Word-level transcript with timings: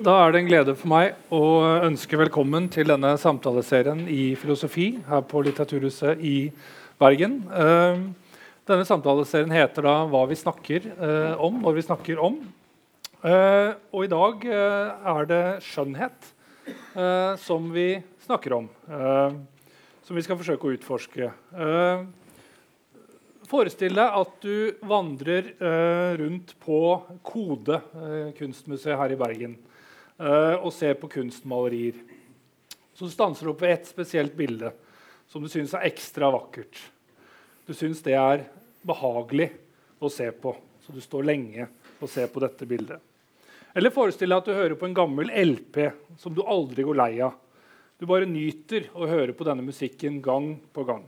Da 0.00 0.14
er 0.16 0.32
det 0.32 0.38
en 0.40 0.46
glede 0.48 0.72
for 0.80 0.88
meg 0.88 1.18
å 1.28 1.40
ønske 1.84 2.16
velkommen 2.16 2.70
til 2.72 2.88
denne 2.88 3.10
samtaleserien 3.20 4.06
i 4.08 4.30
filosofi 4.32 4.94
her 5.04 5.20
på 5.28 5.42
Litteraturhuset 5.44 6.22
i 6.24 6.48
Bergen. 6.96 7.34
Uh, 7.52 8.08
denne 8.64 8.86
samtaleserien 8.88 9.52
heter 9.52 9.84
da 9.84 9.94
'Hva 10.08 10.22
vi 10.30 10.40
snakker 10.40 10.88
uh, 10.96 11.36
om 11.44 11.60
når 11.60 11.76
vi 11.76 11.84
snakker 11.84 12.16
om'. 12.16 12.40
Uh, 13.20 13.76
og 13.92 14.06
i 14.06 14.12
dag 14.14 14.48
er 14.48 15.28
det 15.28 15.44
skjønnhet 15.68 16.32
som 17.44 17.68
vi 17.68 18.00
snakker 18.24 18.56
om. 18.56 18.68
som 20.02 20.16
vi 20.16 20.22
skal 20.22 20.38
forsøke 20.40 20.64
å 20.64 20.76
utforske. 20.78 21.28
Forestill 23.50 23.94
deg 23.94 24.20
at 24.22 24.32
du 24.40 24.72
vandrer 24.80 25.52
rundt 26.16 26.54
på 26.64 27.02
Kode 27.22 27.82
kunstmuseet 28.38 28.96
her 28.96 29.12
i 29.12 29.20
Bergen. 29.20 29.58
Eh, 30.20 30.56
og 30.60 30.72
ser 30.76 30.98
på 31.00 31.08
kunstmalerier. 31.08 31.96
Så 32.92 33.08
du 33.08 33.12
stanser 33.12 33.48
opp 33.48 33.62
ved 33.64 33.72
ett 33.72 33.86
spesielt 33.88 34.34
bilde 34.36 34.74
som 35.30 35.40
du 35.40 35.48
syns 35.48 35.72
er 35.72 35.86
ekstra 35.88 36.28
vakkert. 36.34 36.76
Du 37.64 37.72
syns 37.72 38.02
det 38.04 38.18
er 38.18 38.44
behagelig 38.84 39.48
å 40.02 40.10
se 40.12 40.26
på, 40.32 40.52
så 40.84 40.92
du 40.92 41.00
står 41.00 41.24
lenge 41.24 41.70
og 42.00 42.10
ser 42.12 42.28
på 42.28 42.42
dette 42.44 42.68
bildet. 42.68 43.00
Eller 43.72 43.94
forestill 43.94 44.32
deg 44.32 44.42
at 44.42 44.50
du 44.50 44.58
hører 44.58 44.76
på 44.76 44.90
en 44.90 44.96
gammel 44.98 45.30
LP 45.30 45.86
som 46.20 46.34
du 46.36 46.42
aldri 46.42 46.84
går 46.84 47.00
lei 47.00 47.12
av. 47.24 47.36
Du 47.96 48.04
bare 48.10 48.28
nyter 48.28 48.90
å 48.92 49.08
høre 49.08 49.32
på 49.36 49.46
denne 49.46 49.64
musikken 49.64 50.18
gang 50.24 50.56
på 50.74 50.84
gang. 50.88 51.04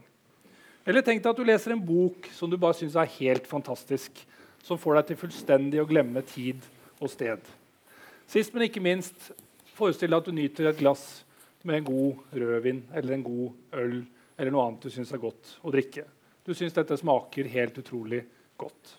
Eller 0.87 1.05
tenk 1.05 1.21
deg 1.21 1.35
at 1.35 1.37
du 1.37 1.45
leser 1.45 1.75
en 1.75 1.85
bok 1.85 2.31
som 2.33 2.49
du 2.49 2.57
bare 2.57 2.77
syns 2.79 2.95
er 2.97 3.17
helt 3.19 3.45
fantastisk, 3.49 4.23
som 4.63 4.79
får 4.79 5.01
deg 5.01 5.11
til 5.11 5.25
fullstendig 5.27 5.83
å 5.83 5.89
glemme 5.89 6.23
tid 6.25 6.63
og 6.97 7.11
sted. 7.11 7.43
Sist, 8.29 8.53
men 8.53 8.67
ikke 8.67 8.83
minst, 8.83 9.31
forestill 9.77 10.11
deg 10.13 10.21
at 10.21 10.27
du 10.29 10.35
nyter 10.35 10.69
et 10.69 10.79
glass 10.79 11.23
med 11.63 11.79
en 11.79 11.87
god 11.87 12.35
rødvin 12.35 12.83
eller 12.93 13.15
en 13.15 13.25
god 13.25 13.79
øl 13.79 13.95
eller 14.37 14.53
noe 14.53 14.65
annet 14.67 14.85
du 14.85 14.91
syns 14.91 15.13
er 15.13 15.21
godt 15.21 15.55
å 15.61 15.71
drikke. 15.73 16.05
Du 16.43 16.51
syns 16.57 16.75
dette 16.75 16.97
smaker 16.99 17.47
helt 17.53 17.77
utrolig 17.79 18.23
godt. 18.59 18.97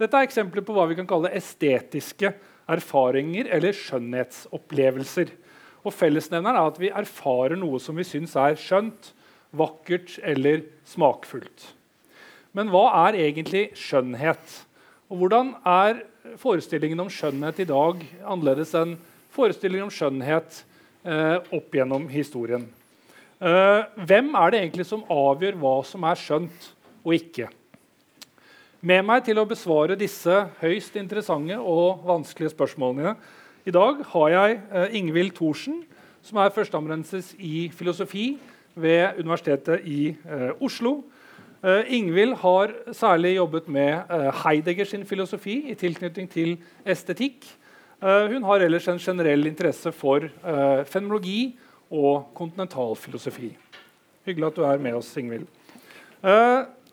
Dette 0.00 0.18
er 0.18 0.26
eksempler 0.26 0.64
på 0.66 0.74
hva 0.76 0.88
vi 0.90 0.96
kan 0.98 1.08
kalle 1.08 1.32
estetiske 1.36 2.32
erfaringer 2.72 3.48
eller 3.54 3.76
skjønnhetsopplevelser. 3.76 5.30
Og 5.82 5.94
Fellesnevneren 5.94 6.58
er 6.58 6.70
at 6.70 6.80
vi 6.82 6.92
erfarer 6.92 7.58
noe 7.58 7.80
som 7.82 7.98
vi 7.98 8.06
syns 8.06 8.34
er 8.38 8.58
skjønt, 8.60 9.12
vakkert 9.52 10.16
eller 10.24 10.64
smakfullt. 10.88 11.72
Men 12.56 12.70
hva 12.72 12.86
er 13.06 13.18
egentlig 13.20 13.70
skjønnhet? 13.78 14.58
Og 15.12 15.22
hvordan 15.22 15.54
er 15.68 16.04
forestillingen 16.38 17.00
om 17.02 17.10
skjønnhet 17.10 17.62
i 17.64 17.68
dag 17.68 18.02
annerledes 18.22 18.74
enn 18.78 18.94
forestillingen 19.32 19.88
om 19.88 19.94
skjønnhet 19.94 20.62
eh, 21.04 21.38
opp 21.54 21.74
gjennom 21.74 22.06
historien. 22.12 22.68
Eh, 23.42 23.80
hvem 24.06 24.30
er 24.38 24.52
det 24.52 24.60
egentlig 24.60 24.86
som 24.86 25.02
avgjør 25.10 25.58
hva 25.58 25.74
som 25.86 26.04
er 26.06 26.20
skjønt 26.20 26.68
og 27.02 27.16
ikke? 27.16 27.48
Med 28.82 29.04
meg 29.06 29.22
til 29.26 29.38
å 29.38 29.46
besvare 29.46 29.98
disse 29.98 30.44
høyst 30.60 30.96
interessante 30.98 31.58
og 31.58 32.02
vanskelige 32.06 32.54
spørsmålene 32.54 33.16
i 33.62 33.74
dag 33.74 34.00
har 34.10 34.30
jeg 34.32 34.60
eh, 34.74 34.94
Ingvild 34.98 35.36
Thorsen, 35.36 35.84
som 36.22 36.38
er 36.42 36.54
førsteamanuensis 36.54 37.32
i 37.38 37.68
filosofi 37.74 38.36
ved 38.74 39.18
Universitetet 39.22 39.84
i 39.86 40.08
eh, 40.10 40.50
Oslo. 40.58 41.00
Uh, 41.62 41.84
Ingvild 41.94 42.34
har 42.42 42.72
særlig 42.90 43.36
jobbet 43.36 43.68
med 43.70 44.08
uh, 44.10 44.32
Heidegger 44.42 44.84
sin 44.84 45.04
filosofi 45.06 45.60
i 45.70 45.76
tilknytning 45.78 46.26
til 46.26 46.56
estetikk. 46.82 47.46
Uh, 48.02 48.26
hun 48.32 48.42
har 48.48 48.64
ellers 48.64 48.88
en 48.90 48.98
generell 48.98 49.46
interesse 49.46 49.92
for 49.94 50.26
fenomenologi 50.90 51.54
og 51.86 52.32
kontinentalfilosofi. 52.34 53.52
Hyggelig 54.26 54.48
at 54.48 54.58
du 54.58 54.66
er 54.66 54.82
med 54.82 54.98
oss, 54.98 55.12
Ingvild. 55.16 55.46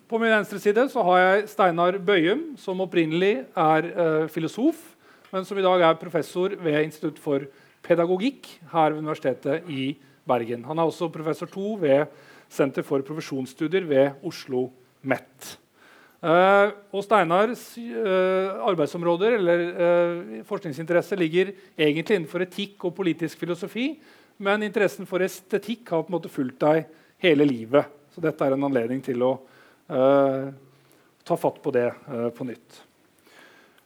på 0.10 0.18
min 0.18 0.32
venstre 0.38 0.60
side 0.60 0.86
har 0.94 1.18
jeg 1.18 1.50
Steinar 1.50 1.98
Bøyum, 1.98 2.56
som 2.58 2.82
opprinnelig 2.82 3.46
er 3.58 4.28
filosof, 4.28 4.78
men 5.34 5.46
som 5.46 5.58
i 5.58 5.66
dag 5.66 5.82
er 5.82 5.94
professor 5.94 6.50
ved 6.50 6.84
Institutt 6.84 7.20
for 7.20 7.42
pedagogikk 7.82 8.46
her 8.72 8.92
ved 8.92 9.00
Universitetet 9.00 9.64
i 9.70 9.98
Bergen. 10.28 10.66
Han 10.66 10.78
er 10.78 10.84
også 10.84 11.10
professor 11.10 11.46
to 11.46 11.78
ved 11.82 12.06
Senter 12.50 12.86
for 12.86 13.06
profesjonsstudier 13.06 13.86
ved 13.88 14.26
Oslo 14.26 14.68
MET. 15.06 15.58
Uh, 16.20 16.74
og 16.92 17.04
Steinars 17.06 17.62
uh, 17.80 18.58
arbeidsområder 18.68 19.38
eller 19.38 19.62
uh, 19.72 20.40
forskningsinteresse 20.50 21.16
ligger 21.16 21.54
egentlig 21.80 22.18
innenfor 22.18 22.44
etikk 22.44 22.84
og 22.90 22.96
politisk 22.98 23.40
filosofi, 23.40 23.94
men 24.44 24.66
interessen 24.68 25.08
for 25.08 25.24
estetikk 25.24 25.94
har 25.94 26.04
på 26.04 26.12
en 26.12 26.18
måte 26.18 26.32
fulgt 26.32 26.60
deg 26.66 26.90
hele 27.24 27.48
livet. 27.48 27.88
Så 28.12 28.20
dette 28.24 28.44
er 28.44 28.56
en 28.56 28.68
anledning 28.68 29.00
til 29.04 29.24
å 29.24 29.34
ta 29.90 31.36
fatt 31.40 31.56
på 31.64 31.72
det 31.74 31.88
på 32.38 32.46
nytt. 32.46 32.76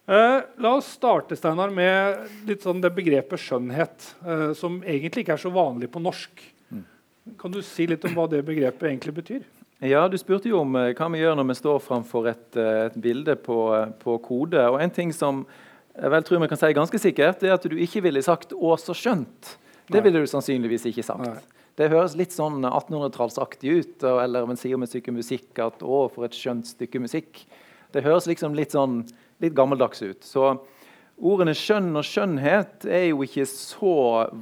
la 0.05 0.71
oss 0.75 0.89
starte 0.97 1.37
Steinar, 1.39 1.71
med 1.71 2.57
sånn 2.61 2.81
det 2.83 2.91
begrepet 2.91 3.39
skjønnhet, 3.39 4.09
som 4.59 4.81
egentlig 4.83 5.23
ikke 5.23 5.37
er 5.37 5.43
så 5.45 5.51
vanlig 5.55 5.87
på 5.93 6.03
norsk. 6.03 6.43
Kan 7.39 7.51
du 7.51 7.61
si 7.63 7.85
litt 7.87 8.03
om 8.05 8.15
hva 8.17 8.25
det 8.29 8.41
begrepet 8.45 8.89
egentlig 8.89 9.13
betyr? 9.15 9.43
Ja, 9.83 10.07
Du 10.07 10.17
spurte 10.17 10.47
jo 10.47 10.61
om 10.61 10.75
eh, 10.79 10.93
hva 10.95 11.09
vi 11.11 11.19
gjør 11.19 11.37
når 11.39 11.49
vi 11.49 11.59
står 11.59 11.81
framfor 11.83 12.27
et, 12.31 12.49
eh, 12.55 12.85
et 12.87 12.97
bilde 12.99 13.35
på, 13.39 13.57
eh, 13.75 13.89
på, 13.99 14.17
kode. 14.23 14.59
Og 14.71 14.79
En 14.81 14.91
ting 14.91 15.11
som 15.15 15.45
jeg 15.93 16.09
vel 16.09 16.23
tror 16.23 16.41
vi 16.41 16.47
kan 16.49 16.57
si 16.57 16.71
ganske 16.73 16.99
sikkert, 16.99 17.43
er 17.43 17.53
at 17.53 17.67
du 17.69 17.75
ikke 17.75 18.01
ville 18.01 18.21
sagt 18.23 18.51
'å, 18.51 18.75
så 18.79 18.95
skjønt'. 18.95 19.57
Det 19.91 20.01
ville 20.03 20.19
du 20.19 20.25
sannsynligvis 20.25 20.87
ikke 20.87 21.03
sagt. 21.03 21.27
Nei. 21.27 21.41
Det 21.75 21.89
høres 21.89 22.15
litt 22.15 22.31
sånn 22.31 22.63
1800-tallsaktig 22.63 23.69
ut. 23.79 24.03
Eller 24.03 24.45
man 24.45 24.55
sier 24.55 24.75
om 24.75 24.83
et 24.83 24.89
stykke 24.89 25.13
musikk 25.13 25.59
at 25.59 25.79
'å, 25.79 26.09
for 26.11 26.25
et 26.25 26.31
skjønt 26.31 26.65
stykke 26.65 26.99
musikk'. 26.99 27.45
Det 27.91 28.03
høres 28.03 28.25
liksom 28.25 28.55
litt 28.55 28.71
sånn 28.71 29.07
litt 29.41 29.53
gammeldags 29.53 30.01
ut. 30.01 30.21
Så 30.21 30.59
Ordene 31.23 31.53
skjønn 31.55 31.93
og 31.95 32.03
skjønnhet 32.03 32.83
er 32.83 33.05
jo 33.13 33.21
ikke 33.23 33.45
så 33.47 33.93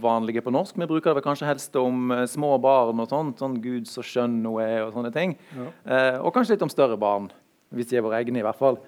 vanlige 0.01 0.41
på 0.41 0.53
norsk. 0.53 0.79
Vi 0.81 0.87
bruker 0.89 1.13
det 1.13 1.21
kanskje 1.21 1.45
helst 1.45 1.75
om 1.77 2.09
uh, 2.09 2.23
små 2.25 2.55
barn 2.61 3.03
og 3.03 3.11
sånt. 3.11 3.37
Sånn 3.37 3.59
'Gud, 3.61 3.85
så 3.85 4.01
skjønn 4.01 4.39
hun 4.41 4.63
er' 4.63 4.87
og 4.87 4.95
sånne 4.95 5.11
ting. 5.13 5.35
Ja. 5.53 5.67
Eh, 5.85 6.17
og 6.17 6.33
kanskje 6.33 6.55
litt 6.55 6.65
om 6.65 6.73
større 6.73 6.97
barn, 6.97 7.29
hvis 7.69 7.91
de 7.91 7.99
er 7.99 8.05
våre 8.05 8.17
egne. 8.17 8.41
i 8.41 8.45
hvert 8.47 8.57
fall. 8.57 8.79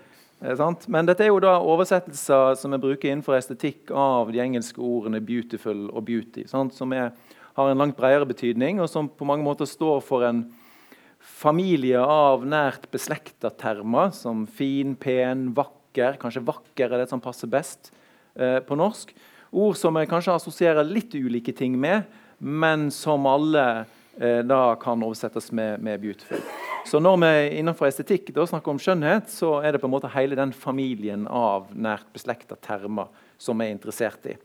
Uh, 0.41 0.73
Men 0.87 1.05
dette 1.05 1.21
er 1.21 1.29
jo 1.29 1.37
da 1.43 1.59
oversettelser 1.61 2.57
som 2.57 2.73
vi 2.73 2.81
bruker 2.81 3.11
innenfor 3.11 3.37
estetikk 3.37 3.93
av 3.93 4.33
de 4.33 4.41
engelske 4.41 4.81
ordene 4.81 5.21
'beautiful' 5.21 5.93
og 5.93 6.01
'beauty'. 6.09 6.47
Sant? 6.49 6.73
Som 6.73 6.93
er, 6.93 7.13
har 7.53 7.69
en 7.69 7.77
langt 7.77 7.95
bredere 7.95 8.25
betydning, 8.25 8.81
og 8.81 8.89
som 8.89 9.07
på 9.07 9.25
mange 9.25 9.45
måter 9.45 9.69
står 9.69 10.01
for 10.01 10.25
en 10.25 10.47
familie 11.21 12.01
av 12.01 12.41
nært 12.43 12.89
beslekta 12.89 13.53
termer 13.53 14.09
som 14.11 14.47
fin, 14.47 14.95
pen, 14.95 15.53
vakker 15.53 15.82
vakker. 15.93 16.17
Kanskje 16.19 16.41
'vakker' 16.41 16.93
er 16.93 16.97
det 16.97 17.09
som 17.09 17.21
passer 17.21 17.47
best 17.47 17.91
eh, 18.35 18.59
på 18.59 18.75
norsk. 18.75 19.13
Ord 19.51 19.75
som 19.75 19.95
jeg 19.95 20.09
kanskje 20.09 20.33
assosierer 20.33 20.83
litt 20.83 21.13
ulike 21.13 21.53
ting 21.53 21.79
med, 21.79 22.03
men 22.39 22.89
som 22.91 23.25
alle 23.25 23.85
eh, 24.19 24.41
da 24.41 24.75
kan 24.75 25.01
oversettes 25.03 25.51
med, 25.51 25.79
med 25.79 26.01
'beautiful'. 26.01 26.41
Så 26.85 26.99
når 26.99 27.17
vi 27.17 27.59
innenfor 27.59 27.87
estetikk 27.87 28.33
da 28.33 28.45
snakker 28.45 28.71
om 28.71 28.79
skjønnhet, 28.79 29.29
så 29.29 29.63
er 29.63 29.71
det 29.71 29.79
på 29.79 29.87
en 29.87 29.93
måte 29.93 30.11
hele 30.11 30.35
den 30.35 30.51
familien 30.51 31.27
av 31.27 31.71
nært 31.71 32.11
beslekta 32.11 32.55
termer 32.55 33.07
som 33.37 33.57
vi 33.57 33.67
er 33.67 33.71
interessert 33.71 34.25
i. 34.25 34.35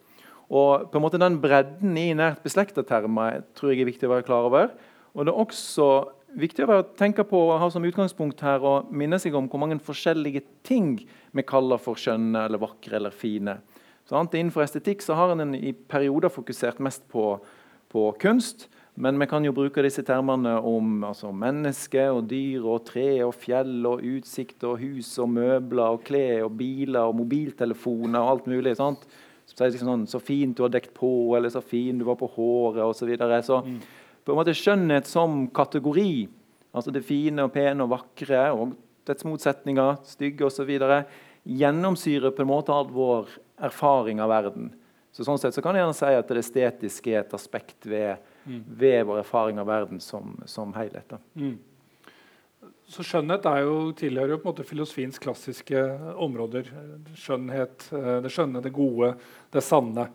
Og 0.49 0.91
på 0.91 0.97
en 0.97 1.03
måte 1.03 1.19
Den 1.19 1.41
bredden 1.41 1.97
i 1.97 2.15
nært 2.15 2.43
beslekta 2.43 2.83
termer 2.83 3.43
tror 3.55 3.73
jeg 3.73 3.81
er 3.81 3.91
viktig 3.91 4.07
å 4.07 4.15
være 4.15 4.25
klar 4.25 4.47
over. 4.47 4.71
Og 5.15 5.27
det 5.27 5.33
er 5.33 5.41
også 5.43 5.89
viktig 6.39 6.67
å 6.69 6.83
tenke 6.99 7.25
på 7.27 7.41
og 7.49 7.59
ha 7.63 7.69
som 7.73 7.85
utgangspunkt 7.87 8.43
her 8.47 8.65
og 8.67 8.93
minne 8.95 9.19
seg 9.21 9.37
om 9.39 9.49
hvor 9.51 9.63
mange 9.63 9.79
forskjellige 9.83 10.45
ting 10.67 10.95
vi 11.35 11.45
kaller 11.47 11.81
for 11.83 11.99
skjønne 11.99 12.47
eller 12.47 12.63
vakre 12.63 12.99
eller 12.99 13.15
fine. 13.15 13.59
Sånn, 14.09 14.31
innenfor 14.33 14.65
estetikk 14.65 15.05
så 15.05 15.19
har 15.19 15.35
en 15.35 15.55
i 15.55 15.75
perioder 15.75 16.33
fokusert 16.33 16.81
mest 16.85 17.05
på, 17.13 17.35
på, 17.93 18.09
kunst. 18.23 18.69
Men 18.99 19.21
vi 19.21 19.29
kan 19.31 19.45
jo 19.47 19.53
bruke 19.55 19.83
disse 19.85 20.03
termene 20.03 20.57
om 20.67 21.05
altså, 21.07 21.29
menneske 21.31 22.09
og 22.11 22.25
dyr 22.31 22.65
og 22.67 22.87
tre 22.89 23.21
og 23.23 23.37
fjell 23.39 23.85
og 23.87 24.03
utsikt 24.03 24.65
og 24.67 24.81
hus 24.81 25.13
og 25.23 25.31
møbler 25.37 25.99
og 25.99 26.03
klær 26.09 26.49
og 26.49 26.57
biler 26.59 27.05
og 27.05 27.21
mobiltelefoner 27.21 28.19
og 28.19 28.33
alt 28.33 28.51
mulig. 28.51 28.75
Sant? 28.81 29.05
Så, 29.49 29.69
sånn, 29.77 30.09
så 30.11 30.19
fint 30.21 30.57
du 30.57 30.65
har 30.65 30.73
dekt 30.73 30.91
på, 30.97 31.13
eller 31.37 31.53
så 31.53 31.63
fin 31.65 32.01
du 32.01 32.09
var 32.09 32.19
på 32.21 32.29
håret 32.35 32.83
osv. 32.83 33.05
Så, 33.05 33.13
videre. 33.13 33.39
så 33.45 33.63
mm 33.65 33.79
på 34.29 34.35
en 34.35 34.43
måte 34.43 34.53
skjønnhet 34.53 35.09
som 35.09 35.47
kategori, 35.57 36.29
altså 36.77 36.93
det 36.93 37.01
fine 37.09 37.47
og 37.49 37.55
pene 37.55 37.87
og 37.87 37.95
vakre 37.95 38.43
og 38.53 38.75
dets 39.09 39.25
motsetninger, 39.25 40.03
stygge 40.05 40.45
osv., 40.45 40.69
gjennomsyrer 41.49 42.35
på 42.37 42.45
en 42.45 42.51
måte 42.51 42.75
all 42.75 42.91
vår 42.93 43.31
erfaring 43.65 44.21
av 44.21 44.29
verden. 44.29 44.69
Så 45.17 45.25
sånn 45.25 45.41
sett 45.41 45.57
så 45.57 45.65
kan 45.65 45.79
jeg 45.79 45.87
gjerne 45.87 45.97
si 45.97 46.11
at 46.19 46.29
det 46.29 46.43
estetiske 46.43 47.15
er 47.15 47.23
et 47.23 47.33
aspekt 47.39 47.89
ved, 47.89 48.21
mm. 48.45 48.61
ved 48.69 49.01
vår 49.09 49.23
erfaring 49.23 49.63
av 49.63 49.71
verden 49.71 50.03
som, 50.05 50.37
som 50.45 50.77
helhet. 50.77 51.17
Mm. 51.33 51.57
Så 52.89 53.07
skjønnhet 53.09 53.49
jo, 53.65 53.79
tilhører 53.97 54.35
jo 54.35 54.43
på 54.43 54.51
en 54.51 54.53
måte 54.53 54.69
filosofiens 54.69 55.21
klassiske 55.25 55.87
områder. 56.21 56.69
Skjønnhet, 57.17 57.89
eh, 57.97 58.19
det 58.25 58.35
skjønne, 58.35 58.61
det 58.65 58.77
gode, 58.77 59.15
det 59.57 59.65
sanne. 59.65 60.11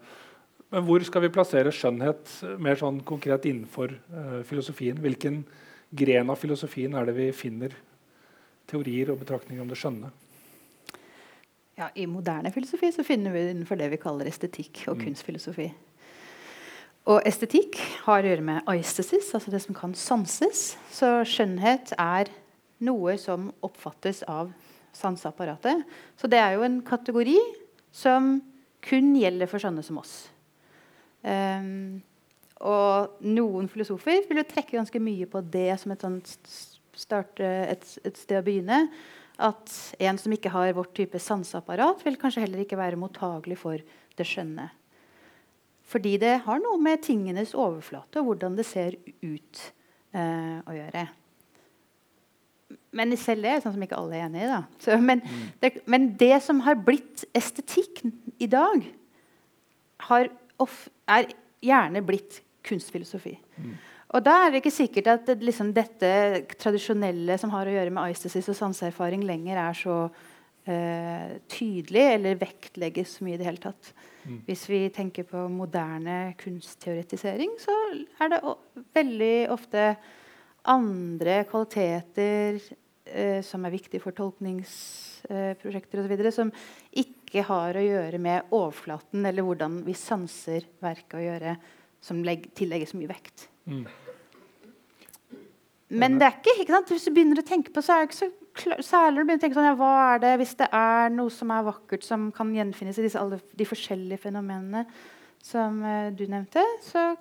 Men 0.73 0.87
hvor 0.87 1.03
skal 1.05 1.21
vi 1.21 1.29
plassere 1.29 1.69
skjønnhet 1.69 2.31
mer 2.57 2.79
sånn 2.79 3.03
konkret 3.05 3.45
innenfor 3.45 3.91
uh, 3.93 4.39
filosofien? 4.47 4.97
Hvilken 4.97 5.43
gren 5.93 6.31
av 6.33 6.39
filosofien 6.41 6.95
er 6.97 7.05
det 7.05 7.13
vi 7.13 7.27
finner 7.37 7.75
teorier 8.69 9.11
og 9.13 9.19
betraktninger 9.21 9.61
om 9.61 9.69
det 9.69 9.77
skjønne? 9.77 10.09
Ja, 11.77 11.91
I 11.93 12.07
moderne 12.09 12.49
filosofi 12.53 12.89
så 12.93 13.05
finner 13.05 13.33
vi 13.33 13.45
det 13.45 13.53
innenfor 13.53 13.77
det 13.77 13.91
vi 13.93 14.01
kaller 14.01 14.29
estetikk 14.29 14.87
og 14.87 14.97
mm. 14.97 15.05
kunstfilosofi. 15.05 15.69
Og 17.13 17.21
estetikk 17.27 17.77
har 18.07 18.23
å 18.23 18.33
gjøre 18.33 18.45
med 18.47 18.73
aistesis, 18.73 19.29
altså 19.35 19.53
det 19.53 19.61
som 19.61 19.77
kan 19.77 19.93
sanses. 19.97 20.71
Så 20.93 21.19
skjønnhet 21.27 21.93
er 22.01 22.33
noe 22.81 23.17
som 23.21 23.51
oppfattes 23.65 24.23
av 24.25 24.53
sanseapparatet. 24.95 25.85
Så 26.17 26.29
det 26.31 26.41
er 26.41 26.57
jo 26.57 26.65
en 26.65 26.81
kategori 26.85 27.37
som 27.93 28.39
kun 28.83 29.13
gjelder 29.19 29.49
for 29.51 29.61
sånne 29.61 29.85
som 29.85 30.01
oss. 30.01 30.32
Um, 31.23 32.01
og 32.63 33.23
noen 33.23 33.67
filosofer 33.71 34.23
vil 34.27 34.39
jo 34.39 34.45
trekke 34.47 34.77
ganske 34.77 35.01
mye 35.03 35.27
på 35.27 35.41
det 35.51 35.71
som 35.81 35.93
et, 35.95 36.05
start, 36.95 37.41
et, 37.43 37.83
et, 38.03 38.19
sted 38.19 38.39
å 38.39 38.45
begynne. 38.45 38.85
At 39.43 39.71
en 40.03 40.19
som 40.21 40.35
ikke 40.35 40.51
har 40.53 40.75
vårt 40.77 40.93
type 40.95 41.19
sanseapparat, 41.19 42.03
vil 42.05 42.19
kanskje 42.21 42.45
heller 42.45 42.63
ikke 42.63 42.79
være 42.79 42.99
mottagelig 43.01 43.57
for 43.63 43.81
det 44.17 44.27
skjønne. 44.29 44.69
Fordi 45.89 46.15
det 46.21 46.37
har 46.45 46.61
noe 46.63 46.79
med 46.81 47.03
tingenes 47.03 47.55
overflate 47.57 48.21
og 48.21 48.29
hvordan 48.29 48.55
det 48.57 48.65
ser 48.65 48.95
ut 49.25 49.65
eh, 50.15 50.61
å 50.63 50.77
gjøre. 50.77 51.03
Men 52.93 53.13
selv 53.17 53.45
det 53.45 53.51
er 53.51 53.63
sånn 53.63 53.75
som 53.75 53.83
ikke 53.83 53.97
alle 53.99 54.17
er 54.17 54.27
enig 54.27 54.45
i. 54.45 54.61
Så, 54.81 54.95
men, 55.01 55.21
mm. 55.25 55.43
det, 55.61 55.73
men, 55.89 56.07
det, 56.17 56.35
som 56.45 56.61
har 56.65 56.77
blitt 56.79 57.25
estetikk 57.35 58.03
i 58.41 58.47
dag, 58.49 58.85
off, 60.03 60.29
er 61.09 61.31
gjerne 61.63 62.03
blitt 62.05 62.41
kunstfilosofi. 62.63 63.35
Mm. 63.57 63.73
Og 64.13 64.21
da 64.21 64.35
er 64.43 64.53
det 64.53 64.61
ikke 64.61 64.73
sikkert 64.73 65.09
at 65.09 65.31
liksom, 65.41 65.71
dette 65.73 66.09
tradisjonelle 66.61 67.37
som 67.41 67.51
har 67.53 67.67
å 67.67 67.73
gjøre 67.73 67.93
med 67.93 68.03
aistesis 68.03 68.49
og 68.51 68.57
sanseerfaring, 68.59 69.23
lenger 69.25 69.57
er 69.57 69.77
så 69.77 69.97
uh, 70.05 71.31
tydelig 71.49 72.03
eller 72.11 72.37
vektlegges 72.41 73.17
så 73.17 73.25
mye 73.25 73.39
i 73.39 73.41
det 73.41 73.47
hele 73.49 73.63
tatt. 73.63 73.93
Mm. 74.23 74.37
Hvis 74.45 74.67
vi 74.69 74.83
tenker 74.93 75.25
på 75.27 75.47
moderne 75.51 76.35
kunstteoretisering, 76.39 77.57
så 77.59 77.73
er 78.21 78.35
det 78.35 78.43
veldig 78.95 79.35
ofte 79.55 79.89
andre 80.71 81.41
kvaliteter 81.49 82.61
eh, 83.05 83.41
som 83.43 83.65
er 83.65 83.73
viktige 83.73 83.99
for 83.99 84.15
tolkningsprosjekter 84.15 85.99
eh, 85.99 86.05
osv., 86.05 86.31
som 86.31 86.53
ikke 87.03 87.22
har 87.41 87.73
å 87.75 87.81
gjøre 87.81 88.19
med 88.21 88.53
overflaten 88.53 89.25
eller 89.25 89.45
hvordan 89.45 89.81
vi 89.87 89.95
sanser 89.97 90.67
verket 90.83 91.17
å 91.17 91.23
gjøre, 91.23 91.55
som 92.03 92.21
tillegges 92.53 92.93
mye 92.93 93.09
vekt. 93.09 93.47
Mm. 93.65 93.85
Men 95.93 96.17
det 96.19 96.27
er 96.27 96.39
ikke, 96.39 96.55
ikke 96.61 96.75
sant? 96.75 96.93
hvis 96.93 97.05
du 97.07 97.13
begynner 97.13 97.41
å 97.41 97.45
tenke 97.45 97.73
på 97.73 97.81
så 97.83 97.95
er 97.95 98.03
det 98.03 98.09
ikke 98.09 98.19
så 98.19 98.29
klar, 98.57 98.81
Særlig 98.85 99.13
når 99.13 99.19
du 99.19 99.27
begynner 99.27 99.41
å 99.41 99.43
tenke 99.43 99.57
sånn, 99.57 99.69
ja, 99.69 99.75
hva 99.77 99.91
er 100.13 100.23
det 100.23 100.31
hvis 100.41 100.55
det 100.61 100.69
er 100.79 101.13
noe 101.13 101.33
som 101.33 101.53
er 101.53 101.67
vakkert, 101.67 102.05
som 102.05 102.29
kan 102.35 102.53
gjenfinnes 102.55 102.99
i 102.99 103.05
disse, 103.05 103.21
alle 103.21 103.39
de 103.53 103.67
forskjellige 103.67 104.23
fenomenene 104.25 104.85
som 105.43 105.79
uh, 105.83 106.09
du 106.15 106.25
nevnte, 106.31 106.63
så 106.85 107.11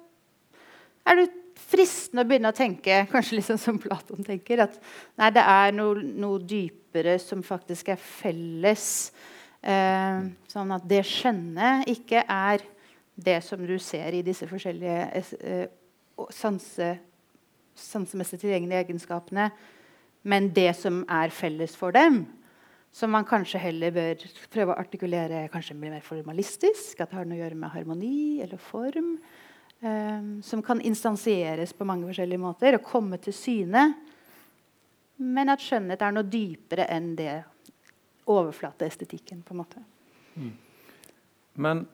er 1.09 1.19
det 1.19 1.29
fristende 1.73 2.25
å 2.25 2.29
begynne 2.29 2.53
å 2.53 2.57
tenke 2.57 3.03
kanskje 3.11 3.39
liksom 3.39 3.61
som 3.61 3.81
Platon 3.83 4.25
tenker, 4.27 4.65
at 4.67 4.79
nei, 5.21 5.31
det 5.35 5.45
er 5.45 5.75
noe, 5.77 6.01
noe 6.01 6.41
dypere 6.41 7.19
som 7.23 7.43
faktisk 7.47 7.93
er 7.95 8.01
felles. 8.01 8.87
Eh, 9.63 10.23
sånn 10.51 10.75
at 10.75 10.87
det 10.91 11.05
skjønne 11.07 11.85
ikke 11.91 12.25
er 12.27 12.65
det 13.15 13.39
som 13.47 13.63
du 13.63 13.77
ser 13.79 14.17
i 14.17 14.25
disse 14.27 14.49
forskjellige 14.51 15.23
eh, 15.39 15.67
sanse, 16.35 16.89
sansemessig 17.79 18.41
tilgjengelige 18.43 18.89
egenskapene, 18.89 19.51
men 20.27 20.49
det 20.55 20.73
som 20.79 21.03
er 21.11 21.35
felles 21.35 21.77
for 21.79 21.95
dem. 21.95 22.25
Som 22.93 23.15
man 23.15 23.25
kanskje 23.25 23.61
heller 23.63 23.95
bør 23.95 24.27
prøve 24.53 24.75
å 24.75 24.81
artikulere 24.83 25.47
kanskje 25.53 25.79
mer 25.79 26.03
formalistisk. 26.05 27.01
At 27.01 27.09
det 27.09 27.17
har 27.17 27.25
noe 27.25 27.39
å 27.39 27.41
gjøre 27.41 27.57
med 27.57 27.73
harmoni 27.73 28.43
eller 28.45 28.61
form. 28.61 29.15
Um, 29.83 30.43
som 30.45 30.61
kan 30.63 30.79
instansieres 30.85 31.73
på 31.75 31.87
mange 31.89 32.07
forskjellige 32.07 32.43
måter 32.43 32.77
og 32.77 32.85
komme 32.87 33.17
til 33.19 33.35
syne. 33.35 33.87
Men 35.17 35.51
at 35.55 35.65
skjønnhet 35.65 36.05
er 36.05 36.15
noe 36.15 36.29
dypere 36.29 36.87
enn 36.93 37.15
det 37.19 37.41
overflateestetikken. 38.31 39.43
på 39.43 39.55
en 39.55 39.63
måte. 39.63 39.83
Mm. 40.35 40.53
Men 41.55 41.87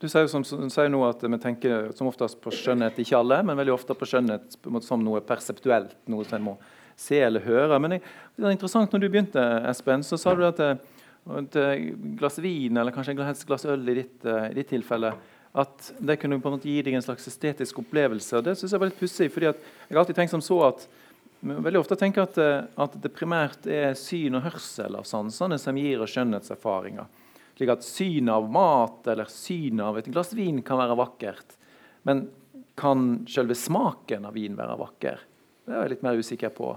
du 0.00 0.08
sier, 0.08 0.26
som, 0.32 0.42
du 0.42 0.70
sier 0.72 0.88
nå 0.88 1.02
at 1.04 1.22
vi 1.22 1.38
tenker 1.42 1.90
som 1.96 2.08
oftest 2.08 2.40
på 2.40 2.52
skjønnhet, 2.54 2.98
ikke 3.02 3.18
alle, 3.18 3.42
men 3.44 3.58
veldig 3.58 3.74
ofte 3.74 3.96
på 3.96 4.08
skjønnhet 4.08 4.56
som 4.86 5.02
noe 5.04 5.20
perseptuelt, 5.20 5.92
noe 6.08 6.24
som 6.24 6.38
en 6.38 6.46
må 6.52 6.54
se 7.00 7.20
eller 7.20 7.44
høre. 7.44 7.76
Men 7.82 7.98
det 7.98 8.46
er 8.46 8.54
interessant, 8.54 8.92
når 8.92 9.02
du 9.02 9.10
begynte, 9.10 9.44
Espen, 9.68 10.04
så 10.06 10.16
sa 10.20 10.32
du 10.36 10.46
at 10.48 10.62
et 10.64 11.58
glass 12.16 12.40
vin 12.40 12.80
eller 12.80 12.94
kanskje 12.94 13.12
et 13.12 13.44
glass 13.46 13.66
øl 13.68 13.84
i 13.92 13.98
ditt, 14.00 14.24
i 14.24 14.56
ditt 14.56 14.72
tilfelle 14.72 15.12
at 15.60 15.92
det 15.98 16.18
kunne 16.22 16.38
på 16.40 16.48
en 16.48 16.56
måte 16.56 16.70
gi 16.70 16.80
deg 16.86 16.94
en 16.94 17.04
slags 17.04 17.26
estetisk 17.26 17.80
opplevelse. 17.82 18.36
og 18.38 18.44
Det 18.46 18.56
synes 18.58 18.72
jeg 18.72 18.80
var 18.80 18.90
litt 18.90 19.00
pussig. 19.00 19.30
fordi 19.32 19.46
jeg 19.46 19.56
har 19.90 20.02
alltid 20.02 20.16
tenkt 20.16 20.30
som 20.30 20.40
så 20.40 20.60
at 20.68 20.86
veldig 21.40 21.80
ofte 21.80 21.96
tenker 21.96 22.26
at, 22.26 22.38
eh, 22.38 22.66
at 22.76 22.96
det 23.02 23.12
primært 23.16 23.66
er 23.70 23.94
syn 23.98 24.36
og 24.38 24.44
hørsel 24.44 24.98
av 24.98 25.06
sansene 25.08 25.58
som 25.60 25.78
gir 25.78 26.02
oss 26.04 26.12
skjønnhetserfaringer. 26.16 27.08
Slik 27.56 27.72
at 27.72 27.84
syn 27.84 28.28
av 28.32 28.50
mat 28.52 29.08
eller 29.12 29.28
syn 29.32 29.80
av 29.84 29.98
et 30.00 30.08
glass 30.12 30.32
vin 30.36 30.62
kan 30.64 30.80
være 30.80 30.98
vakkert. 31.00 31.56
Men 32.08 32.28
kan 32.80 33.26
selve 33.28 33.54
smaken 33.54 34.24
av 34.28 34.36
vin 34.36 34.56
være 34.56 34.78
vakker? 34.80 35.26
Det 35.66 35.74
er 35.74 35.84
jeg 35.84 35.92
litt 35.94 36.06
mer 36.06 36.20
usikker 36.20 36.54
på. 36.56 36.70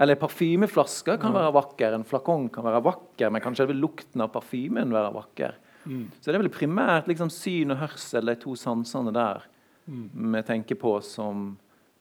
Eller 0.00 0.16
parfymeflasker 0.16 1.18
kan 1.20 1.34
være 1.36 1.52
vakker, 1.52 1.92
en 1.92 2.06
flakong 2.08 2.48
kan 2.52 2.64
være 2.64 2.80
vakker, 2.86 3.28
men 3.28 3.42
kan 3.44 3.56
selve 3.56 3.76
lukten 3.76 4.24
av 4.24 4.30
parfymen 4.32 4.94
være 4.96 5.12
vakker? 5.12 5.58
Mm. 5.84 6.06
Så 6.16 6.30
det 6.30 6.38
er 6.38 6.44
vel 6.46 6.52
primært 6.54 7.10
liksom, 7.10 7.28
syn 7.32 7.74
og 7.74 7.82
hørsel, 7.82 8.30
de 8.30 8.36
to 8.40 8.54
sansene 8.56 9.12
der, 9.12 9.44
mm. 9.84 10.06
vi 10.32 10.42
tenker 10.48 10.80
på 10.80 10.94
som 11.04 11.50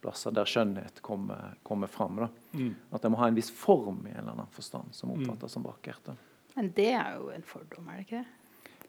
plasser 0.03 0.33
der 0.35 0.47
skjønnhet 0.47 1.01
kommer, 1.05 1.53
kommer 1.67 1.91
fram. 1.91 2.21
Mm. 2.51 2.73
At 2.95 3.03
det 3.03 3.11
må 3.11 3.19
ha 3.21 3.29
en 3.29 3.37
viss 3.37 3.51
form 3.51 4.01
i 4.07 4.13
en 4.13 4.21
eller 4.21 4.35
annen 4.37 4.51
forstand 4.55 4.95
som 4.95 5.13
oppfattes 5.15 5.55
som 5.55 5.65
vakkert. 5.67 6.01
Da. 6.05 6.15
Men 6.55 6.73
det 6.75 6.91
er 6.95 7.17
jo 7.17 7.31
en 7.33 7.45
fordom, 7.47 7.87
er 7.89 7.99
det 7.99 8.07
ikke 8.07 8.21
det? 8.21 8.35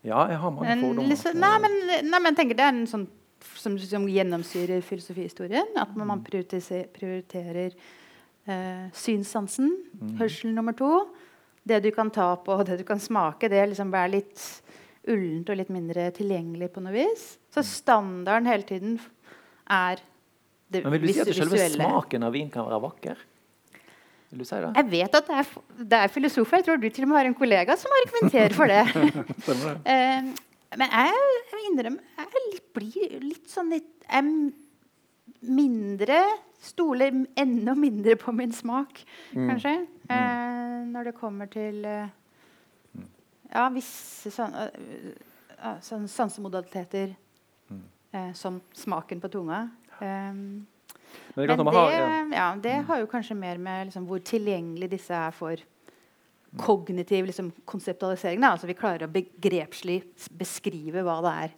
Ja, 0.00 0.24
jeg 0.30 0.38
har 0.40 0.52
mange 0.54 0.76
fordommer. 0.80 1.08
Liksom, 1.12 1.40
nei, 1.42 1.56
men, 1.60 1.74
nei, 2.08 2.20
men 2.24 2.36
tenker 2.38 2.56
det 2.56 2.64
er 2.64 2.72
en 2.72 2.86
sånn 2.88 3.08
som, 3.56 3.76
som 3.78 4.06
gjennomsyrer 4.08 4.80
filosofihistorien. 4.84 5.74
At 5.80 5.92
man, 5.96 6.08
man 6.08 6.22
prioriterer, 6.24 6.86
prioriterer 6.94 7.74
eh, 7.74 8.86
synssansen, 8.96 9.74
mm. 9.92 10.14
hørsel 10.20 10.54
nummer 10.56 10.76
to. 10.76 10.90
Det 11.68 11.82
du 11.84 11.90
kan 11.92 12.10
ta 12.12 12.32
på, 12.40 12.56
det 12.64 12.80
du 12.80 12.86
kan 12.88 13.00
smake, 13.02 13.50
det 13.52 13.66
liksom 13.72 13.92
være 13.92 14.14
litt 14.16 14.44
ullent 15.10 15.48
og 15.52 15.60
litt 15.60 15.72
mindre 15.72 16.08
tilgjengelig 16.16 16.70
på 16.74 16.84
noe 16.84 16.94
vis. 16.94 17.34
Så 17.52 17.64
standarden 17.66 18.48
hele 18.48 18.68
tiden 18.68 18.96
er 19.70 20.00
det 20.70 20.84
Men 20.84 20.94
Vil 20.94 21.08
du 21.08 21.12
si 21.12 21.22
at 21.24 21.34
selve 21.34 21.68
smaken 21.74 22.26
av 22.26 22.34
vin 22.34 22.50
kan 22.52 22.66
være 22.68 22.80
vakker? 22.84 23.22
Vil 24.30 24.42
du 24.42 24.46
si 24.46 24.60
det? 24.62 24.70
Jeg 24.76 24.90
vet 24.92 25.16
at 25.18 25.30
det 25.30 25.38
er, 25.42 25.48
det 25.92 26.00
er 26.04 26.12
filosofer. 26.14 26.60
Jeg 26.60 26.68
tror 26.68 26.78
du 26.78 26.86
til 26.88 27.06
og 27.06 27.10
med 27.10 27.18
har 27.18 27.30
en 27.30 27.38
kollega 27.38 27.76
som 27.78 27.96
argumenterer 27.98 28.54
for 28.54 28.70
det. 28.70 28.84
uh, 29.90 30.30
men 30.78 30.86
jeg, 30.86 31.24
jeg 31.50 31.64
innrømmer 31.72 32.20
jeg 32.20 32.60
blir 32.76 33.16
litt 33.24 33.50
sånn 33.50 33.72
litt 33.74 34.06
mindre 35.40 36.20
Stoler 36.60 37.14
enda 37.40 37.72
mindre 37.72 38.18
på 38.20 38.34
min 38.36 38.50
smak, 38.52 38.98
mm. 39.32 39.46
kanskje. 39.48 39.70
Mm. 39.80 40.10
Uh, 40.12 40.80
når 40.92 41.06
det 41.08 41.14
kommer 41.16 41.48
til 41.48 41.78
uh, 41.88 42.10
ja, 43.48 43.62
visse 43.72 44.28
sånne, 44.34 44.66
sånne 45.80 46.10
sansemodaliteter 46.12 47.14
mm. 47.70 47.80
Eh, 48.10 48.32
som 48.34 48.56
smaken 48.74 49.20
på 49.22 49.28
tunga. 49.30 49.68
Um, 50.00 50.66
men, 51.34 51.46
det, 51.46 51.56
men 51.56 51.66
det, 51.66 51.74
har, 51.74 51.90
ja. 51.94 52.06
Ja, 52.34 52.46
det 52.62 52.76
mm. 52.80 52.86
har 52.88 53.02
jo 53.02 53.10
kanskje 53.10 53.36
mer 53.38 53.58
med 53.62 53.90
liksom, 53.90 54.06
hvor 54.08 54.22
tilgjengelig 54.24 54.90
disse 54.92 55.14
er 55.14 55.34
for 55.34 55.62
kognitiv 56.58 57.28
liksom, 57.30 57.52
konseptualisering. 57.64 58.40
Da. 58.42 58.54
Altså 58.54 58.70
Vi 58.70 58.78
klarer 58.78 59.06
å 59.06 59.12
begrepslig 59.12 60.00
beskrive 60.38 61.04
hva 61.06 61.20
det 61.24 61.34
er 61.44 61.52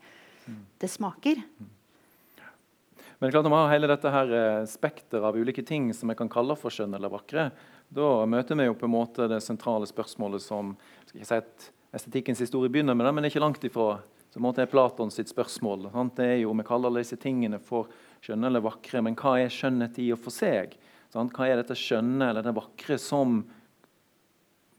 mm. 0.47 0.59
det 0.85 0.91
smaker. 0.93 1.41
Mm. 1.61 1.71
Men 3.23 3.31
klart 3.31 3.47
når 3.47 3.55
vi 3.55 3.61
har 3.61 3.71
hele 3.71 3.89
dette 3.89 4.11
her 4.11 4.33
eh, 4.35 4.65
spekter 4.67 5.23
av 5.23 5.37
ulike 5.39 5.63
ting 5.63 5.93
som 5.95 6.11
vi 6.11 6.17
kan 6.19 6.31
kalle 6.31 6.57
for 6.59 6.75
skjønne 6.75 6.99
eller 6.99 7.13
vakre, 7.13 7.51
da 7.93 8.09
møter 8.27 8.59
vi 8.59 8.67
jo 8.67 8.75
på 8.75 8.89
en 8.89 8.97
måte 8.97 9.29
det 9.31 9.39
sentrale 9.45 9.87
spørsmålet 9.87 10.43
som 10.43 10.73
skal 11.07 11.21
ikke 11.21 11.29
si 11.29 11.39
at 11.39 11.69
estetikkens 11.95 12.43
historie 12.43 12.73
begynner 12.73 12.97
med 12.99 13.07
det, 13.07 13.13
men 13.15 13.23
det 13.23 13.31
er 13.31 13.35
ikke 13.37 13.45
langt 13.45 13.67
ifra. 13.69 14.01
Så 14.27 14.41
på 14.41 14.43
en 14.43 14.47
måte 14.49 14.65
er 14.65 14.71
Platons 14.73 15.21
sitt 15.21 15.31
spørsmål. 15.31 15.87
Sant? 15.93 16.17
Det 16.17 16.27
er 16.27 16.39
jo, 16.41 16.55
Vi 16.57 16.65
kaller 16.67 16.99
disse 16.99 17.19
tingene 17.21 17.61
for 17.63 17.93
skjønne 18.23 18.49
eller 18.49 18.65
vakre, 18.65 19.03
men 19.03 19.17
hva 19.19 19.37
er 19.43 19.53
skjønnhet 19.53 19.99
i 20.03 20.11
og 20.15 20.21
for 20.23 20.35
seg? 20.35 20.77
Sant? 21.13 21.35
Hva 21.37 21.49
er 21.49 21.61
dette 21.61 21.77
skjønne 21.79 22.31
eller 22.31 22.45
det 22.47 22.55
vakre 22.57 22.99
som 23.01 23.43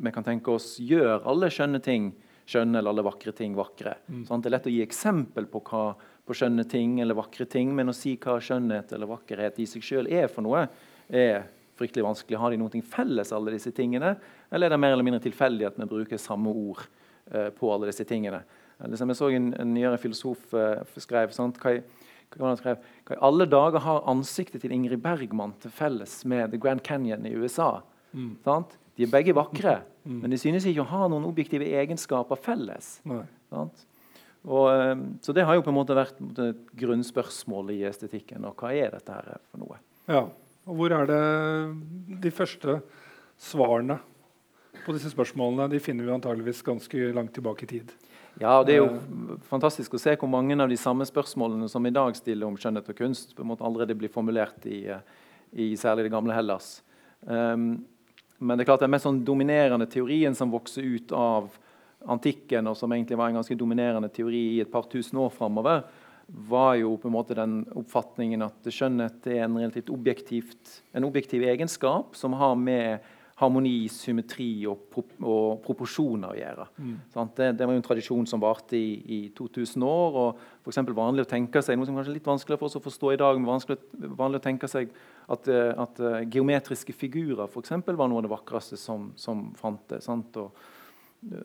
vi 0.03 0.11
kan 0.11 0.25
tenke 0.25 0.51
oss 0.51 0.77
gjør 0.81 1.27
alle 1.29 1.51
skjønne 1.53 1.79
ting 1.83 2.13
skjønne 2.49 2.79
eller 2.79 2.91
alle 2.91 3.05
vakre 3.05 3.33
ting 3.35 3.55
vakre. 3.55 3.95
Sant? 4.27 4.43
Det 4.43 4.49
er 4.49 4.55
lett 4.57 4.67
å 4.67 4.73
gi 4.73 4.81
eksempel 4.83 5.47
på, 5.51 5.61
hva, 5.69 5.83
på 6.27 6.37
skjønne 6.37 6.65
ting 6.69 6.97
eller 7.03 7.17
vakre 7.17 7.47
ting, 7.49 7.71
men 7.75 7.91
å 7.91 7.95
si 7.95 8.15
hva 8.21 8.39
skjønnhet 8.43 8.91
eller 8.95 9.09
vakkerhet 9.09 9.61
i 9.63 9.67
seg 9.69 9.85
sjøl 9.85 10.09
er 10.11 10.29
for 10.31 10.45
noe, 10.45 10.65
er 11.07 11.47
fryktelig 11.79 12.05
vanskelig. 12.05 12.39
Har 12.39 12.53
de 12.53 12.59
noe 12.61 12.83
felles, 12.87 13.31
alle 13.35 13.55
disse 13.55 13.73
tingene, 13.75 14.15
eller 14.51 14.67
er 14.67 14.75
det 14.75 14.81
mer 14.81 14.95
eller 14.95 15.07
mindre 15.07 15.23
tilfeldig 15.23 15.69
at 15.71 15.79
vi 15.79 15.89
bruker 15.89 16.21
samme 16.21 16.51
ord 16.51 16.83
eh, 17.31 17.49
på 17.55 17.71
alle 17.73 17.89
disse 17.89 18.05
tingene? 18.07 18.43
Liksom 18.83 19.13
jeg 19.13 19.19
så 19.19 19.29
en, 19.31 19.51
en 19.61 19.73
nyere 19.73 19.99
filosof 20.01 20.51
eh, 20.59 20.99
skrev 21.01 21.33
sant? 21.35 21.59
Hva, 21.61 21.77
hva, 22.39 22.53
skrev, 22.59 22.83
hva 23.07 23.17
i 23.17 23.23
alle 23.29 23.47
dager 23.49 23.83
har 23.85 24.03
ansiktet 24.09 24.63
til 24.63 24.73
Ingrid 24.75 25.01
Bergman 25.03 25.55
til 25.63 25.73
felles 25.73 26.21
med 26.29 26.53
The 26.53 26.59
Grand 26.61 26.83
Canyon 26.85 27.27
i 27.29 27.33
USA? 27.35 27.81
Mm. 28.13 28.37
De 28.93 29.05
er 29.05 29.11
begge 29.11 29.35
vakre, 29.35 29.79
mm. 30.03 30.19
men 30.21 30.33
de 30.33 30.39
synes 30.41 30.67
ikke 30.69 30.83
å 30.85 30.91
ha 30.91 31.07
noen 31.09 31.25
objektive 31.25 31.65
egenskaper 31.65 32.39
felles. 32.39 32.97
Og, 34.43 34.67
eh, 34.69 34.95
så 35.23 35.33
det 35.35 35.45
har 35.47 35.57
jo 35.57 35.63
på 35.65 35.71
en 35.71 35.77
måte 35.77 35.95
vært 35.97 36.19
et 36.43 36.63
grunnspørsmål 36.79 37.71
i 37.73 37.83
estetikken. 37.87 38.43
Og 38.49 38.59
hva 38.59 38.73
er 38.75 38.91
dette 38.93 39.15
her 39.15 39.37
for 39.49 39.63
noe? 39.63 39.79
Ja, 40.09 40.25
og 40.63 40.75
Hvor 40.79 40.93
er 40.95 41.07
det 41.07 41.23
de 42.23 42.31
første 42.31 42.81
svarene 43.39 43.99
på 44.85 44.93
disse 44.95 45.11
spørsmålene 45.11 45.69
de 45.71 45.79
finner 45.83 46.07
vi 46.07 46.15
antageligvis 46.15 46.63
ganske 46.63 47.11
langt 47.15 47.33
tilbake 47.35 47.65
i 47.65 47.71
tid? 47.77 47.91
Ja, 48.41 48.59
og 48.59 48.65
Det 48.65 48.75
er 48.75 48.81
jo 48.81 48.89
uh, 48.89 49.35
fantastisk 49.49 49.93
å 49.93 50.01
se 50.01 50.15
hvor 50.17 50.31
mange 50.31 50.57
av 50.57 50.71
de 50.71 50.77
samme 50.79 51.05
spørsmålene 51.05 51.69
som 51.69 51.85
i 51.85 51.93
dag 51.93 52.15
stiller 52.17 52.49
om 52.49 52.57
skjønnhet 52.57 52.89
og 52.89 52.97
kunst, 52.97 53.35
på 53.35 53.43
en 53.45 53.51
måte 53.51 53.65
allerede 53.65 53.97
blir 53.97 54.11
formulert 54.13 54.65
i, 54.65 54.85
eh, 54.89 55.03
i 55.53 55.73
særlig 55.77 56.07
det 56.07 56.13
gamle 56.15 56.33
Hellas. 56.33 56.79
Um, 57.21 57.83
men 58.39 58.57
det 58.57 58.65
er 58.65 58.71
klart 58.73 58.81
den 58.83 58.91
mest 58.91 59.05
sånn 59.05 59.21
dominerende 59.23 59.87
teorien 59.87 60.35
som 60.35 60.51
vokser 60.51 60.83
ut 60.83 61.13
av 61.15 61.53
antikken, 62.09 62.67
og 62.67 62.75
som 62.75 62.91
egentlig 62.91 63.19
var 63.19 63.29
en 63.29 63.37
ganske 63.39 63.55
dominerende 63.55 64.09
teori 64.11 64.41
i 64.57 64.63
et 64.63 64.71
par 64.71 64.89
tusen 64.91 65.21
år 65.21 65.31
framover, 65.31 65.85
var 66.27 66.75
jo 66.79 66.95
på 66.97 67.07
en 67.07 67.15
måte 67.15 67.37
den 67.37 67.61
oppfatningen 67.77 68.43
at 68.45 68.67
skjønnhet 68.71 69.27
er 69.29 69.43
en 69.45 69.57
relativt 69.59 69.91
en 69.91 71.05
objektiv 71.05 71.43
egenskap 71.43 72.15
som 72.15 72.33
har 72.39 72.55
med 72.55 73.03
harmoni, 73.39 73.87
symmetri 73.89 74.65
og, 74.69 74.83
pro 74.93 75.03
og 75.25 75.61
proporsjoner 75.65 76.33
å 76.33 76.37
gjøre. 76.37 76.67
Mm. 76.77 76.97
Det, 77.13 77.47
det, 77.57 77.65
var 77.65 77.73
jo 77.73 77.81
en 77.81 77.87
tradisjon 77.87 78.27
som 78.29 78.43
varte 78.43 78.77
i, 78.77 78.91
i 79.01 79.19
2000 79.35 79.85
år. 79.87 80.19
og 80.21 80.43
for 80.63 80.93
vanlig 80.95 81.25
å 81.25 81.29
tenke 81.29 81.63
seg, 81.65 81.79
Noe 81.79 81.89
som 81.89 81.97
kanskje 81.97 82.13
er 82.13 82.19
litt 82.19 82.29
vanskeligere 82.29 82.61
for 82.61 82.69
oss 82.69 82.77
å 82.79 82.83
forstå 82.83 83.13
i 83.13 83.19
dag, 83.19 83.39
men 83.39 83.49
vanskelig, 83.49 83.79
vanlig 84.19 84.39
å 84.39 84.45
tenke 84.45 84.69
seg 84.71 84.93
at, 85.33 85.49
eh, 85.49 85.73
at 85.73 85.99
uh, 86.03 86.21
geometriske 86.23 86.95
figurer 86.95 87.49
for 87.49 87.63
eksempel, 87.63 87.97
var 87.99 88.11
noe 88.11 88.21
av 88.21 88.27
det 88.27 88.33
vakreste 88.35 88.79
som, 88.79 89.09
som 89.19 89.49
fantes. 89.59 90.07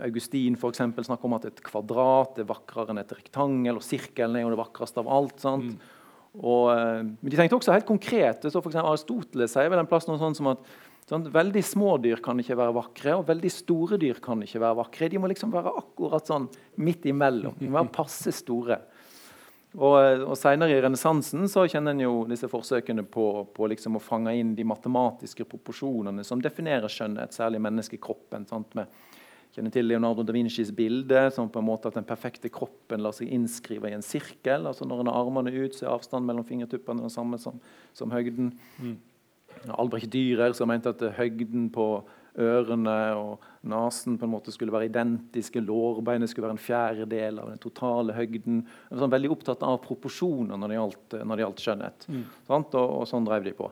Augustin 0.04 0.59
for 0.59 0.75
eksempel, 0.75 1.07
snakker 1.07 1.28
om 1.28 1.37
at 1.38 1.49
et 1.49 1.62
kvadrat 1.64 2.40
er 2.42 2.49
vakrere 2.49 2.92
enn 2.92 3.00
et 3.00 3.14
rektangel, 3.16 3.78
og 3.78 3.87
sirkelen 3.87 4.37
er 4.37 4.45
jo 4.45 4.52
det 4.52 4.61
vakreste 4.61 5.00
av 5.00 5.11
alt. 5.14 5.38
sant? 5.40 5.73
Mm. 5.73 5.97
Og, 6.38 6.68
uh, 6.68 7.00
men 7.00 7.33
de 7.33 7.38
tenkte 7.38 7.57
også 7.57 7.75
helt 7.75 7.88
konkret. 7.88 8.45
så 8.45 8.61
for 8.62 8.76
Aristoteles 8.85 9.57
sier 9.57 9.73
vel 9.73 9.80
en 9.80 9.88
plass 9.88 10.07
noe 10.11 10.21
sånt 10.21 10.38
som 10.38 10.52
at 10.52 10.62
Sånn, 11.09 11.25
veldig 11.33 11.62
små 11.65 11.95
dyr 12.05 12.21
kan 12.21 12.37
ikke 12.41 12.59
være 12.59 12.75
vakre, 12.77 13.15
og 13.17 13.29
veldig 13.31 13.50
store 13.53 13.97
dyr 14.00 14.19
kan 14.25 14.43
ikke 14.45 14.61
være 14.61 14.77
vakre. 14.83 15.09
De 15.09 15.21
må 15.23 15.31
liksom 15.33 15.55
være 15.55 15.73
akkurat 15.81 16.29
sånn 16.29 16.50
midt 16.85 17.09
imellom. 17.09 17.57
De 17.57 17.71
må 17.71 17.79
være 17.79 17.95
passe 17.95 18.35
store. 18.37 18.77
Og, 19.77 19.97
og 20.25 20.35
Senere 20.37 20.77
i 20.77 20.81
renessansen 20.81 21.45
kjenner 21.49 21.93
en 21.93 22.03
jo 22.03 22.12
disse 22.29 22.49
forsøkene 22.49 23.05
på, 23.09 23.25
på 23.57 23.69
liksom 23.73 23.97
å 23.97 24.03
fange 24.05 24.33
inn 24.37 24.55
de 24.57 24.65
matematiske 24.69 25.45
proporsjonene 25.49 26.25
som 26.25 26.41
definerer 26.45 26.93
skjønnhet, 26.93 27.37
særlig 27.37 27.61
menneskekroppen. 27.65 28.45
Sant? 28.49 28.77
Vi 28.77 28.85
kjenner 29.57 29.73
til 29.73 29.88
Leonardo 29.88 30.25
da 30.29 30.37
Vincis 30.37 30.73
bilde, 30.77 31.27
som 31.33 31.49
på 31.53 31.61
en 31.61 31.69
måte 31.69 31.88
at 31.88 31.97
den 31.97 32.09
perfekte 32.09 32.53
kroppen 32.53 33.05
lar 33.05 33.17
seg 33.17 33.33
innskrive 33.33 33.88
i 33.88 33.97
en 33.97 34.05
sirkel. 34.05 34.69
altså 34.69 34.88
Når 34.88 35.05
en 35.05 35.12
har 35.12 35.21
armene 35.25 35.53
ut, 35.57 35.77
så 35.77 35.87
er 35.87 35.95
avstanden 35.97 36.29
mellom 36.29 36.49
fingertuppene 36.49 37.05
den 37.05 37.12
samme 37.12 37.41
som, 37.41 37.61
som 37.97 38.12
høgden. 38.12 38.53
Mm. 38.81 38.99
Albrecht 39.75 40.11
Dürer 40.12 40.55
som 40.57 40.71
mente 40.71 40.93
at 40.95 41.03
høgden 41.19 41.69
på 41.75 41.88
ørene 42.38 42.97
og 43.19 43.47
nesen 43.67 44.17
på 44.19 44.27
en 44.27 44.33
måte 44.33 44.53
skulle 44.55 44.73
være 44.75 44.88
identiske. 44.88 45.62
Lårbeinet 45.65 46.31
skulle 46.31 46.47
være 46.47 46.57
en 46.57 46.62
fjerdedel 46.62 47.41
av 47.43 47.50
den 47.53 47.62
totale 47.62 48.15
høgden. 48.17 48.62
Sånn, 48.93 49.12
veldig 49.12 49.33
opptatt 49.35 49.65
av 49.67 49.81
proporsjoner 49.85 50.59
når 50.59 50.71
det 50.71 50.79
gjaldt, 50.79 51.19
når 51.25 51.35
det 51.35 51.47
gjaldt 51.47 51.65
skjønnhet. 51.65 52.09
Mm. 52.09 52.25
Og, 52.47 52.77
og, 52.85 53.03
sånn 53.11 53.27
drev 53.27 53.49
de 53.49 53.55
på. 53.59 53.71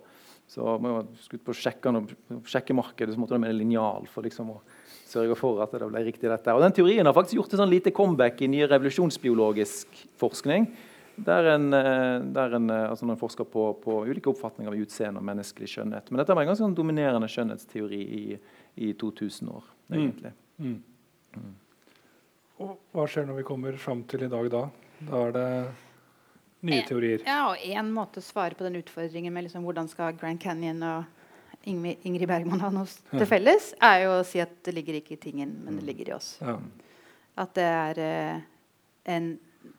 Så 0.50 0.76
skulle 1.25 1.43
på 1.43 1.55
sjekkemarkedet 1.59 3.14
så 3.14 3.23
måtte 3.23 3.35
de 3.35 3.43
med 3.43 3.55
en 3.55 3.59
linjal 3.59 4.07
for 4.11 4.26
liksom 4.26 4.52
å 4.55 4.61
sørge 5.07 5.38
for 5.38 5.62
at 5.62 5.75
det 5.75 5.87
ble 5.87 6.02
riktig. 6.07 6.28
dette. 6.31 6.55
Og 6.55 6.62
Den 6.62 6.75
teorien 6.75 7.07
har 7.07 7.14
faktisk 7.14 7.40
gjort 7.40 7.55
et 7.55 7.62
sånn 7.62 7.73
lite 7.73 7.95
comeback 7.95 8.43
i 8.43 8.50
nye 8.50 8.69
revolusjonsbiologisk 8.71 10.07
forskning. 10.19 10.69
Der 11.16 11.49
en, 11.54 11.73
eh, 11.73 12.20
der 12.37 12.54
en, 12.58 12.70
eh, 12.70 12.90
altså 12.90 13.06
en 13.08 13.16
forsker 13.16 13.44
på, 13.49 13.70
på, 13.80 14.02
ulike 14.04 14.28
oppfatninger 14.28 14.73
av 14.73 14.80
utseende 14.80 15.23
og 15.23 15.25
menneskelig 15.25 15.70
skjønnhet. 15.73 16.11
Men 16.11 16.20
dette 16.20 16.35
var 16.37 16.44
en 16.44 16.50
ganske 16.50 16.64
sånn 16.64 16.76
dominerende 16.76 17.28
skjønnhetsteori 17.32 18.00
i, 18.18 18.25
i 18.85 18.92
2000 19.00 19.49
år. 19.49 19.70
Mm. 19.88 19.96
egentlig. 20.00 20.32
Mm. 20.58 20.76
Mm. 21.37 21.54
Og 22.64 22.76
hva 22.92 23.06
skjer 23.08 23.28
når 23.28 23.40
vi 23.40 23.49
kommer 23.49 23.76
fram 23.80 24.02
til 24.11 24.26
i 24.26 24.30
dag 24.32 24.49
da? 24.52 24.62
Da 25.06 25.20
er 25.28 25.35
det 25.37 25.49
nye 26.66 26.85
teorier. 26.88 27.25
Ja, 27.26 27.42
og 27.52 27.64
Én 27.64 27.92
måte 27.94 28.20
å 28.20 28.25
svare 28.25 28.56
på 28.58 28.66
den 28.66 28.78
utfordringen 28.80 29.32
med 29.32 29.46
liksom, 29.46 29.64
hvordan 29.66 29.88
skal 29.92 30.16
Grand 30.20 30.40
Canyon 30.42 30.82
og 30.85 31.12
Ingrid 31.66 32.28
Bergman 32.30 32.62
ha 32.62 32.70
noe 32.70 32.87
til 33.11 33.26
felles, 33.26 33.73
er 33.82 34.04
jo 34.04 34.12
å 34.20 34.26
si 34.26 34.38
at 34.42 34.52
det 34.66 34.75
ligger 34.76 35.00
ikke 35.00 35.16
i 35.16 35.23
tingen, 35.23 35.56
men 35.64 35.78
det 35.78 35.82
mm. 35.82 35.88
ligger 35.88 36.12
i 36.12 36.14
oss. 36.14 36.28
Ja. 36.38 36.58
At 37.42 37.56
det 37.58 37.66
er 37.66 38.00
eh, 38.04 38.44
en 39.16 39.32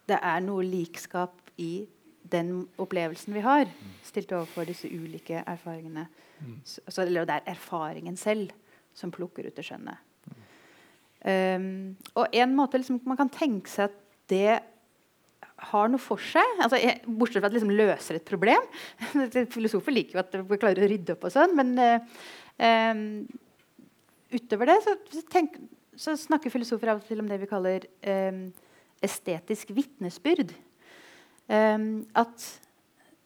det 0.09 0.19
er 0.21 0.41
noe 0.45 0.65
likskap 0.65 1.35
i 1.57 1.87
den 2.27 2.65
opplevelsen 2.81 3.35
vi 3.35 3.43
har, 3.45 3.69
stilt 4.05 4.31
overfor 4.35 4.67
disse 4.67 4.89
ulike 4.91 5.43
erfaringene. 5.47 6.07
Mm. 6.39 6.57
Så, 6.65 6.81
eller 7.05 7.27
det 7.27 7.39
er 7.39 7.53
erfaringen 7.53 8.17
selv 8.19 8.51
som 8.97 9.13
plukker 9.13 9.47
ut 9.47 9.55
det 9.57 9.65
skjønne. 9.65 9.95
Um, 11.27 11.95
og 12.15 12.35
en 12.35 12.53
måte 12.55 12.79
liksom, 12.79 12.99
man 13.07 13.19
kan 13.19 13.31
tenke 13.33 13.71
seg 13.71 13.89
at 13.89 13.95
det 14.31 14.59
har 15.71 15.89
noe 15.89 16.01
for 16.01 16.21
seg. 16.21 16.61
Altså, 16.63 16.79
bortsett 17.07 17.41
fra 17.41 17.49
at 17.49 17.53
det 17.53 17.59
liksom 17.59 17.73
løser 17.73 18.19
et 18.19 18.27
problem. 18.27 18.67
Filosofer 19.55 19.95
liker 19.95 20.17
jo 20.17 20.23
at 20.23 20.37
vi 20.51 20.59
klarer 20.61 20.85
å 20.85 20.91
rydde 20.91 21.15
opp 21.15 21.25
og 21.27 21.33
sånn, 21.33 21.55
men 21.57 21.73
uh, 21.81 22.21
um, 22.61 23.01
utover 24.33 24.71
det 24.71 24.77
så, 24.85 24.95
tenk, 25.31 25.57
så, 25.97 26.15
snakker 26.19 26.53
filosofer 26.53 26.93
av 26.93 27.01
og 27.01 27.09
til 27.09 27.23
om 27.23 27.29
det 27.29 27.39
vi 27.41 27.49
kaller 27.49 27.87
um, 28.05 28.47
estetisk 29.03 29.73
vitnesbyrd. 29.75 30.53
Um, 31.47 32.05
at 32.17 32.43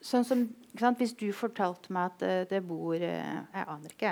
sånn 0.02 0.26
som, 0.28 0.44
sant, 0.78 1.00
Hvis 1.02 1.16
du 1.18 1.32
fortalte 1.34 1.90
meg 1.94 2.12
at 2.12 2.22
uh, 2.22 2.42
det 2.46 2.60
bor 2.70 2.94
uh, 2.94 3.02
Jeg 3.02 3.66
aner 3.66 3.96
ikke, 3.96 4.12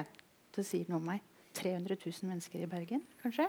det 0.55 0.65
sier 0.65 0.89
noe 0.89 0.97
om 0.97 1.11
meg. 1.11 1.25
300 1.59 1.97
000 1.97 2.29
mennesker 2.29 2.63
i 2.63 2.69
Bergen, 2.69 3.03
kanskje? 3.21 3.45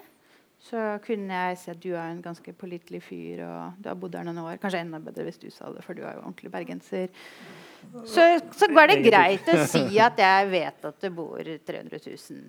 Så 0.61 0.77
kunne 1.07 1.33
jeg 1.33 1.57
si 1.57 1.71
at 1.73 1.81
du 1.81 1.91
er 1.95 2.11
en 2.11 2.21
ganske 2.21 2.53
pålitelig 2.53 3.01
fyr, 3.07 3.41
og 3.47 3.79
du 3.81 3.89
har 3.89 3.97
bodd 3.97 4.17
her 4.19 4.27
noen 4.29 4.43
år. 4.43 4.59
Kanskje 4.61 4.83
enda 4.85 5.01
bedre 5.01 5.25
hvis 5.29 5.41
du 5.41 5.49
sa 5.53 5.71
det, 5.73 5.85
for 5.87 5.97
du 5.97 6.03
er 6.05 6.19
jo 6.19 6.25
ordentlig 6.27 6.53
bergenser. 6.53 7.09
Så, 8.05 8.27
så 8.53 8.69
var 8.77 8.91
det 8.91 8.99
greit 9.07 9.49
å 9.49 9.57
si 9.71 9.87
at 10.05 10.21
jeg 10.21 10.51
vet 10.53 10.85
at 10.91 10.99
det 11.01 11.13
bor 11.17 11.41
300 11.41 12.03
000 12.05 12.43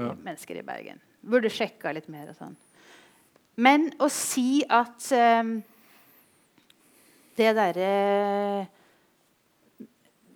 ja. 0.00 0.14
mennesker 0.14 0.62
i 0.62 0.64
Bergen. 0.64 1.02
Burde 1.20 1.52
sjekka 1.52 1.92
litt 1.92 2.08
mer 2.12 2.32
og 2.32 2.38
sånn. 2.38 2.56
Men 3.56 3.88
å 4.02 4.08
si 4.10 4.62
at 4.66 5.10
eh, 5.14 5.52
det 7.38 7.50
derre 7.56 7.90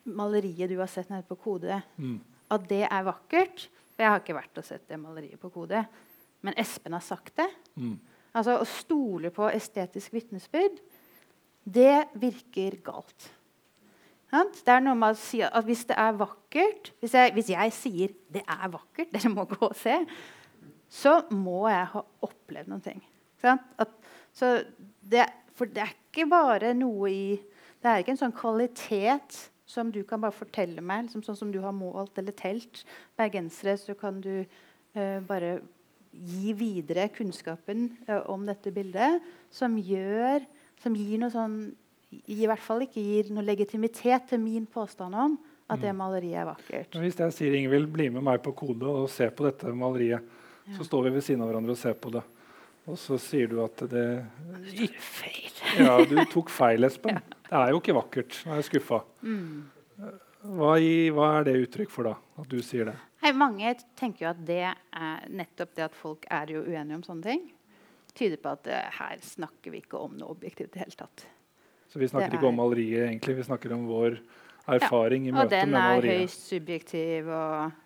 maleriet 0.08 0.70
du 0.70 0.78
har 0.78 0.90
sett 0.90 1.10
nede 1.12 1.26
på 1.28 1.38
Kode, 1.40 1.80
mm. 1.98 2.18
at 2.54 2.68
det 2.70 2.84
er 2.86 3.06
vakkert 3.06 3.66
For 3.68 4.04
jeg 4.04 4.12
har 4.12 4.22
ikke 4.22 4.36
vært 4.38 4.60
og 4.60 4.66
sett 4.66 4.86
det 4.88 5.00
maleriet 5.00 5.40
på 5.42 5.50
Kode, 5.52 5.82
men 6.46 6.54
Espen 6.60 6.94
har 6.94 7.02
sagt 7.02 7.34
det. 7.40 7.48
Mm. 7.74 7.96
Altså 8.38 8.54
Å 8.60 8.68
stole 8.68 9.32
på 9.34 9.48
estetisk 9.50 10.14
vitnesbyrd, 10.14 10.78
det 11.68 12.06
virker 12.16 12.78
galt. 12.86 13.32
Det 14.30 14.72
er 14.72 14.82
noe 14.84 14.96
med 14.98 15.16
å 15.16 15.18
si 15.18 15.40
at 15.40 15.64
Hvis 15.64 15.86
det 15.88 15.94
er 15.96 16.16
vakkert 16.20 16.90
Hvis 17.00 17.14
jeg, 17.16 17.32
hvis 17.32 17.48
jeg 17.48 17.72
sier 17.72 18.10
'det 18.28 18.42
er 18.44 18.68
vakkert', 18.68 19.12
dere 19.12 19.30
må 19.32 19.46
gå 19.48 19.56
og 19.64 19.76
se, 19.76 19.94
så 20.88 21.20
må 21.34 21.66
jeg 21.70 21.90
ha 21.92 22.02
opplevd 22.24 22.72
noen 22.72 22.84
ting. 22.84 23.04
At, 23.44 23.92
det, 25.08 25.28
for 25.56 25.70
det 25.70 25.84
er 25.84 25.94
ikke 25.94 26.26
bare 26.30 26.72
noe 26.74 27.10
i 27.12 27.22
Det 27.78 27.86
er 27.86 28.02
ikke 28.02 28.16
en 28.16 28.18
sånn 28.24 28.34
kvalitet 28.34 29.36
som 29.68 29.92
du 29.94 30.00
kan 30.08 30.18
bare 30.18 30.34
fortelle 30.34 30.82
meg, 30.82 31.04
liksom 31.06 31.22
sånn 31.22 31.36
som 31.38 31.50
du 31.54 31.60
har 31.62 31.74
målt 31.76 32.16
eller 32.18 32.34
telt 32.34 32.80
bergensere, 33.18 33.76
så 33.78 33.94
kan 33.94 34.18
du 34.24 34.32
eh, 34.40 35.18
bare 35.28 35.60
gi 36.10 36.54
videre 36.56 37.06
kunnskapen 37.14 37.84
eh, 38.08 38.22
om 38.32 38.48
dette 38.48 38.72
bildet, 38.74 39.22
som 39.50 39.76
gjør 39.78 40.46
Som 40.78 40.94
gir 40.94 41.18
noe 41.18 41.30
sånn 41.30 41.54
I 42.30 42.46
hvert 42.46 42.62
fall 42.62 42.84
ikke 42.84 43.02
gir 43.02 43.30
noe 43.34 43.42
legitimitet 43.46 44.28
til 44.30 44.40
min 44.42 44.66
påstand 44.66 45.14
om 45.14 45.38
at 45.68 45.82
det 45.82 45.90
mm. 45.92 45.98
maleriet 46.00 46.40
er 46.40 46.46
vakkert. 46.48 46.94
Hvis 46.96 47.18
jeg 47.20 47.34
sier 47.36 47.56
Ingvild, 47.58 47.90
bli 47.92 48.06
med 48.14 48.24
meg 48.24 48.40
på 48.40 48.54
Kode 48.56 48.88
og 48.88 49.10
se 49.12 49.26
på 49.28 49.44
dette 49.44 49.68
maleriet, 49.76 50.24
så 50.76 50.84
står 50.84 51.08
vi 51.08 51.14
ved 51.16 51.24
siden 51.24 51.42
av 51.44 51.50
hverandre 51.50 51.74
og 51.74 51.80
ser 51.80 51.96
på 51.98 52.12
det. 52.14 52.24
Og 52.88 52.96
så 52.96 53.18
sier 53.20 53.50
du 53.50 53.58
at 53.60 53.82
det 53.90 54.04
Det 54.68 54.88
feil. 54.96 55.50
Ja, 55.76 55.98
du 56.08 56.16
tok 56.32 56.48
feil, 56.52 56.86
Espen. 56.88 57.18
Det 57.48 57.56
er 57.56 57.72
jo 57.74 57.80
ikke 57.82 57.96
vakkert. 57.96 58.38
Nå 58.46 58.54
er 58.54 58.62
jeg 58.62 58.68
skuffa. 58.70 59.02
Mm. 59.22 59.68
Hva, 60.48 60.72
hva 61.12 61.28
er 61.40 61.46
det 61.48 61.54
uttrykk 61.66 61.92
for, 61.92 62.08
da? 62.08 62.40
At 62.40 62.48
du 62.48 62.60
sier 62.64 62.88
det? 62.88 62.96
Hei, 63.20 63.32
mange 63.36 63.74
tenker 63.98 64.24
jo 64.24 64.30
at 64.30 64.42
det 64.46 64.62
er 64.70 65.24
nettopp 65.28 65.72
det 65.76 65.88
at 65.88 65.96
folk 65.98 66.28
er 66.30 66.52
jo 66.54 66.62
uenige 66.62 67.00
om 67.00 67.02
sånne 67.04 67.26
ting, 67.26 67.48
tyder 68.14 68.38
på 68.40 68.52
at 68.54 68.68
uh, 68.70 68.84
her 69.00 69.18
snakker 69.24 69.74
vi 69.74 69.82
ikke 69.82 69.98
om 69.98 70.14
noe 70.20 70.30
objektivt 70.36 70.70
i 70.70 70.78
det 70.78 70.84
hele 70.86 70.98
tatt. 71.00 71.26
Så 71.90 72.00
vi 72.00 72.08
snakker 72.08 72.30
er... 72.30 72.38
ikke 72.38 72.48
om 72.48 72.54
er- 72.54 72.60
maleriet, 72.62 73.08
egentlig. 73.08 73.36
Vi 73.40 73.48
snakker 73.48 73.74
om 73.74 73.88
vår 73.90 74.20
erfaring 74.78 75.28
i 75.28 75.34
møte 75.34 75.64
med 75.64 75.74
maleriet. 75.74 75.98
Og 75.98 76.06
den 76.06 76.14
er 76.14 76.22
høyst 76.22 76.48
subjektiv, 76.52 77.28
og 77.32 77.76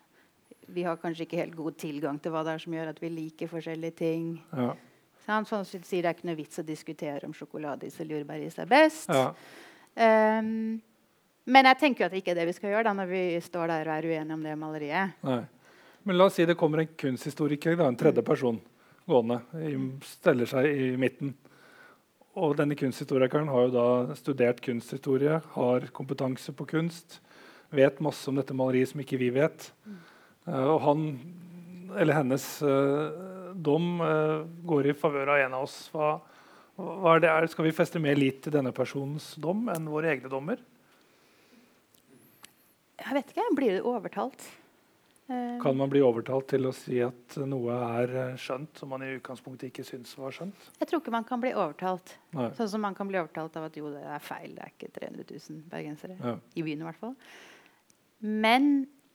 vi 0.67 0.85
har 0.85 0.99
kanskje 1.01 1.27
ikke 1.27 1.41
helt 1.41 1.55
god 1.57 1.77
tilgang 1.81 2.19
til 2.21 2.33
hva 2.33 2.43
det 2.45 2.55
er 2.55 2.63
som 2.63 2.73
gjør 2.75 2.93
at 2.93 3.01
vi 3.03 3.11
liker 3.11 3.51
forskjellige 3.51 3.97
ting. 3.99 4.25
Ja. 4.51 4.71
Sånn, 5.23 5.45
Sånn 5.47 5.65
sier 5.65 6.03
Det 6.03 6.09
er 6.09 6.15
ikke 6.17 6.27
noe 6.27 6.39
vits 6.39 6.59
å 6.59 6.65
diskutere 6.67 7.27
om 7.27 7.35
sjokoladeis 7.35 7.99
eller 7.99 8.19
jordbæris 8.19 8.59
er 8.59 8.71
best. 8.71 9.11
Ja. 9.13 9.29
Um, 9.93 10.81
men 11.43 11.67
jeg 11.69 11.79
tenker 11.79 12.03
jo 12.03 12.07
at 12.07 12.15
det 12.15 12.23
ikke 12.23 12.33
er 12.33 12.41
det 12.41 12.49
vi 12.49 12.55
skal 12.55 12.71
gjøre 12.71 12.87
da, 12.87 12.95
når 12.97 13.09
vi 13.11 13.23
står 13.43 13.71
der 13.71 13.89
og 13.89 13.97
er 13.97 14.07
uenige 14.09 14.35
om 14.37 14.43
det 14.43 14.57
maleriet. 14.59 15.17
Nei. 15.27 15.41
Men 16.03 16.19
la 16.19 16.27
oss 16.27 16.35
si 16.39 16.45
det 16.47 16.57
kommer 16.59 16.83
en 16.83 16.93
kunsthistoriker, 16.99 17.77
da, 17.79 17.87
en 17.87 17.99
tredje 17.99 18.23
person, 18.27 18.59
gående. 19.07 19.39
I, 19.55 19.75
steller 20.07 20.49
seg 20.49 20.67
i 20.67 20.89
midten. 20.99 21.33
Og 22.39 22.55
denne 22.57 22.75
kunsthistorikeren 22.79 23.51
har 23.51 23.67
jo 23.67 23.73
da 23.75 24.15
studert 24.17 24.59
kunsthistorie, 24.63 25.37
har 25.55 25.87
kompetanse 25.95 26.55
på 26.57 26.67
kunst, 26.71 27.19
vet 27.73 28.01
masse 28.03 28.25
om 28.29 28.39
dette 28.39 28.55
maleriet 28.57 28.91
som 28.91 29.03
ikke 29.03 29.19
vi 29.21 29.29
vet. 29.35 29.69
Eh, 29.87 30.12
og 30.51 30.79
han, 30.83 31.03
eller 31.95 32.17
hennes 32.19 32.45
eh, 32.67 33.21
dom 33.55 34.01
eh, 34.03 34.41
går 34.67 34.91
i 34.91 34.95
favør 34.97 35.35
av 35.35 35.43
en 35.45 35.57
av 35.59 35.67
oss. 35.67 35.77
Hva, 35.93 36.17
hva 36.75 37.15
er 37.15 37.23
det 37.23 37.31
er? 37.31 37.47
Skal 37.51 37.69
vi 37.69 37.75
feste 37.75 38.01
mer 38.03 38.19
lit 38.19 38.41
til 38.43 38.55
denne 38.55 38.73
personens 38.75 39.33
dom 39.39 39.69
enn 39.71 39.87
våre 39.91 40.11
egne 40.15 40.31
dommer? 40.31 40.59
Jeg 43.03 43.17
vet 43.17 43.31
ikke, 43.33 43.47
Blir 43.55 43.79
du 43.79 43.89
overtalt? 43.89 44.51
Kan 45.61 45.77
man 45.79 45.87
bli 45.87 46.01
overtalt 46.03 46.49
til 46.51 46.67
å 46.67 46.73
si 46.75 46.97
at 47.01 47.37
noe 47.47 47.75
er 48.01 48.11
eh, 48.19 48.33
skjønt 48.39 48.81
som 48.81 48.91
man 48.91 49.05
i 49.05 49.13
utgangspunktet 49.15 49.69
ikke 49.69 49.85
syns 49.87 50.11
var 50.19 50.35
skjønt? 50.35 50.65
jeg 50.81 50.89
tror 50.89 50.99
ikke 50.99 51.13
man 51.15 51.27
kan 51.27 51.39
bli 51.41 51.53
overtalt. 51.55 52.17
Nei. 52.35 52.49
Sånn 52.57 52.73
som 52.75 52.83
man 52.83 52.97
kan 52.97 53.07
bli 53.07 53.21
overtalt 53.21 53.55
av 53.57 53.69
at 53.69 53.79
jo, 53.79 53.87
det 53.93 54.03
er 54.03 54.23
feil, 54.23 54.51
det 54.57 54.65
er 54.65 54.73
ikke 54.75 54.91
300 54.99 55.25
000 55.31 55.63
bergensere. 55.71 56.17
Ja. 56.19 56.35
I 56.59 56.65
byen 56.67 56.83
i 56.83 56.87
hvert 56.89 56.99
fall. 56.99 57.15
Men 58.43 58.67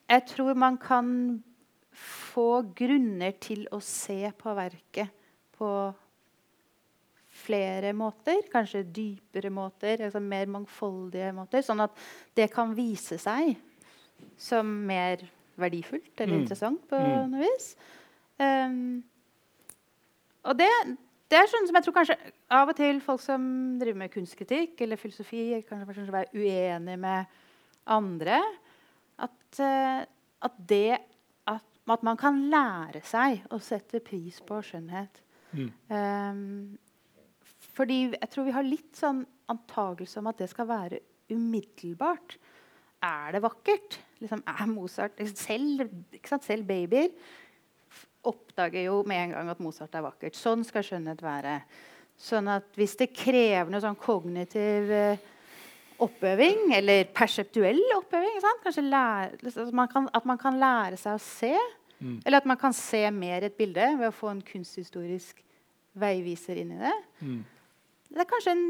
jeg 0.09 0.27
tror 0.27 0.55
man 0.57 0.77
kan 0.81 1.43
få 1.99 2.62
grunner 2.79 3.33
til 3.43 3.67
å 3.75 3.81
se 3.83 4.31
på 4.38 4.55
verket 4.55 5.11
på 5.59 5.71
flere 7.38 7.93
måter. 7.97 8.41
Kanskje 8.53 8.85
dypere 8.95 9.50
måter, 9.55 10.00
altså 10.07 10.21
mer 10.23 10.47
mangfoldige 10.50 11.33
måter. 11.37 11.62
Sånn 11.67 11.83
at 11.85 11.95
det 12.38 12.49
kan 12.55 12.75
vise 12.77 13.19
seg 13.23 13.57
som 14.38 14.67
mer 14.87 15.23
verdifullt 15.59 16.21
eller 16.21 16.35
Mm. 16.37 16.41
interessant 16.43 16.88
på 16.88 16.99
Mm. 16.99 17.31
noe 17.31 17.41
vis. 17.41 17.77
Um, 18.38 19.03
og 20.45 20.57
det, 20.57 20.69
det 21.29 21.38
er 21.38 21.47
sånn 21.50 21.67
som 21.67 21.75
jeg 21.75 21.85
tror 21.85 21.95
kanskje 21.95 22.17
av 22.50 22.69
og 22.69 22.77
til 22.77 23.00
folk 23.00 23.21
som 23.21 23.79
driver 23.79 23.99
med 23.99 24.12
kunstkritikk 24.12 24.81
eller 24.81 24.97
filosofi, 24.97 25.62
kanskje 25.69 25.87
kanskje 25.87 26.12
være 26.12 26.35
uenig 26.35 26.99
med 26.99 27.27
andre. 27.87 28.41
At, 29.25 29.61
eh, 29.63 30.03
at 30.47 30.61
det 30.71 30.99
at, 31.49 31.65
at 31.91 32.05
man 32.07 32.21
kan 32.21 32.45
lære 32.53 33.03
seg 33.07 33.47
å 33.55 33.61
sette 33.63 34.03
pris 34.05 34.41
på 34.45 34.61
skjønnhet. 34.65 35.23
Mm. 35.57 35.71
Um, 35.89 36.79
fordi 37.79 38.01
jeg 38.13 38.31
tror 38.33 38.47
vi 38.47 38.55
har 38.55 38.67
litt 38.67 38.99
sånn 38.99 39.23
antagelse 39.49 40.21
om 40.21 40.29
at 40.31 40.41
det 40.43 40.51
skal 40.53 40.69
være 40.69 41.01
umiddelbart. 41.33 42.37
Er 43.05 43.35
det 43.37 43.42
vakkert? 43.45 44.01
Liksom, 44.19 44.42
er 44.42 44.71
Mozart 44.71 45.21
selv, 45.38 45.87
selv 46.42 46.66
babyer 46.69 47.12
oppdager 48.27 48.88
jo 48.88 49.03
med 49.07 49.23
en 49.23 49.35
gang 49.37 49.51
at 49.53 49.61
Mozart 49.62 49.95
er 49.95 50.05
vakkert. 50.05 50.37
Sånn 50.37 50.64
skal 50.66 50.85
skjønnhet 50.85 51.23
være. 51.25 51.61
Sånn 52.19 52.51
at 52.51 52.75
hvis 52.79 52.97
det 52.99 53.12
krever 53.14 53.71
noe 53.71 53.83
sånn 53.83 53.99
kognitiv 53.99 54.90
eh, 54.90 55.27
oppøving, 56.05 56.69
eller 56.77 57.09
perseptuell 57.15 57.81
oppøving 57.97 58.39
lære, 58.87 59.39
liksom, 59.43 59.67
at, 59.69 59.75
man 59.75 59.89
kan, 59.89 60.09
at 60.15 60.25
man 60.27 60.39
kan 60.39 60.59
lære 60.61 60.97
seg 61.01 61.19
å 61.19 61.23
se, 61.23 61.55
Mm. 61.99 62.21
eller 62.25 62.39
at 62.39 62.47
man 62.47 62.57
kan 62.57 62.73
se 62.73 63.01
mer 63.11 63.43
i 63.43 63.49
et 63.49 63.57
bilde 63.59 63.87
ved 63.99 64.07
å 64.07 64.15
få 64.15 64.31
en 64.31 64.43
kunsthistorisk 64.47 65.41
veiviser 65.99 66.61
inn 66.63 66.77
i 66.77 66.79
det. 66.79 66.93
Mm. 67.27 67.41
Det 68.09 68.23
er 68.23 68.29
kanskje 68.31 68.55
en, 68.55 68.63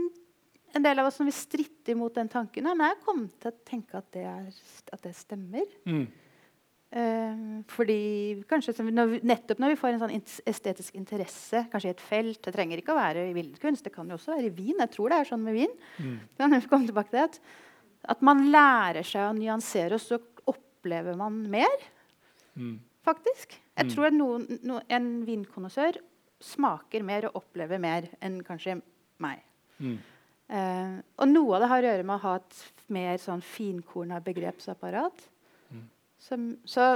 en 0.78 0.86
del 0.86 1.02
av 1.02 1.10
oss 1.10 1.18
som 1.20 1.28
vil 1.28 1.36
stritte 1.36 1.92
imot 1.92 2.16
den 2.16 2.30
tanken. 2.32 2.64
Men 2.64 2.86
jeg 2.88 3.02
kommer 3.04 3.28
til 3.36 3.52
å 3.52 3.58
tenke 3.68 4.00
at 4.00 4.08
det, 4.16 4.24
er, 4.24 4.48
at 4.96 5.04
det 5.04 5.14
stemmer. 5.18 5.68
Mm. 5.84 6.06
Eh, 6.90 7.40
fordi 7.68 7.98
kanskje 8.48 8.72
når 8.80 9.10
vi, 9.10 9.18
Nettopp 9.28 9.58
når 9.60 9.74
vi 9.74 9.76
får 9.76 9.90
en 9.92 10.00
sånn 10.06 10.14
estetisk 10.48 10.94
interesse 10.96 11.66
kanskje 11.68 11.90
i 11.90 11.92
et 11.92 12.00
felt 12.00 12.40
Det 12.46 12.54
trenger 12.54 12.80
ikke 12.80 12.94
å 12.94 12.96
være 12.96 13.26
i 13.28 13.34
billedkunst, 13.36 13.84
det 13.84 13.92
kan 13.92 14.08
jo 14.08 14.16
også 14.16 14.32
være 14.32 14.48
i 14.48 14.54
vin. 14.56 14.78
Jeg 14.80 14.94
tror 14.94 15.12
det 15.12 15.18
er 15.18 15.28
sånn 15.28 15.44
med 15.44 15.58
vin. 15.58 15.74
Mm. 16.00 16.16
Det? 17.12 17.28
At 18.08 18.22
man 18.24 18.46
lærer 18.48 19.04
seg 19.04 19.26
å 19.26 19.36
nyansere, 19.36 19.98
og 19.98 20.00
så 20.00 20.16
opplever 20.48 21.16
man 21.18 21.42
mer. 21.50 21.76
Mm. 22.58 22.80
faktisk. 23.04 23.54
Jeg 23.76 23.86
Mm. 23.86 23.90
tror 23.94 24.06
at 24.06 24.12
noen, 24.12 24.58
no, 24.64 24.80
en 24.90 25.24
vinkonnoissør 25.24 25.96
smaker 26.40 27.02
mer 27.02 27.26
og 27.26 27.36
opplever 27.42 27.78
mer 27.80 28.08
enn 28.20 28.42
kanskje 28.42 28.82
meg. 29.18 29.40
Mm. 29.80 29.98
Eh, 30.50 31.00
og 31.18 31.28
noe 31.28 31.54
av 31.54 31.60
det 31.62 31.68
har 31.68 31.82
å 31.82 31.86
gjøre 31.86 32.04
med 32.04 32.16
å 32.16 32.22
ha 32.22 32.34
et 32.36 32.72
mer 32.88 33.16
sånn 33.16 33.40
finkorna 33.40 34.20
begrepsapparat. 34.22 35.28
Mm. 36.18 36.24
Som, 36.26 36.56
så? 36.64 36.88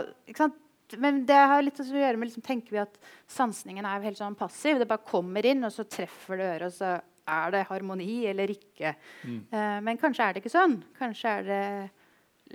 Men 0.98 1.22
det 1.26 1.38
har 1.38 1.62
litt 1.62 1.80
å 1.80 1.86
gjøre 1.86 2.18
med 2.18 2.28
liksom, 2.28 2.44
tenker 2.44 2.74
vi 2.74 2.82
at 2.82 2.98
sansningen 3.30 3.86
er 3.88 4.04
helt 4.04 4.18
sånn 4.18 4.36
passiv. 4.36 4.78
Det 4.78 4.88
bare 4.90 5.06
kommer 5.08 5.46
inn, 5.46 5.64
og 5.64 5.72
så 5.72 5.86
treffer 5.88 6.40
det 6.40 6.48
øret, 6.56 6.66
og 6.68 6.76
så 6.76 6.92
er 7.32 7.54
det 7.54 7.66
harmoni 7.68 8.24
eller 8.26 8.50
ikke. 8.50 8.94
Mm. 9.24 9.38
Uh, 9.52 9.78
men 9.86 10.00
kanskje 10.00 10.26
er 10.26 10.34
det 10.34 10.42
ikke 10.42 10.52
sånn. 10.56 10.80
Kanskje 10.98 11.36
er 11.38 11.46
det 11.46 11.62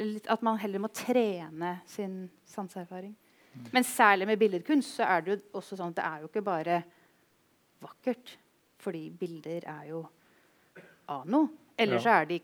litt 0.03 0.27
at 0.30 0.43
man 0.45 0.60
heller 0.62 0.84
må 0.84 0.91
trene 0.93 1.77
sin 1.89 2.27
sanseerfaring. 2.45 3.15
Men 3.73 3.86
særlig 3.88 4.27
med 4.30 4.38
billedkunst 4.38 4.99
så 4.99 5.08
er 5.08 5.23
det 5.23 5.32
jo 5.32 5.38
også 5.58 5.80
sånn 5.80 5.95
at 5.95 5.97
det 5.97 6.06
er 6.06 6.21
jo 6.21 6.30
ikke 6.30 6.45
bare 6.45 6.75
vakkert. 7.82 8.36
Fordi 8.84 9.08
bilder 9.17 9.65
er 9.71 9.88
jo 9.89 10.03
av 11.10 11.25
noe. 11.25 11.49
Eller 11.77 11.97
Ja. 11.97 12.03
så 12.03 12.10
er 12.21 12.25
de 12.30 12.41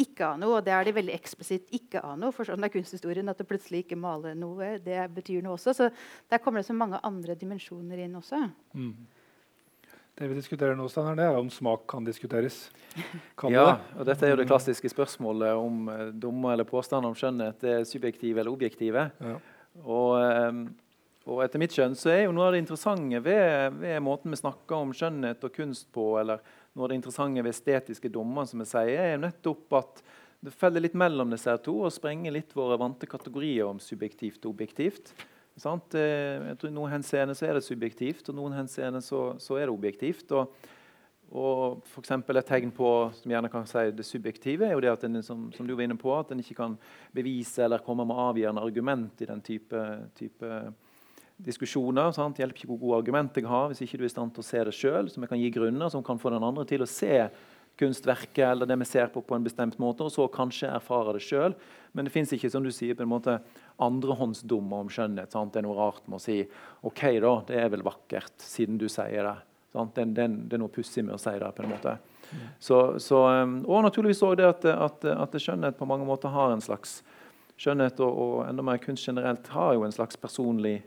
ikke 0.00 0.28
av 0.28 0.38
noe, 0.40 0.58
og 0.58 0.64
det 0.66 0.72
er 0.74 0.86
de 0.86 0.94
veldig 0.96 1.14
eksplisitt 1.14 1.74
ikke 1.76 2.02
av 2.04 2.16
noe. 2.20 2.34
For 2.34 2.48
sånn 2.48 2.66
er 2.66 2.72
kunsthistorien 2.72 3.28
at 3.30 3.40
det 3.40 3.48
plutselig 3.48 3.84
ikke 3.84 3.98
maler 4.00 4.36
noe. 4.38 4.76
Det 4.82 5.02
betyr 5.14 5.44
noe 5.44 5.58
også. 5.58 5.74
Så 5.76 5.90
der 6.30 6.42
kommer 6.42 6.62
det 6.62 6.68
så 6.68 6.76
mange 6.76 7.00
andre 7.04 7.36
dimensjoner 7.38 8.04
inn 8.06 8.16
også. 8.18 8.42
Mm. 8.74 8.94
Det 10.14 10.28
vi 10.30 10.36
diskuterer 10.38 10.76
nå, 10.78 10.86
Steinar, 10.86 11.16
det 11.18 11.24
er 11.26 11.36
om 11.40 11.48
smak 11.50 11.88
kan 11.90 12.04
diskuteres. 12.06 12.68
Kan 13.40 13.50
ja, 13.50 13.64
det? 13.66 13.98
og 13.98 14.06
dette 14.06 14.26
er 14.26 14.30
jo 14.30 14.38
det 14.38 14.46
klassiske 14.46 14.92
spørsmålet 14.92 15.58
om 15.58 15.88
eh, 15.90 16.04
dommer 16.14 16.54
eller 16.54 16.68
påstander 16.68 17.10
om 17.10 17.16
skjønnhet 17.18 17.66
er 17.66 17.86
subjektive 17.88 18.38
eller 18.38 18.54
objektive. 18.54 19.08
Ja. 19.18 19.34
Og, 19.82 20.12
eh, 20.22 20.60
og 21.26 21.40
etter 21.42 21.58
mitt 21.58 21.74
skjønn 21.74 21.98
så 21.98 22.12
er 22.14 22.20
jo 22.28 22.36
noe 22.36 22.46
av 22.46 22.54
det 22.54 22.62
interessante 22.62 23.24
ved, 23.24 23.80
ved 23.80 23.98
måten 24.06 24.30
vi 24.30 24.38
snakker 24.38 24.86
om 24.86 24.94
skjønnhet 24.94 25.48
og 25.48 25.56
kunst 25.56 25.90
på, 25.94 26.06
eller 26.20 26.46
noe 26.74 26.86
av 26.86 26.90
det 26.90 26.98
interessante 26.98 27.42
ved 27.42 27.54
estetiske 27.54 28.10
dommer, 28.12 28.46
som 28.50 28.62
jeg 28.64 28.72
sier, 28.72 29.14
er 29.14 29.22
nettopp 29.22 29.78
at 29.78 30.02
det 30.44 30.52
feller 30.52 30.82
litt 30.84 30.96
mellom 30.98 31.30
disse 31.32 31.54
to 31.64 31.78
og 31.86 31.94
sprenger 31.94 32.34
litt 32.34 32.52
våre 32.56 32.76
vante 32.80 33.08
kategorier 33.08 33.64
om 33.68 33.78
subjektivt 33.80 34.42
og 34.44 34.52
objektivt. 34.52 35.14
Sant? 35.56 35.94
Eh, 35.94 36.42
Jeg 36.50 36.58
tror 36.58 36.70
I 36.70 36.74
noen 36.74 36.92
henseende 36.96 37.36
så 37.38 37.46
er 37.48 37.54
det 37.56 37.64
subjektivt, 37.64 38.28
og 38.28 38.36
noen 38.36 38.56
henseende 38.58 39.00
så, 39.04 39.38
så 39.38 39.56
er 39.56 39.68
det 39.68 39.74
objektivt. 39.74 40.34
Og, 40.34 40.50
og 41.30 41.80
for 41.88 42.02
Et 42.04 42.46
tegn 42.46 42.74
på 42.74 42.90
som 43.14 43.30
gjerne 43.30 43.50
kan 43.50 43.66
si 43.66 43.90
det 43.94 44.04
subjektive 44.04 44.66
er 44.66 44.74
jo 44.74 44.82
det 44.82 44.92
at 44.92 45.04
en, 45.04 45.22
som, 45.22 45.50
som 45.54 45.66
du 45.66 45.74
var 45.74 45.86
inne 45.86 45.96
på, 45.96 46.10
at 46.12 46.32
en 46.32 46.42
ikke 46.42 46.58
kan 46.58 46.76
bevise 47.14 47.64
eller 47.64 47.78
komme 47.78 48.04
med 48.04 48.18
avgjørende 48.18 48.62
argument 48.62 49.22
i 49.22 49.30
den 49.30 49.40
type, 49.40 49.86
type 50.18 50.50
diskusjoner. 51.42 52.12
Sant? 52.14 52.38
Hjelper 52.38 52.60
ikke 52.60 52.70
hvor 52.70 52.80
gode 52.82 53.00
argument 53.02 53.36
jeg 53.36 53.48
har, 53.50 53.68
hvis 53.70 53.82
ikke 53.84 53.98
du 53.98 54.06
er 54.06 54.10
i 54.10 54.14
stand 54.14 54.34
til 54.34 54.44
å 54.44 54.46
se 54.46 54.62
det 54.68 54.76
sjøl. 54.76 55.10
Som 55.10 55.24
jeg 55.24 55.32
kan 55.32 55.42
gi 55.42 55.50
grunner 55.54 55.92
som 55.92 56.04
kan 56.06 56.20
få 56.20 56.32
den 56.34 56.46
andre 56.46 56.66
til 56.68 56.84
å 56.84 56.90
se 56.90 57.26
kunstverket 57.78 58.44
eller 58.46 58.68
det 58.70 58.76
vi 58.78 58.86
ser 58.86 59.08
på 59.10 59.22
på 59.26 59.34
en 59.34 59.42
bestemt 59.42 59.80
måte, 59.82 60.06
og 60.06 60.12
så 60.14 60.28
kanskje 60.30 60.70
erfare 60.70 61.16
det 61.16 61.24
sjøl. 61.26 61.56
Men 61.92 62.06
det 62.06 62.12
fins 62.14 62.30
ikke 62.34 62.50
som 62.52 62.62
du 62.62 62.70
sier, 62.74 62.94
på 62.94 63.02
en 63.02 63.10
måte 63.10 63.40
andrehåndsdommer 63.82 64.84
om 64.84 64.92
skjønnhet. 64.92 65.34
Sant? 65.34 65.52
Det 65.54 65.62
er 65.62 65.66
noe 65.66 65.78
rart 65.78 66.06
med 66.06 66.20
å 66.20 66.22
si 66.22 66.38
OK, 66.86 67.02
da, 67.24 67.34
det 67.48 67.58
er 67.58 67.74
vel 67.74 67.82
vakkert, 67.86 68.36
siden 68.42 68.78
du 68.78 68.86
sier 68.92 69.26
det. 69.26 69.36
Det, 69.74 70.04
det, 70.14 70.28
det 70.46 70.54
er 70.54 70.62
noe 70.62 70.70
pussig 70.70 71.02
med 71.02 71.16
å 71.16 71.18
si 71.18 71.34
det. 71.34 71.50
på 71.56 71.64
en 71.64 71.72
måte. 71.74 71.96
Så, 72.62 72.78
så, 73.02 73.24
um, 73.42 73.58
og 73.66 73.82
naturligvis 73.88 74.22
òg 74.26 74.38
det 74.38 74.46
at, 74.48 74.64
at, 74.70 75.04
at 75.10 75.34
skjønnhet 75.38 75.78
på 75.78 75.86
mange 75.86 76.06
måter 76.06 76.32
har 76.34 76.54
en 76.54 76.64
slags 76.64 77.02
Skjønnhet 77.54 78.00
og, 78.02 78.16
og 78.18 78.38
enda 78.48 78.64
mer 78.66 78.80
kunst 78.82 79.06
generelt 79.06 79.46
har 79.54 79.76
jo 79.76 79.84
en 79.86 79.92
slags 79.94 80.16
personlig 80.18 80.80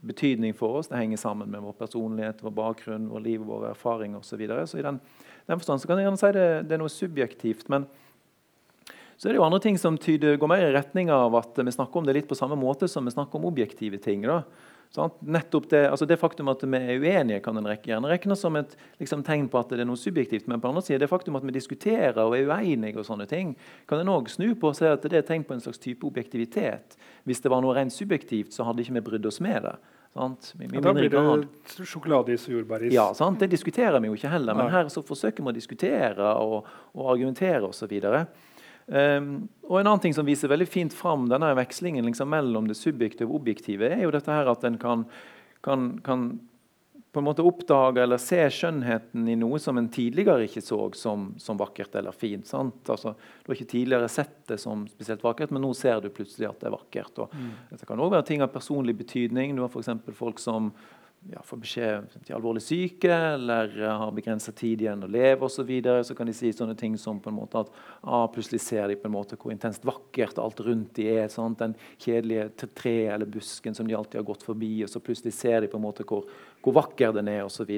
betydning 0.00 0.54
for 0.54 0.78
oss. 0.78 0.90
Det 0.90 0.98
henger 0.98 1.20
sammen 1.20 1.50
med 1.50 1.62
vår 1.64 1.74
personlighet, 1.78 2.42
vår 2.44 2.54
bakgrunn, 2.54 3.08
vår 3.10 3.24
liv, 3.24 3.40
våre 3.46 3.72
erfaringer 3.74 4.20
osv. 4.20 4.30
Så, 4.30 4.40
videre. 4.40 4.66
så 4.66 4.78
i 4.78 4.86
den, 4.86 5.00
den 5.46 5.60
forstand 5.60 5.82
så 5.82 5.90
kan 5.90 5.98
jeg 5.98 6.08
gjerne 6.08 6.20
si 6.20 6.32
det, 6.36 6.46
det 6.68 6.76
er 6.76 6.82
noe 6.84 6.92
subjektivt. 6.92 7.68
men 7.72 7.88
så 9.18 9.26
er 9.26 9.34
det 9.34 9.40
jo 9.40 9.44
andre 9.48 9.58
ting 9.58 9.74
som 9.74 9.96
tyder, 9.98 10.36
går 10.38 10.50
mer 10.50 10.60
i 10.62 10.74
retning 10.76 11.08
av 11.10 11.34
at 11.34 11.56
vi 11.58 11.72
snakker 11.74 11.98
om 11.98 12.04
det 12.06 12.14
litt 12.14 12.28
på 12.30 12.38
samme 12.38 12.54
måte 12.54 12.86
som 12.86 13.02
vi 13.02 13.10
snakker 13.10 13.40
om 13.40 13.48
objektive 13.48 13.98
ting. 13.98 14.22
da. 14.22 14.44
Sånn, 14.94 15.10
nettopp 15.20 15.66
det, 15.68 15.82
altså 15.90 16.06
det 16.08 16.16
faktum 16.16 16.48
at 16.48 16.62
vi 16.64 16.78
er 16.78 17.02
uenige, 17.02 17.42
kan 17.44 17.58
en 17.58 17.66
rekke, 17.68 17.90
gjerne 17.90 18.08
regnes 18.08 18.40
som 18.40 18.54
et 18.56 18.70
liksom, 19.02 19.24
tegn 19.26 19.50
på 19.50 19.58
at 19.60 19.74
det 19.74 19.82
er 19.82 19.88
noe 19.90 20.00
subjektivt. 20.00 20.46
Men 20.48 20.62
på 20.62 20.70
andre 20.70 20.84
siden, 20.86 21.02
det 21.02 21.10
faktum 21.10 21.36
at 21.36 21.44
vi 21.44 21.56
diskuterer 21.58 22.22
og 22.22 22.36
er 22.38 22.46
uenige, 22.48 22.94
og 23.02 23.08
sånne 23.10 23.26
ting, 23.28 23.52
kan 23.90 24.00
en 24.00 24.14
òg 24.14 24.30
snu 24.32 24.54
på 24.54 24.70
og 24.70 24.78
si 24.78 24.88
at 24.88 25.04
det 25.04 25.12
er 25.12 25.24
et 25.24 25.28
tegn 25.34 25.44
på 25.44 25.58
en 25.58 25.66
slags 25.66 25.82
type 25.82 26.06
objektivitet. 26.08 26.96
Hvis 27.28 27.44
det 27.44 27.52
var 27.52 27.62
noe 27.64 27.76
rent 27.76 27.94
subjektivt, 27.94 28.54
så 28.56 28.66
hadde 28.66 28.84
ikke 28.84 28.96
vi 28.98 29.04
brydd 29.12 29.28
oss 29.28 29.40
med 29.44 29.62
det. 29.68 29.76
Sant? 30.16 30.52
Ja, 30.58 30.80
da 30.82 30.92
blir 30.96 31.12
det 31.12 31.86
sjokoladeis 31.86 32.46
og 32.48 32.56
jordbæris. 32.56 32.92
Ja, 32.94 33.10
sant? 33.14 33.40
Det 33.42 33.50
diskuterer 33.52 34.00
vi 34.00 34.10
jo 34.10 34.16
ikke 34.16 34.32
heller. 34.32 34.56
Men 34.56 34.72
her 34.72 34.88
så 34.92 35.04
forsøker 35.04 35.44
vi 35.44 35.52
å 35.52 35.56
diskutere 35.56 36.32
og, 36.40 36.68
og 36.96 37.10
argumentere 37.12 37.68
osv. 37.68 37.92
Um, 38.88 39.32
og 39.68 39.74
En 39.82 39.90
annen 39.90 40.00
ting 40.00 40.16
som 40.16 40.26
viser 40.26 40.48
veldig 40.48 40.68
fint 40.70 40.94
fram 40.96 41.26
denne 41.28 41.50
vekslingen 41.58 42.06
liksom, 42.08 42.30
mellom 42.32 42.70
det 42.70 42.78
subjektive 42.80 43.28
og 43.28 43.42
objektive, 43.42 43.92
er 43.92 44.06
jo 44.06 44.14
dette 44.14 44.32
her 44.32 44.48
at 44.48 44.64
en 44.64 44.78
kan, 44.80 45.04
kan, 45.66 45.90
kan, 46.04 46.30
på 47.12 47.20
en 47.20 47.24
måte 47.24 47.44
oppdage 47.46 48.02
eller 48.02 48.20
se 48.20 48.40
skjønnheten 48.52 49.28
i 49.32 49.36
noe 49.40 49.58
som 49.62 49.78
en 49.80 49.88
tidligere 49.92 50.44
ikke 50.44 50.60
så 50.64 50.80
som, 50.98 51.30
som 51.40 51.56
vakkert 51.60 51.96
eller 51.96 52.12
fint. 52.12 52.50
Altså, 52.52 53.14
du 53.16 53.48
har 53.48 53.56
ikke 53.56 53.70
tidligere 53.72 54.10
sett 54.12 54.36
det 54.50 54.58
som 54.60 54.84
spesielt 54.90 55.24
vakkert, 55.24 55.54
men 55.54 55.64
nå 55.64 55.72
ser 55.76 56.02
du 56.04 56.10
plutselig 56.12 56.50
at 56.50 56.60
det 56.60 56.68
er 56.68 56.76
vakkert. 56.76 57.22
Og 57.24 57.32
mm. 57.32 57.50
Det 57.72 57.88
kan 57.88 58.00
også 58.00 58.16
være 58.18 58.28
ting 58.28 58.44
av 58.44 58.52
personlig 58.52 58.96
betydning. 59.00 59.56
Du 59.56 59.64
har 59.64 59.72
f.eks. 59.72 60.12
folk 60.18 60.42
som 60.42 60.72
ja, 61.26 61.40
får 61.44 61.60
beskjed 61.60 62.12
til 62.24 62.36
alvorlig 62.36 62.62
syke 62.62 63.10
eller 63.10 63.72
har 63.84 64.12
begrensa 64.14 64.52
tid 64.56 64.84
igjen 64.84 65.02
å 65.04 65.10
leve 65.10 65.44
osv., 65.44 65.58
så, 65.58 65.64
videre, 65.66 66.04
så 66.06 66.14
kan 66.16 66.28
de 66.30 66.34
si 66.36 66.52
sånne 66.54 66.76
ting 66.78 66.94
som 67.00 67.18
på 67.20 67.32
en 67.32 67.36
måte 67.40 67.64
at 67.64 67.72
ah, 68.00 68.28
plutselig 68.32 68.62
ser 68.64 68.86
de 68.88 68.96
på 68.96 69.08
en 69.10 69.16
måte 69.16 69.36
hvor 69.36 69.52
intenst 69.52 69.84
vakkert 69.88 70.38
alt 70.40 70.62
rundt 70.64 70.94
de 70.96 71.08
er. 71.10 71.26
Sant? 71.32 71.58
Den 71.60 71.74
kjedelige 71.98 72.70
treet 72.78 73.12
eller 73.16 73.28
busken 73.28 73.76
som 73.76 73.88
de 73.88 73.96
alltid 73.98 74.22
har 74.22 74.28
gått 74.30 74.46
forbi, 74.46 74.72
og 74.86 74.92
så 74.92 75.02
plutselig 75.02 75.34
ser 75.36 75.64
de 75.64 75.70
på 75.72 75.80
en 75.80 75.84
måte 75.84 76.06
hvor, 76.08 76.24
hvor 76.64 76.78
vakker 76.78 77.16
den 77.18 77.32
er 77.34 77.44
osv. 77.48 77.74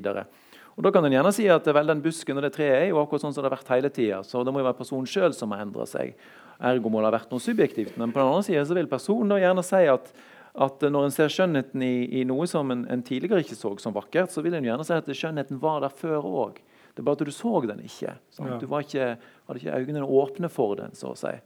Og 0.77 0.85
Da 0.85 0.93
kan 0.95 1.05
en 1.05 1.17
gjerne 1.17 1.33
si 1.35 1.49
at 1.51 1.67
vel, 1.67 1.91
den 1.91 2.05
busken 2.05 2.39
og 2.39 2.47
det 2.47 2.55
treet 2.55 2.77
er 2.77 2.91
jo 2.93 3.01
akkurat 3.01 3.25
sånn 3.25 3.35
som 3.35 3.43
det 3.43 3.51
har 3.51 3.59
vært 3.59 3.73
hele 3.75 3.91
tida. 3.93 4.21
Så 4.25 4.45
det 4.45 4.53
må 4.55 4.63
jo 4.63 4.69
være 4.69 4.79
personen 4.79 5.09
sjøl 5.09 5.35
som 5.37 5.57
har 5.57 5.65
endra 5.65 5.89
seg. 5.89 6.15
Ergo 6.61 6.93
må 6.93 7.01
det 7.01 7.09
ha 7.09 7.17
vært 7.17 7.33
noe 7.33 7.43
subjektivt. 7.43 7.97
Men 8.01 8.13
på 8.13 8.21
den 8.21 8.29
andre 8.29 8.47
siden 8.47 8.69
så 8.69 8.77
vil 8.77 8.89
personen 8.89 9.33
da 9.33 9.41
gjerne 9.41 9.65
si 9.67 9.83
at 9.91 10.13
at 10.55 10.83
når 10.83 11.07
en 11.07 11.15
ser 11.15 11.31
skjønnheten 11.31 11.83
i, 11.87 12.21
i 12.21 12.25
noe 12.27 12.47
som 12.51 12.73
en, 12.75 12.83
en, 12.91 13.05
tidligere 13.07 13.45
ikke 13.45 13.59
så 13.59 13.71
som 13.79 13.95
vakkert, 13.95 14.33
så 14.33 14.43
vil 14.43 14.57
en 14.59 14.67
gjerne 14.67 14.87
si 14.87 14.97
at 14.97 15.07
skjønnheten 15.07 15.61
var 15.63 15.85
der 15.85 15.95
før 15.95 16.27
òg. 16.27 16.59
Det 16.91 17.03
er 17.03 17.07
bare 17.07 17.21
at 17.21 17.29
du 17.29 17.35
så 17.35 17.61
den 17.63 17.85
ikke. 17.87 18.17
Ja. 18.17 18.59
Du 18.59 18.67
ikke, 18.81 19.13
hadde 19.47 19.61
ikke 19.61 19.79
øynene 19.79 20.09
åpne 20.09 20.51
for 20.51 20.75
den. 20.81 20.97
så 20.99 21.13
å 21.13 21.19
si. 21.19 21.37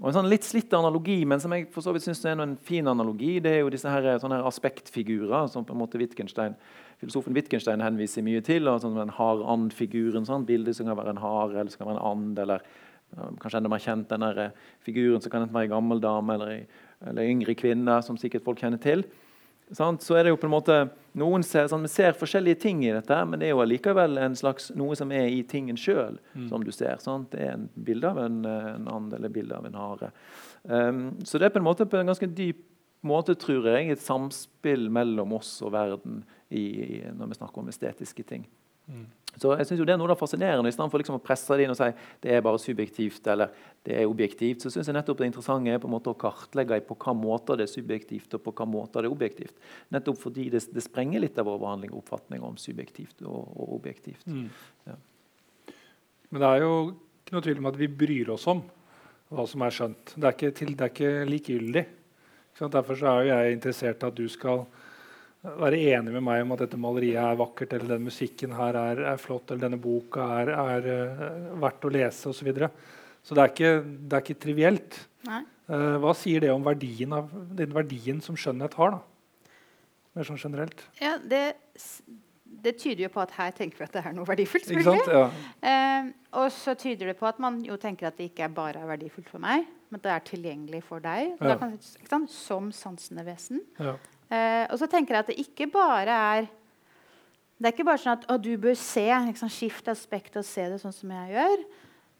Og 0.00 0.08
En 0.08 0.16
sånn 0.16 0.30
litt 0.32 0.46
slitt 0.48 0.72
analogi, 0.74 1.18
men 1.28 1.42
som 1.42 1.52
jeg 1.52 1.68
for 1.70 1.84
så 1.84 1.92
vidt 1.92 2.06
synes 2.06 2.24
er 2.24 2.40
en 2.40 2.56
fin 2.56 2.86
analogi, 2.88 3.34
det 3.44 3.52
er 3.52 3.58
jo 3.60 3.72
disse 3.72 3.90
her, 3.90 4.16
sånne 4.18 4.40
her 4.40 4.48
aspektfigurer 4.48 5.50
som 5.52 5.66
på 5.68 5.74
en 5.76 5.82
måte 5.82 6.00
Wittgenstein, 6.00 6.56
filosofen 7.02 7.36
Wittgenstein 7.36 7.84
henviser 7.84 8.24
mye 8.26 8.40
til. 8.44 8.66
Og 8.68 8.80
sånn 8.82 8.98
Den 8.98 9.14
har-and-figuren. 9.14 10.26
Sånn, 10.26 10.48
Bildet 10.48 10.78
som 10.78 10.88
kan 10.88 10.98
være 10.98 11.14
en 11.14 11.22
hare 11.22 11.60
eller 11.60 11.70
som 11.70 11.84
kan 11.84 11.92
være 11.92 12.00
en 12.00 12.06
and. 12.10 12.38
eller 12.38 12.70
Kanskje 13.10 13.58
enda 13.58 13.70
mer 13.72 13.82
kjent 13.82 14.12
den 14.12 14.52
figuren 14.86 15.22
som 15.22 15.32
kan 15.32 15.42
enten 15.42 15.56
være 15.56 15.66
en 15.66 15.72
gammel 15.72 16.00
dame 16.00 16.34
eller 16.36 16.52
ei 16.54 16.60
eller 17.06 17.28
yngre 17.30 17.54
kvinner, 17.56 18.02
som 18.04 18.18
sikkert 18.20 18.44
folk 18.44 18.60
kjenner 18.60 18.80
til. 18.82 19.04
Så 19.70 20.16
er 20.18 20.26
det 20.26 20.32
jo 20.32 20.38
på 20.40 20.48
en 20.48 20.52
måte, 20.52 20.76
noen 21.18 21.44
ser, 21.46 21.68
sånn, 21.70 21.84
Vi 21.86 21.92
ser 21.92 22.16
forskjellige 22.18 22.58
ting 22.64 22.82
i 22.82 22.90
dette, 22.90 23.16
men 23.24 23.38
det 23.38 23.46
er 23.46 23.52
jo 23.54 23.62
allikevel 23.62 24.18
en 24.18 24.34
slags, 24.34 24.72
noe 24.74 24.96
som 24.98 25.12
er 25.14 25.28
i 25.30 25.44
tingen 25.46 25.78
sjøl. 25.78 26.18
Mm. 26.34 26.48
Som 26.50 26.64
du 26.66 26.72
ser. 26.74 26.98
Sant? 27.02 27.30
Det 27.30 27.44
er 27.44 27.54
en 27.54 27.68
bilde 27.74 28.10
av 28.10 28.18
en, 28.18 28.42
en 28.44 28.88
and 28.90 29.14
eller 29.14 29.30
bilde 29.30 29.54
av 29.54 29.68
en 29.68 29.78
hare. 29.78 30.10
Um, 30.64 31.04
så 31.24 31.38
det 31.38 31.48
er 31.48 31.54
på 31.54 31.62
en 31.62 31.68
måte 31.68 31.86
på 31.86 32.00
en 32.00 32.10
ganske 32.10 32.26
dyp 32.34 32.66
måte, 33.06 33.36
tror 33.38 33.68
jeg, 33.70 33.94
et 33.94 34.02
samspill 34.02 34.90
mellom 34.92 35.38
oss 35.38 35.54
og 35.64 35.72
verden 35.72 36.24
i, 36.50 37.00
når 37.14 37.30
vi 37.30 37.38
snakker 37.38 37.62
om 37.62 37.70
estetiske 37.70 38.26
ting. 38.26 38.44
Mm. 38.90 39.08
Så 39.38 39.52
jeg 39.54 39.66
synes 39.66 39.78
jo 39.78 39.84
Det 39.86 39.94
er 39.94 40.00
noe 40.00 40.16
fascinerende. 40.18 40.68
I 40.68 40.74
stedet 40.74 40.90
for 40.90 41.00
liksom 41.00 41.18
å 41.18 41.22
presse 41.22 41.56
det 41.56 41.64
inn 41.64 41.72
og 41.72 41.78
si 41.78 41.88
det 42.24 42.32
er 42.34 42.42
bare 42.44 42.58
subjektivt 42.60 43.28
eller 43.30 43.52
det 43.86 43.94
er 43.96 44.10
objektivt, 44.10 44.60
så 44.60 44.72
synes 44.72 44.90
jeg 44.90 44.96
nettopp 44.96 45.20
det 45.22 45.30
interessante 45.30 45.72
er 45.72 45.78
på 45.80 45.88
en 45.88 45.94
måte 45.94 46.12
å 46.12 46.18
kartlegge 46.18 46.80
på 46.84 46.96
hva 47.00 47.14
måter 47.16 47.56
det 47.56 47.68
er 47.68 47.72
subjektivt 47.72 48.34
og 48.36 48.42
på 48.44 48.52
hva 48.58 48.66
måter 48.68 49.00
det 49.00 49.08
er 49.08 49.14
objektivt. 49.14 49.54
Nettopp 49.94 50.18
fordi 50.20 50.48
det, 50.52 50.64
det 50.74 50.84
sprenger 50.84 51.22
litt 51.22 51.38
av 51.40 51.48
vår 51.48 51.62
vanlige 51.62 51.96
oppfatning 51.96 52.42
om 52.44 52.58
subjektivt 52.60 53.22
og, 53.22 53.38
og 53.54 53.78
objektivt. 53.78 54.26
Mm. 54.26 54.50
Ja. 54.90 54.98
Men 56.30 56.42
det 56.42 56.50
er 56.50 56.66
jo 56.66 56.74
ikke 56.90 57.38
noe 57.38 57.46
tvil 57.46 57.62
om 57.62 57.70
at 57.70 57.80
vi 57.80 57.90
bryr 58.02 58.34
oss 58.34 58.46
om 58.50 58.60
hva 59.30 59.46
som 59.46 59.62
er 59.62 59.74
skjønt. 59.74 60.14
Det 60.16 60.26
er 60.26 60.36
ikke, 60.36 60.52
til, 60.58 60.74
det 60.74 60.86
er 60.86 60.92
ikke 60.92 61.30
likegyldig. 61.30 61.86
Derfor 62.60 62.98
er 62.98 63.22
jo 63.22 63.30
jeg 63.30 63.56
interessert 63.56 64.02
i 64.02 64.08
at 64.10 64.16
du 64.18 64.26
skal 64.28 64.66
være 65.40 65.78
enig 65.94 66.12
med 66.12 66.24
meg 66.24 66.42
om 66.44 66.54
at 66.54 66.64
dette 66.66 66.78
maleriet 66.80 67.20
er 67.22 67.38
vakkert, 67.40 67.72
eller 67.76 67.94
den 67.94 68.08
musikken 68.10 68.52
her 68.56 68.76
er, 68.76 69.04
er 69.14 69.20
flott, 69.20 69.48
eller 69.48 69.64
denne 69.64 69.80
boka 69.80 70.26
er, 70.42 70.52
er 70.52 70.88
uh, 70.90 71.60
verdt 71.62 71.86
å 71.88 71.92
lese 71.94 72.28
osv. 72.28 72.40
Så, 72.40 72.48
videre. 72.48 72.70
så 73.24 73.36
det 73.36 73.44
er, 73.44 73.54
ikke, 73.54 73.72
det 73.80 74.18
er 74.18 74.26
ikke 74.26 74.42
trivielt. 74.44 74.98
Uh, 75.24 75.96
hva 76.02 76.12
sier 76.18 76.44
det 76.44 76.52
om 76.52 76.64
verdien 76.66 77.16
av, 77.16 77.32
den 77.56 77.72
verdien 77.72 78.20
som 78.24 78.36
skjønnhet 78.36 78.76
har? 78.80 78.98
da? 78.98 79.54
Mer 80.18 80.26
sånn 80.26 80.40
generelt. 80.42 80.84
Ja, 81.00 81.14
det, 81.22 81.42
det, 82.66 82.76
tyder 82.82 83.06
jo 83.06 83.12
på 83.14 83.24
at 83.24 83.32
her 83.38 83.56
tenker 83.56 83.80
vi 83.80 83.86
at 83.86 83.96
det 83.96 84.04
er 84.04 84.16
noe 84.16 84.28
verdifullt. 84.28 84.72
Ja. 84.74 85.26
Uh, 85.64 86.12
og 86.42 86.52
så 86.52 86.76
tyder 86.76 87.14
det 87.14 87.18
på 87.20 87.28
at 87.30 87.40
man 87.40 87.62
jo 87.64 87.80
tenker 87.80 88.10
at 88.10 88.20
det 88.20 88.28
ikke 88.34 88.50
er 88.50 88.56
bare 88.60 88.82
er 88.82 88.92
verdifullt 88.92 89.32
for 89.32 89.40
meg, 89.40 89.64
men 89.88 90.04
det 90.04 90.12
er 90.12 90.24
tilgjengelig 90.26 90.84
for 90.84 91.00
deg. 91.00 91.36
Ja. 91.40 91.56
Kan, 92.10 92.28
som 92.28 92.74
sansende 92.76 93.24
vesen. 93.24 93.64
Ja. 93.80 93.96
Eh, 94.30 94.64
og 94.70 94.78
så 94.78 94.86
tenker 94.90 95.16
jeg 95.16 95.24
at 95.24 95.30
det 95.32 95.42
ikke 95.42 95.66
bare 95.72 96.16
er 96.38 96.48
det 97.60 97.68
er 97.68 97.74
ikke 97.74 97.84
bare 97.90 98.00
sånn 98.00 98.14
at 98.16 98.22
å, 98.32 98.38
du 98.40 98.54
bør 98.56 98.76
se, 98.78 99.04
liksom, 99.26 99.50
skifte 99.52 99.92
aspekt 99.92 100.38
og 100.40 100.46
se 100.48 100.64
det 100.72 100.78
sånn 100.80 100.94
som 100.96 101.10
jeg 101.12 101.34
gjør. 101.34 101.64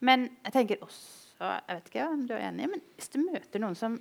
Men 0.04 0.26
jeg 0.44 0.52
tenker 0.52 0.82
også 0.84 1.20
jeg 1.40 1.76
vet 1.76 1.86
ikke 1.88 2.08
om 2.12 2.24
du 2.28 2.34
er 2.36 2.42
enig, 2.50 2.66
men 2.68 2.82
hvis 2.98 3.12
du 3.14 3.22
møter 3.22 3.62
noen 3.62 3.76
som 3.78 3.94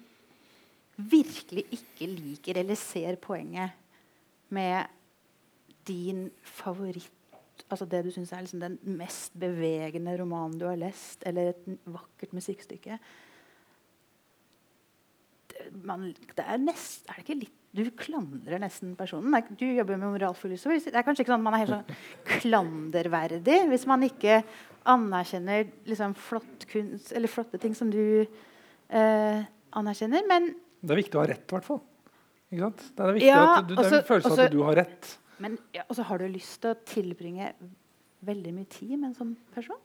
virkelig 0.99 1.63
ikke 1.71 2.09
liker 2.11 2.59
eller 2.59 2.75
ser 2.75 3.15
poenget 3.23 3.77
med 4.51 4.91
din 5.87 6.27
favoritt 6.43 7.15
Altså 7.69 7.83
det 7.85 7.99
du 8.05 8.07
syns 8.09 8.31
er 8.33 8.41
liksom 8.41 8.61
den 8.63 8.77
mest 8.97 9.33
bevegende 9.37 10.13
romanen 10.17 10.55
du 10.57 10.63
har 10.65 10.77
lest, 10.79 11.21
eller 11.27 11.51
et 11.51 11.65
vakkert 11.91 12.31
musikkstykke 12.33 12.95
det, 15.51 15.65
man, 15.83 16.07
det 16.37 16.45
er, 16.45 16.61
nest, 16.63 17.03
er 17.05 17.19
det 17.19 17.25
ikke 17.25 17.39
litt 17.43 17.58
du 17.75 17.83
klandrer 17.93 18.61
nesten 18.61 18.95
personen. 18.97 19.35
Du 19.57 19.65
jobber 19.67 19.97
med 19.99 20.15
moralfilosofi. 20.15 20.79
Det 20.89 20.97
er 20.97 21.05
kanskje 21.05 21.23
ikke 21.25 21.33
sånn 21.35 21.43
at 21.43 21.45
man 21.45 21.57
er 21.57 21.63
helt 21.63 21.75
sånn 21.75 22.39
klanderverdig 22.41 23.59
hvis 23.69 23.85
man 23.89 24.05
ikke 24.07 24.39
anerkjenner 24.89 25.67
liksom, 25.89 26.15
flott 26.17 26.65
kunst, 26.71 27.11
eller 27.13 27.29
flotte 27.29 27.59
ting 27.61 27.75
som 27.77 27.91
du 27.93 28.25
eh, 28.25 29.41
anerkjenner. 29.77 30.25
Men 30.29 30.53
Det 30.81 30.95
er 30.95 31.01
viktig 31.03 31.19
å 31.19 31.23
ha 31.23 31.29
rett, 31.29 31.45
i 31.45 31.57
hvert 31.57 31.67
fall. 31.67 31.81
Det 32.49 32.57
er 33.05 33.13
viktig 33.19 33.29
ja, 33.29 33.43
at 33.59 33.67
du, 33.69 33.75
det 33.75 33.85
er 33.85 33.99
en 33.99 34.07
følelse 34.07 34.31
av 34.33 34.41
at 34.47 34.55
du 34.55 34.63
har 34.65 34.79
rett. 34.81 35.11
Men 35.39 35.59
ja, 35.75 35.85
Og 35.87 35.99
så 35.99 36.07
har 36.09 36.19
du 36.19 36.25
lyst 36.31 36.57
til 36.63 36.73
å 36.73 36.79
tilbringe 36.89 37.51
veldig 38.25 38.55
mye 38.55 38.69
tid 38.73 38.95
med 38.97 39.11
en 39.11 39.17
sånn 39.19 39.35
person. 39.53 39.77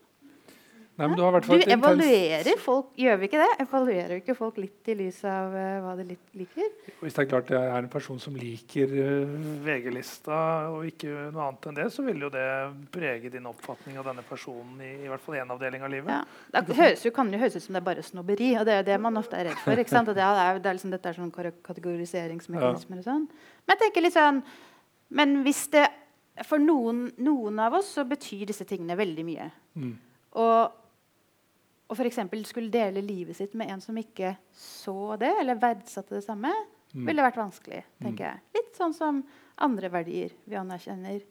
Nei, 0.95 1.09
du, 1.11 1.23
du 1.43 1.63
evaluerer 1.75 2.59
folk, 2.63 2.93
gjør 2.95 3.17
vi 3.19 3.27
ikke 3.27 3.39
det? 3.41 3.49
Evaluerer 3.65 4.21
ikke 4.21 4.37
folk 4.39 4.61
litt 4.63 4.91
i 4.93 4.95
lys 4.95 5.17
av 5.27 5.51
uh, 5.51 5.63
hva 5.83 5.95
de 5.99 6.05
liker? 6.39 6.69
Hvis 7.01 7.17
det 7.17 7.25
er 7.25 7.27
klart 7.33 7.49
jeg 7.51 7.59
er 7.59 7.81
en 7.81 7.89
person 7.91 8.21
som 8.23 8.37
liker 8.39 8.93
uh, 8.95 9.33
VG-lista 9.65 10.37
og 10.71 10.87
ikke 10.87 11.33
noe 11.35 11.49
annet 11.49 11.67
enn 11.67 11.81
det, 11.81 11.87
så 11.91 12.05
vil 12.07 12.23
jo 12.23 12.31
det 12.31 12.47
prege 12.95 13.33
din 13.33 13.49
oppfatning 13.51 13.99
av 13.99 14.07
denne 14.07 14.23
personen 14.29 14.85
i, 14.87 14.93
i 15.03 15.11
hvert 15.11 15.25
fall 15.25 15.41
én 15.41 15.51
avdeling 15.57 15.83
av 15.83 15.91
livet. 15.97 16.13
Ja. 16.15 16.63
Det 16.63 16.79
høres 16.79 17.03
jo, 17.09 17.13
kan 17.17 17.35
jo 17.35 17.43
høres 17.43 17.59
ut 17.59 17.67
som 17.67 17.75
det 17.75 17.83
er 17.83 17.89
bare 17.91 18.07
snobberi, 18.07 18.53
og 18.61 18.71
det 18.71 18.79
er 18.79 18.87
det 18.93 19.01
man 19.03 19.19
ofte 19.19 19.41
er 19.41 19.51
redd 19.51 19.59
for. 19.65 19.83
ikke 19.83 19.97
sant? 19.97 20.15
Det 20.15 20.23
er, 20.23 20.63
det 20.63 20.71
er 20.71 20.79
liksom, 20.79 20.95
dette 20.95 21.11
er 21.11 21.19
sånn 21.19 21.35
kategoriseringsmekanismer 21.35 23.03
og 23.03 23.09
sånn. 23.11 23.27
Men 23.67 23.75
jeg 23.75 23.83
tenker 23.83 24.07
litt 24.07 24.15
sånn 24.15 24.41
Men 25.15 25.39
hvis 25.43 25.67
det 25.73 25.85
For 26.45 26.61
noen, 26.61 27.07
noen 27.23 27.61
av 27.63 27.75
oss 27.79 27.93
så 27.99 28.07
betyr 28.07 28.47
disse 28.47 28.67
tingene 28.69 28.95
veldig 28.99 29.27
mye. 29.27 29.51
Mm. 29.79 29.93
Og 30.43 30.84
og 31.85 31.99
f.eks. 31.99 32.21
skulle 32.49 32.73
dele 32.73 33.03
livet 33.05 33.37
sitt 33.37 33.55
med 33.59 33.71
en 33.71 33.83
som 33.85 33.97
ikke 34.01 34.35
så 34.57 35.17
det, 35.21 35.35
eller 35.41 35.61
verdsatte 35.61 36.17
det 36.17 36.25
samme, 36.25 36.53
mm. 36.95 37.05
ville 37.05 37.25
vært 37.27 37.41
vanskelig. 37.43 37.83
tenker 38.01 38.25
mm. 38.25 38.29
jeg. 38.31 38.59
Litt 38.59 38.79
sånn 38.81 38.97
som 38.97 39.23
andre 39.65 39.91
verdier 39.93 40.35
vi 40.49 40.59
anerkjenner. 40.59 41.23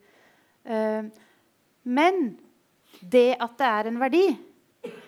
Uh, 0.64 1.10
men 1.84 2.36
det 3.02 3.34
at 3.42 3.56
det 3.58 3.70
er 3.70 3.90
en 3.90 4.00
verdi, 4.00 4.24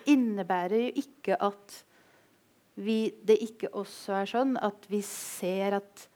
innebærer 0.09 0.87
jo 0.87 1.03
ikke 1.03 1.37
at 1.47 1.81
vi, 2.77 2.99
det 3.25 3.39
ikke 3.41 3.71
også 3.77 4.19
er 4.19 4.29
sånn 4.29 4.57
at 4.61 4.85
vi 4.91 5.01
ser 5.05 5.79
at 5.79 6.07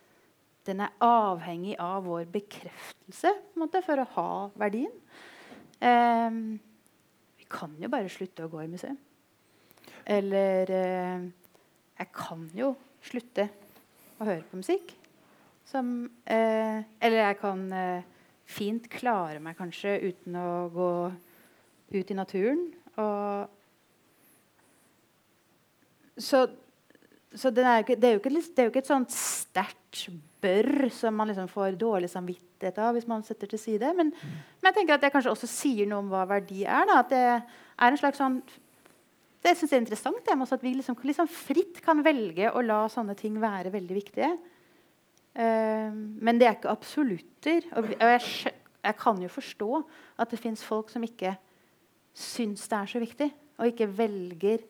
den 0.70 0.84
er 0.86 0.94
avhengig 1.02 1.74
av 1.82 2.04
vår 2.06 2.28
bekreftelse 2.30 3.32
måte, 3.58 3.82
for 3.86 4.02
å 4.02 4.10
ha 4.16 4.34
verdien. 4.62 4.94
Eh, 5.82 6.30
vi 7.42 7.48
kan 7.50 7.74
jo 7.82 7.90
bare 7.90 8.12
slutte 8.14 8.46
å 8.46 8.52
gå 8.52 8.62
i 8.62 8.70
museum. 8.70 9.00
Eller 10.06 10.72
eh, 10.76 11.28
jeg 12.00 12.10
kan 12.16 12.48
jo 12.58 12.74
slutte 13.06 13.48
å 14.22 14.28
høre 14.28 14.44
på 14.50 14.60
musikk. 14.62 14.96
Som, 15.68 16.10
eh, 16.26 16.82
eller 17.00 17.18
jeg 17.22 17.40
kan 17.40 17.66
eh, 17.76 18.08
fint 18.50 18.88
klare 18.92 19.40
meg 19.44 19.58
kanskje 19.60 20.00
uten 20.10 20.36
å 20.36 20.50
gå 20.74 20.92
ut 21.96 22.12
i 22.12 22.18
naturen. 22.18 22.66
Og 23.00 23.48
så, 26.22 26.44
så 27.34 27.52
det, 27.54 27.64
er 27.64 27.86
ikke, 27.86 27.96
det, 27.96 28.10
er 28.10 28.20
ikke, 28.20 28.34
det, 28.34 28.60
er 28.60 28.68
jo 28.68 28.74
ikke, 28.74 28.84
et 28.84 28.92
sånt 28.92 29.16
sterkt 29.16 30.08
bør 30.42 30.90
som 30.94 31.16
man 31.16 31.30
liksom 31.30 31.50
får 31.52 31.78
dårlig 31.80 32.10
samvittighet 32.12 32.80
av 32.82 32.96
hvis 32.96 33.08
man 33.10 33.24
setter 33.26 33.50
til 33.52 33.62
side. 33.62 33.94
Men, 33.98 34.12
men, 34.12 34.68
jeg 34.70 34.78
tenker 34.80 34.98
at 34.98 35.06
det 35.06 35.14
kanskje 35.14 35.34
også 35.34 35.50
sier 35.50 35.90
noe 35.90 36.04
om 36.04 36.12
hva 36.12 36.26
verdi 36.30 36.66
er. 36.66 36.86
Da. 36.90 37.00
At 37.04 37.14
det 37.14 37.24
er 37.32 37.88
en 37.88 38.02
slags 38.02 38.20
sånn 38.22 38.42
det 39.42 39.56
synes 39.58 39.72
jeg 39.72 39.80
er 39.80 39.82
interessant 39.82 40.26
det, 40.26 40.36
at 40.54 40.64
vi 40.64 40.74
liksom, 40.76 40.98
liksom 41.02 41.30
fritt 41.30 41.82
kan 41.82 42.04
velge 42.06 42.52
å 42.54 42.62
la 42.62 42.84
sånne 42.92 43.16
ting 43.18 43.40
være 43.42 43.72
veldig 43.74 43.96
viktige. 43.98 44.30
Uh, 45.34 45.90
men 46.22 46.38
det 46.38 46.48
er 46.48 46.58
ikke 46.60 46.74
absolutter. 46.74 47.66
Og, 47.80 47.90
jeg, 47.96 48.52
jeg, 48.84 48.98
kan 49.00 49.22
jo 49.24 49.32
forstå 49.32 49.82
at 50.22 50.34
det 50.34 50.42
fins 50.42 50.64
folk 50.64 50.92
som 50.94 51.06
ikke 51.08 51.34
syns 52.14 52.68
det 52.70 52.78
er 52.78 52.92
så 52.92 53.02
viktig, 53.02 53.30
og 53.58 53.72
ikke 53.72 53.90
velger 53.98 54.62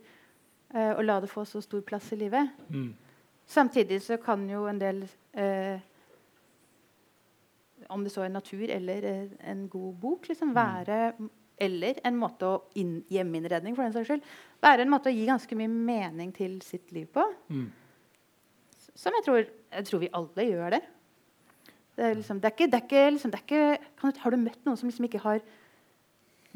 uh, 0.75 0.93
å 0.95 1.03
la 1.03 1.19
det 1.19 1.31
få 1.31 1.43
så 1.49 1.59
stor 1.65 1.83
plass 1.83 2.11
i 2.15 2.21
livet. 2.21 2.55
Mm. 2.71 2.93
Samtidig 3.51 3.99
så 4.05 4.21
kan 4.23 4.45
jo 4.47 4.63
en 4.71 4.79
del 4.79 5.03
uh, 5.35 5.79
Om 7.91 8.05
det 8.05 8.11
så 8.13 8.21
er 8.23 8.31
natur 8.31 8.69
eller 8.71 9.03
en 9.43 9.65
god 9.67 9.95
bok, 9.99 10.29
liksom 10.29 10.53
mm. 10.55 11.29
Eller 11.61 11.99
en 12.07 12.17
måte 12.17 12.47
å 12.47 12.55
inn, 12.79 13.01
hjemmeinnredning 13.11 13.75
for 13.77 13.85
den 13.85 13.93
saks 13.95 14.09
skyld, 14.09 14.25
være 14.63 14.85
en 14.85 14.91
måte 14.91 15.11
å 15.11 15.15
gi 15.15 15.27
ganske 15.29 15.57
mye 15.57 15.69
mening 15.71 16.33
til 16.35 16.57
sitt 16.65 16.91
liv 16.95 17.07
på. 17.13 17.25
Mm. 17.53 17.69
Som 18.97 19.17
jeg 19.17 19.25
tror, 19.27 19.45
jeg 19.45 19.87
tror, 19.87 20.01
vi 20.03 20.11
alle 20.17 20.47
gjør 20.47 20.75
det. 20.75 20.81
det, 21.95 22.05
er 22.05 22.17
liksom, 22.19 22.41
det 22.41 22.49
er 22.49 22.55
ikke, 22.57 22.69
det 22.71 22.79
er 22.79 22.87
ikke, 22.87 23.05
liksom, 23.15 23.33
det 23.33 23.39
er 23.39 23.45
ikke 23.47 23.91
kan, 24.01 24.17
Har 24.23 24.33
du 24.33 24.41
møtt 24.41 24.65
noen 24.65 24.79
som 24.79 24.89
liksom 24.89 25.07
ikke 25.07 25.23
har 25.23 25.41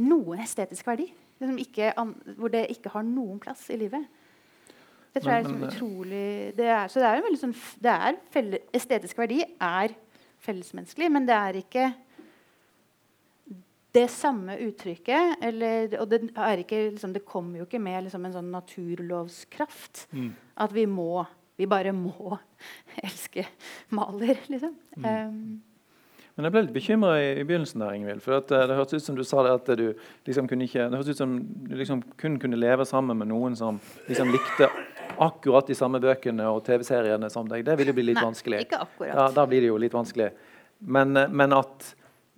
noen 0.01 0.43
estetisk 0.43 0.87
verdi? 0.89 1.07
Liksom 1.39 1.59
ikke, 1.63 1.91
hvor 2.39 2.51
det 2.51 2.67
ikke 2.73 2.91
har 2.93 3.05
noen 3.07 3.39
plass 3.43 3.67
i 3.73 3.79
livet? 3.79 4.05
Det 5.15 5.21
tror 5.23 5.31
jeg 5.31 5.39
er 5.39 5.45
liksom 5.45 5.67
utrolig 5.69 6.25
det 6.57 6.65
er, 6.67 6.89
Så 6.91 6.99
det 6.99 7.07
er 7.07 7.19
jo 7.19 7.27
veldig 7.29 7.39
sånn 7.39 7.53
det 7.85 7.91
er 7.93 8.17
felle, 8.33 8.59
Estetisk 8.75 9.19
verdi 9.21 9.39
er 9.45 9.93
fellesmenneskelig, 10.43 11.07
men 11.11 11.27
det 11.27 11.35
er 11.37 11.59
ikke 11.61 11.85
det 13.95 14.07
samme 14.11 14.57
uttrykket 14.65 15.43
eller, 15.43 15.95
Og 16.01 16.09
det, 16.11 16.21
ikke, 16.61 16.89
liksom, 16.95 17.13
det, 17.15 17.25
kommer 17.27 17.61
jo 17.61 17.67
ikke 17.67 17.81
med 17.81 18.07
liksom, 18.07 18.25
en 18.27 18.35
sånn 18.35 18.51
naturlovskraft. 18.53 20.07
Mm. 20.11 20.33
At 20.65 20.75
vi 20.75 20.85
må 20.89 21.25
Vi 21.55 21.69
bare 21.71 21.93
må 21.95 22.35
elske 23.05 23.45
Maler, 23.95 24.41
liksom. 24.51 24.75
Mm. 24.97 25.05
Um, 25.05 25.75
men 26.35 26.49
jeg 26.49 26.51
ble 26.51 26.61
litt 26.65 26.75
bekymra 26.75 27.13
i, 27.21 27.27
i, 27.39 27.43
begynnelsen. 27.47 27.79
der, 27.79 27.93
Ingvild, 27.95 28.19
for 28.23 28.35
at, 28.41 28.51
uh, 28.51 28.65
Det 28.67 28.75
hørtes 28.75 28.99
ut 28.99 29.05
som 29.05 29.15
du 29.15 29.23
sa 29.23 29.43
det 29.45 29.53
at 29.55 29.69
du 29.79 29.85
liksom 30.27 30.49
kunne 30.51 30.67
ikke, 30.67 30.89
det 30.91 30.99
hørtes 30.99 31.15
ut 31.15 31.21
som 31.23 31.37
du 31.39 31.75
liksom 31.79 32.01
kun 32.19 32.35
kunne 32.41 32.59
leve 32.59 32.83
sammen 32.87 33.15
med 33.21 33.31
noen 33.31 33.55
som 33.55 33.79
liksom 34.09 34.33
likte 34.35 34.67
akkurat 35.15 35.71
de 35.71 35.77
samme 35.79 36.01
bøkene 36.03 36.49
og 36.51 36.65
TV-seriene 36.67 37.29
som 37.31 37.47
deg. 37.47 37.63
Det 37.63 37.77
ville 37.79 37.95
bli 37.95 38.09
litt 38.09 38.19
Nei, 38.19 38.25
vanskelig. 38.27 38.65
Ikke 38.67 38.81
akkurat. 38.83 39.15
Da, 39.15 39.29
Da 39.37 39.47
blir 39.47 39.63
det 39.63 39.71
jo 39.71 39.79
litt 39.79 39.95
vanskelig. 39.95 40.33
Men, 40.83 41.15
uh, 41.15 41.29
men 41.31 41.55
at 41.55 41.93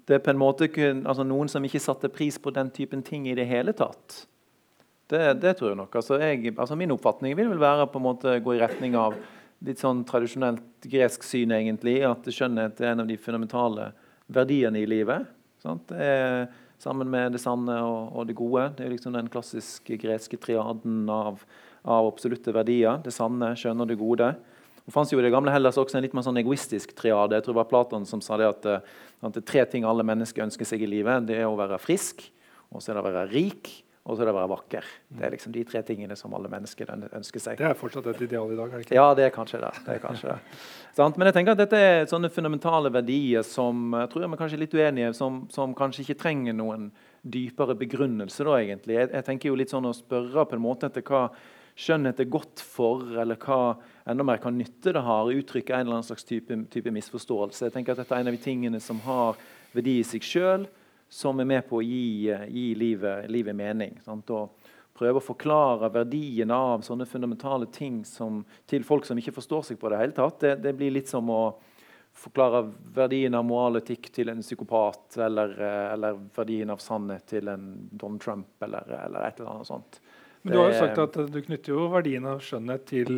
det 0.07 0.15
er 0.15 0.23
på 0.23 0.31
en 0.31 0.39
måte 0.39 0.69
kun, 0.71 1.03
altså 1.07 1.25
noen 1.27 1.49
som 1.51 1.65
ikke 1.67 1.83
satte 1.83 2.09
pris 2.11 2.37
på 2.39 2.53
den 2.55 2.69
typen 2.71 3.03
ting 3.03 3.27
i 3.27 3.35
det 3.35 3.47
hele 3.49 3.73
tatt. 3.75 4.21
Det, 5.07 5.19
det 5.41 5.57
tror 5.59 5.71
jeg 5.71 5.79
nok. 5.79 5.95
Altså 5.99 6.19
jeg, 6.19 6.53
altså 6.55 6.75
min 6.79 6.91
oppfatning 6.95 7.35
vil 7.35 7.49
vel 7.51 7.59
være 7.59 7.87
på 7.91 7.99
en 7.99 8.07
måte 8.07 8.37
gå 8.43 8.55
i 8.55 8.61
retning 8.61 8.95
av 8.99 9.15
litt 9.67 9.81
sånn 9.81 10.03
tradisjonelt 10.07 10.87
gresk 10.87 11.25
syn, 11.25 11.51
egentlig, 11.55 11.99
at 12.05 12.27
skjønnhet 12.27 12.79
er 12.81 12.93
en 12.93 13.03
av 13.03 13.09
de 13.09 13.17
fundamentale 13.19 13.91
verdiene 14.31 14.83
i 14.83 14.89
livet. 14.89 15.27
Er 15.67 16.47
sammen 16.79 17.09
med 17.11 17.33
det 17.35 17.41
sanne 17.41 17.79
og, 17.83 18.11
og, 18.13 18.27
det 18.29 18.35
gode. 18.37 18.67
Det 18.77 18.85
er 18.85 18.93
liksom 18.93 19.15
den 19.15 19.31
klassiske 19.31 19.97
greske 19.99 20.39
triaden 20.39 21.07
av, 21.11 21.41
av 21.83 22.07
absolutte 22.07 22.53
verdier. 22.55 23.01
Det 23.03 23.15
sanne, 23.15 23.55
skjønne 23.59 23.83
og 23.83 23.91
det 23.91 23.99
gode. 23.99 24.29
Det 24.87 24.93
fanns 24.95 25.11
jo 25.11 25.19
i 25.19 25.23
det 25.25 25.33
gamle 25.33 25.51
Hellas 25.51 25.75
også 25.75 25.97
en 25.99 26.05
litt 26.05 26.13
mer 26.15 26.23
sånn 26.23 26.39
egoistisk 26.39 26.93
triade. 26.95 27.35
Jeg 27.35 27.43
tror 27.43 27.57
det 27.57 27.59
var 27.59 27.67
Platon 27.67 28.05
som 28.07 28.21
sa 28.23 28.37
det 28.39 28.45
at, 28.47 28.67
eh, 28.71 28.93
at 29.19 29.35
det 29.35 29.41
er 29.41 29.49
tre 29.51 29.65
ting 29.67 29.83
alle 29.83 30.05
mennesker 30.07 30.45
ønsker 30.45 30.69
seg 30.69 30.85
i 30.85 30.87
livet. 30.87 31.25
Det 31.27 31.35
er 31.41 31.43
å 31.43 31.57
være 31.59 31.75
frisk, 31.83 32.23
og 32.71 32.79
så 32.79 32.93
er 32.93 32.95
det 32.95 33.01
å 33.01 33.07
være 33.09 33.23
rik, 33.33 33.67
og 34.07 34.15
så 34.15 34.23
er 34.23 34.29
det 34.29 34.31
å 34.31 34.37
være 34.37 34.51
vakker. 34.53 34.85
Det 35.11 35.25
er 35.27 35.33
liksom 35.33 35.51
de 35.51 35.65
tre 35.67 35.81
tingene 35.83 36.15
som 36.15 36.31
alle 36.37 36.47
mennesker 36.47 36.93
ønsker 36.95 37.43
seg. 37.43 37.59
Det 37.59 37.67
er 37.67 37.75
fortsatt 37.75 38.07
et 38.13 38.21
ideal 38.29 38.53
i 38.53 38.55
dag? 38.55 38.71
er 38.71 38.79
det 38.79 38.85
ikke? 38.85 38.95
Ja, 38.95 39.09
det 39.19 39.25
er 39.25 39.33
kanskje 39.35 39.59
det. 39.65 39.73
det, 39.83 39.97
er 39.97 39.99
kanskje 40.05 40.31
det. 40.31 41.09
Men 41.17 41.27
jeg 41.27 41.35
tenker 41.35 41.57
at 41.57 41.63
dette 41.65 41.83
er 41.89 42.07
sånne 42.07 42.31
fundamentale 42.31 42.93
verdier 42.95 43.43
som 43.43 43.91
jeg 43.91 44.13
tror 44.13 44.23
er 44.23 44.39
kanskje 44.39 44.61
litt 44.63 44.79
uenige, 44.79 45.11
som, 45.19 45.43
som 45.51 45.75
kanskje 45.75 46.05
ikke 46.05 46.21
trenger 46.23 46.55
noen 46.55 46.87
dypere 47.27 47.75
begrunnelse. 47.75 48.47
da 48.47 48.55
egentlig. 48.61 48.95
Jeg, 49.01 49.11
jeg, 49.11 49.27
tenker 49.27 49.51
jo 49.51 49.59
litt 49.59 49.75
sånn 49.75 49.91
å 49.91 49.95
spørre 49.99 50.47
på 50.47 50.55
en 50.55 50.63
måte 50.63 50.87
etter 50.87 51.03
hva 51.03 51.27
skjønnhet 51.77 52.19
er 52.23 52.31
godt 52.31 52.61
for, 52.63 53.03
eller 53.21 53.37
hva 53.37 53.77
enda 54.09 54.25
mer 54.25 54.41
kan 54.41 54.55
nytte 54.57 54.95
det 54.95 55.03
har, 55.05 55.29
uttrykke 55.29 55.75
en 55.75 55.85
eller 55.85 55.99
annen 55.99 56.07
slags 56.07 56.25
type, 56.25 56.55
type, 56.73 56.93
misforståelse. 56.93 57.67
Jeg 57.67 57.75
tenker 57.75 57.93
at 57.93 58.01
Dette 58.01 58.15
er 58.17 58.23
en 58.23 58.31
av 58.31 58.37
de 58.37 58.41
tingene 58.41 58.81
som 58.81 59.01
har 59.05 59.37
verdi 59.75 59.99
i 59.99 60.07
seg 60.07 60.25
sjøl, 60.25 60.65
som 61.09 61.39
er 61.39 61.47
med 61.47 61.67
på 61.69 61.79
å 61.79 61.85
gi, 61.85 62.33
gi 62.49 62.65
livet, 62.75 63.29
livet, 63.31 63.55
mening. 63.55 63.95
Sant? 64.03 64.31
Og 64.33 64.73
prøve 64.97 65.21
å 65.21 65.23
forklare 65.23 65.91
verdien 65.93 66.51
av 66.51 66.81
sånne 66.85 67.05
fundamentale 67.07 67.69
ting 67.73 68.01
som, 68.07 68.41
til 68.65 68.85
folk 68.87 69.05
som 69.05 69.19
ikke 69.21 69.35
forstår 69.35 69.69
seg 69.69 69.79
på 69.79 69.93
det 69.93 70.01
hele 70.01 70.17
tatt, 70.17 70.41
det, 70.41 70.55
det 70.65 70.73
blir 70.79 70.95
litt 70.97 71.11
som 71.11 71.29
å 71.29 71.41
forklare 72.17 72.63
verdien 72.95 73.35
av 73.37 73.45
moral 73.45 73.77
etikk 73.77 74.09
til 74.15 74.31
en 74.33 74.41
psykopat, 74.41 75.19
eller, 75.21 75.53
eller, 75.93 76.17
verdien 76.33 76.73
av 76.73 76.81
sannhet 76.81 77.27
til 77.29 77.51
en 77.53 77.67
Don 77.91 78.17
Trump, 78.17 78.55
eller, 78.65 78.89
eller 79.03 79.27
et 79.27 79.37
eller 79.37 79.51
annet 79.53 79.69
sånt. 79.69 79.99
Men 80.47 80.55
du 80.55 80.61
har 80.61 80.71
jo 80.71 80.79
sagt 80.79 81.03
at 81.03 81.19
du 81.33 81.39
knytter 81.43 81.75
jo 81.75 81.87
verdien 81.91 82.25
av 82.29 82.41
skjønnhet 82.43 82.87
til 82.89 83.13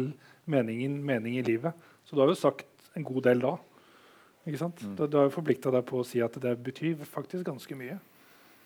meningen, 0.50 1.00
mening 1.06 1.38
i 1.38 1.46
livet. 1.46 1.88
Så 2.08 2.18
du 2.18 2.24
har 2.24 2.32
jo 2.32 2.38
sagt 2.38 2.90
en 2.98 3.06
god 3.06 3.28
del 3.30 3.44
da. 3.46 3.56
Ikke 4.50 4.62
sant? 4.64 4.82
Mm. 4.82 4.96
Du, 4.98 5.06
du 5.06 5.18
har 5.20 5.30
jo 5.30 5.36
forplikta 5.36 5.72
deg 5.74 5.86
på 5.88 6.02
å 6.02 6.08
si 6.08 6.24
at 6.26 6.36
det 6.42 6.56
betyr 6.66 6.98
faktisk 7.06 7.46
ganske 7.48 7.78
mye. 7.78 8.00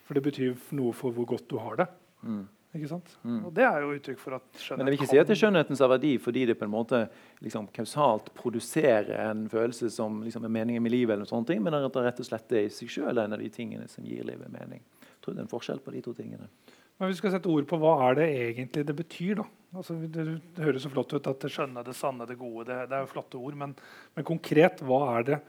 For 0.08 0.16
det 0.16 0.24
betyr 0.24 0.56
noe 0.76 0.92
for 0.96 1.14
hvor 1.16 1.28
godt 1.34 1.48
du 1.50 1.58
har 1.60 1.82
det. 1.82 1.88
Mm. 2.24 2.44
Ikke 2.74 2.88
sant? 2.90 3.12
Mm. 3.22 3.38
Og 3.46 3.52
det 3.54 3.62
er 3.68 3.84
jo 3.84 3.92
uttrykk 3.94 4.18
for 4.18 4.34
at 4.34 4.46
skjønnhet 4.58 4.80
Men 4.80 4.88
jeg 4.88 4.96
vil 4.96 4.98
ikke 4.98 5.10
si 5.12 5.20
at 5.20 5.28
det 5.28 5.34
er 5.36 5.40
skjønnhetens 5.44 5.82
verdi 5.84 6.12
fordi 6.22 6.42
det 6.50 6.56
på 6.58 6.66
en 6.66 6.72
måte 6.72 7.04
liksom, 7.44 7.68
kausalt 7.74 8.32
produserer 8.34 9.12
en 9.28 9.44
følelse 9.52 9.92
som 9.94 10.18
liksom, 10.24 10.48
er 10.48 10.54
meningen 10.56 10.82
med 10.82 10.90
livet, 10.90 11.14
eller 11.14 11.28
sånne 11.30 11.52
ting, 11.52 11.62
men 11.62 11.76
at 11.78 11.86
det 11.94 12.02
rett 12.02 12.22
og 12.24 12.26
slett 12.26 12.56
er 12.56 12.66
i 12.66 12.72
seg 12.74 12.90
sjøl 12.90 13.22
en 13.22 13.36
av 13.36 13.44
de 13.44 13.50
tingene 13.54 13.86
som 13.92 14.06
gir 14.08 14.26
livet 14.26 14.50
mening. 14.50 14.82
Jeg 15.04 15.20
tror 15.22 15.36
det 15.36 15.44
er 15.44 15.46
en 15.46 15.52
forskjell 15.52 15.84
på 15.84 15.94
de 15.94 16.02
to 16.02 16.16
tingene. 16.18 16.50
Men 16.98 17.10
vi 17.10 17.16
skal 17.18 17.34
sette 17.34 17.50
ord 17.50 17.66
på 17.68 17.78
hva 17.82 17.94
er 18.08 18.18
det 18.20 18.26
egentlig 18.30 18.84
det 18.86 18.96
betyr. 18.96 19.40
da? 19.40 19.46
Altså, 19.74 19.96
det, 19.98 20.24
det, 20.54 20.62
høres 20.62 20.84
så 20.86 20.90
flott 20.92 21.12
ut 21.16 21.26
at 21.26 21.42
det 21.42 21.50
skjønne, 21.50 21.82
det 21.86 21.96
sanne, 21.98 22.26
det 22.30 22.38
gode. 22.38 22.68
Det, 22.68 22.76
det 22.90 22.96
er 22.96 23.02
jo 23.02 23.10
flotte 23.10 23.40
ord. 23.40 23.56
Men, 23.58 23.72
men, 24.14 24.26
konkret, 24.26 24.82
hva 24.86 25.00
er 25.16 25.26
det 25.30 25.40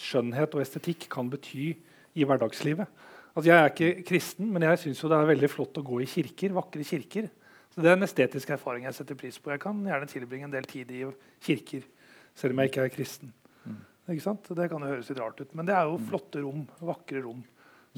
skjønnhet 0.00 0.56
og 0.56 0.62
estetikk 0.64 1.08
kan 1.12 1.28
bety 1.32 1.74
i 2.16 2.24
hverdagslivet? 2.24 2.88
Altså, 3.34 3.50
jeg 3.50 3.56
er 3.56 3.72
ikke 3.72 4.06
kristen, 4.08 4.48
men 4.52 4.64
jeg 4.64 4.80
syns 4.80 5.02
det 5.04 5.18
er 5.18 5.28
veldig 5.28 5.50
flott 5.52 5.76
å 5.76 5.84
gå 5.84 6.00
i 6.00 6.08
kirker. 6.08 6.56
vakre 6.56 6.86
kirker. 6.88 7.28
Så 7.74 7.84
Det 7.84 7.90
er 7.90 7.98
en 7.98 8.06
estetisk 8.06 8.54
erfaring 8.56 8.88
jeg 8.88 8.96
setter 8.96 9.18
pris 9.20 9.36
på. 9.36 9.52
Jeg 9.52 9.60
kan 9.60 9.82
gjerne 9.84 10.08
tilbringe 10.08 10.48
en 10.48 10.54
del 10.54 10.64
tid 10.64 10.94
i 10.96 11.02
kirker, 11.44 11.84
selv 12.32 12.56
om 12.56 12.62
jeg 12.62 12.72
ikke 12.72 12.86
er 12.86 12.94
kristen. 12.94 13.34
Mm. 13.66 13.82
Ikke 14.14 14.24
sant? 14.24 14.48
Det 14.48 14.70
kan 14.72 14.80
jo 14.80 14.94
høres 14.94 15.12
litt 15.12 15.20
rart 15.20 15.42
ut, 15.44 15.52
men 15.52 15.68
det 15.68 15.76
er 15.76 15.90
jo 15.90 16.00
flotte 16.08 16.40
rom. 16.40 16.64
Vakre 16.80 17.20
rom 17.26 17.44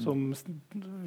som 0.03 0.25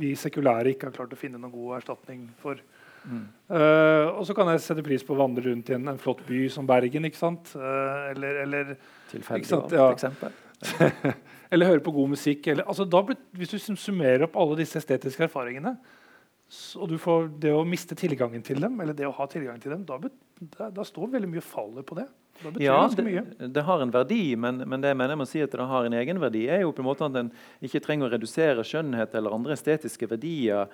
vi 0.01 0.13
sekulære 0.19 0.75
ikke 0.75 0.89
har 0.89 0.97
klart 0.97 1.15
å 1.15 1.19
finne 1.19 1.41
noen 1.41 1.55
god 1.55 1.79
erstatning 1.81 2.27
for. 2.43 2.61
Mm. 3.03 3.25
Uh, 3.51 4.09
og 4.15 4.23
så 4.29 4.35
kan 4.37 4.51
jeg 4.53 4.63
sette 4.63 4.85
pris 4.87 5.03
på 5.03 5.17
å 5.17 5.19
vandre 5.19 5.49
rundt 5.49 5.73
i 5.73 5.77
en, 5.77 5.89
en 5.91 6.01
flott 6.01 6.23
by 6.29 6.45
som 6.53 6.69
Bergen. 6.69 7.09
ikke 7.09 7.19
sant? 7.19 7.55
Uh, 7.57 8.13
eller, 8.13 8.43
eller 8.45 8.75
Tilfeldig 9.11 9.75
ja. 9.75 9.89
eksempel. 9.91 10.37
eller 11.53 11.73
høre 11.73 11.85
på 11.85 11.95
god 11.95 12.15
musikk. 12.15 12.47
Eller, 12.53 12.69
altså, 12.69 12.87
da, 12.87 13.03
hvis 13.39 13.55
du 13.55 13.59
summerer 13.59 14.29
opp 14.29 14.39
alle 14.39 14.61
disse 14.63 14.79
estetiske 14.81 15.27
erfaringene, 15.27 15.75
og 16.77 16.89
du 16.91 16.99
får 17.01 17.31
det 17.43 17.53
å 17.55 17.63
miste 17.69 17.97
tilgangen 17.99 18.43
til 18.45 18.61
dem, 18.61 18.81
eller 18.83 18.97
det 18.97 19.07
å 19.09 19.15
ha 19.17 19.27
tilgang 19.31 19.61
til 19.63 19.73
dem, 19.75 19.87
da, 19.89 19.99
da, 20.59 20.69
da 20.75 20.85
står 20.85 21.15
veldig 21.15 21.31
mye 21.33 21.45
fallet 21.45 21.87
på 21.89 21.97
det. 22.01 22.09
Ja, 22.59 22.89
det, 22.97 23.25
det, 23.55 23.63
har 23.63 23.83
en 23.85 23.93
verdi, 23.93 24.35
men, 24.41 24.65
men, 24.67 24.81
det 24.83 24.91
jeg 24.91 24.99
mener 24.99 25.19
med 25.19 25.29
å 25.29 25.31
si 25.31 25.43
at 25.45 25.53
det 25.53 25.67
har 25.69 25.87
en 25.87 25.95
egenverdi, 25.95 26.47
er 26.51 26.65
jo 26.65 26.73
på 26.75 26.83
en 26.83 26.89
måte 26.89 27.07
at 27.07 27.19
en 27.21 27.31
ikke 27.63 27.83
trenger 27.85 28.09
å 28.09 28.15
redusere 28.15 28.65
skjønnhet 28.67 29.15
eller 29.19 29.37
andre 29.37 29.55
estetiske 29.55 30.09
verdier 30.11 30.73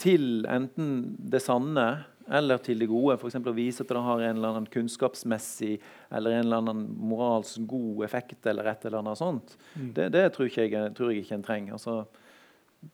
til 0.00 0.46
enten 0.48 1.18
det 1.18 1.42
sanne 1.44 1.88
eller 2.30 2.62
til 2.62 2.78
det 2.80 2.88
gode. 2.88 3.18
F.eks. 3.18 3.40
å 3.42 3.56
vise 3.56 3.84
at 3.84 3.90
det 3.90 4.04
har 4.06 4.22
en 4.22 4.38
eller 4.38 4.54
annen 4.54 4.68
kunnskapsmessig 4.70 5.74
eller 6.14 6.38
en 6.38 6.46
eller 6.46 6.62
annen 6.62 6.84
moralsk 7.10 7.66
god 7.68 8.04
effekt. 8.06 8.46
eller 8.46 8.70
et 8.70 8.86
eller 8.86 9.02
annet 9.02 9.18
sånt. 9.18 9.56
Mm. 9.74 9.92
Det, 9.96 10.08
det 10.14 10.24
tror, 10.34 10.48
ikke 10.48 10.68
jeg, 10.68 10.94
tror 10.96 11.10
jeg 11.10 11.24
ikke 11.24 11.40
en 11.40 11.46
trenger. 11.46 11.76
Altså, 11.76 11.96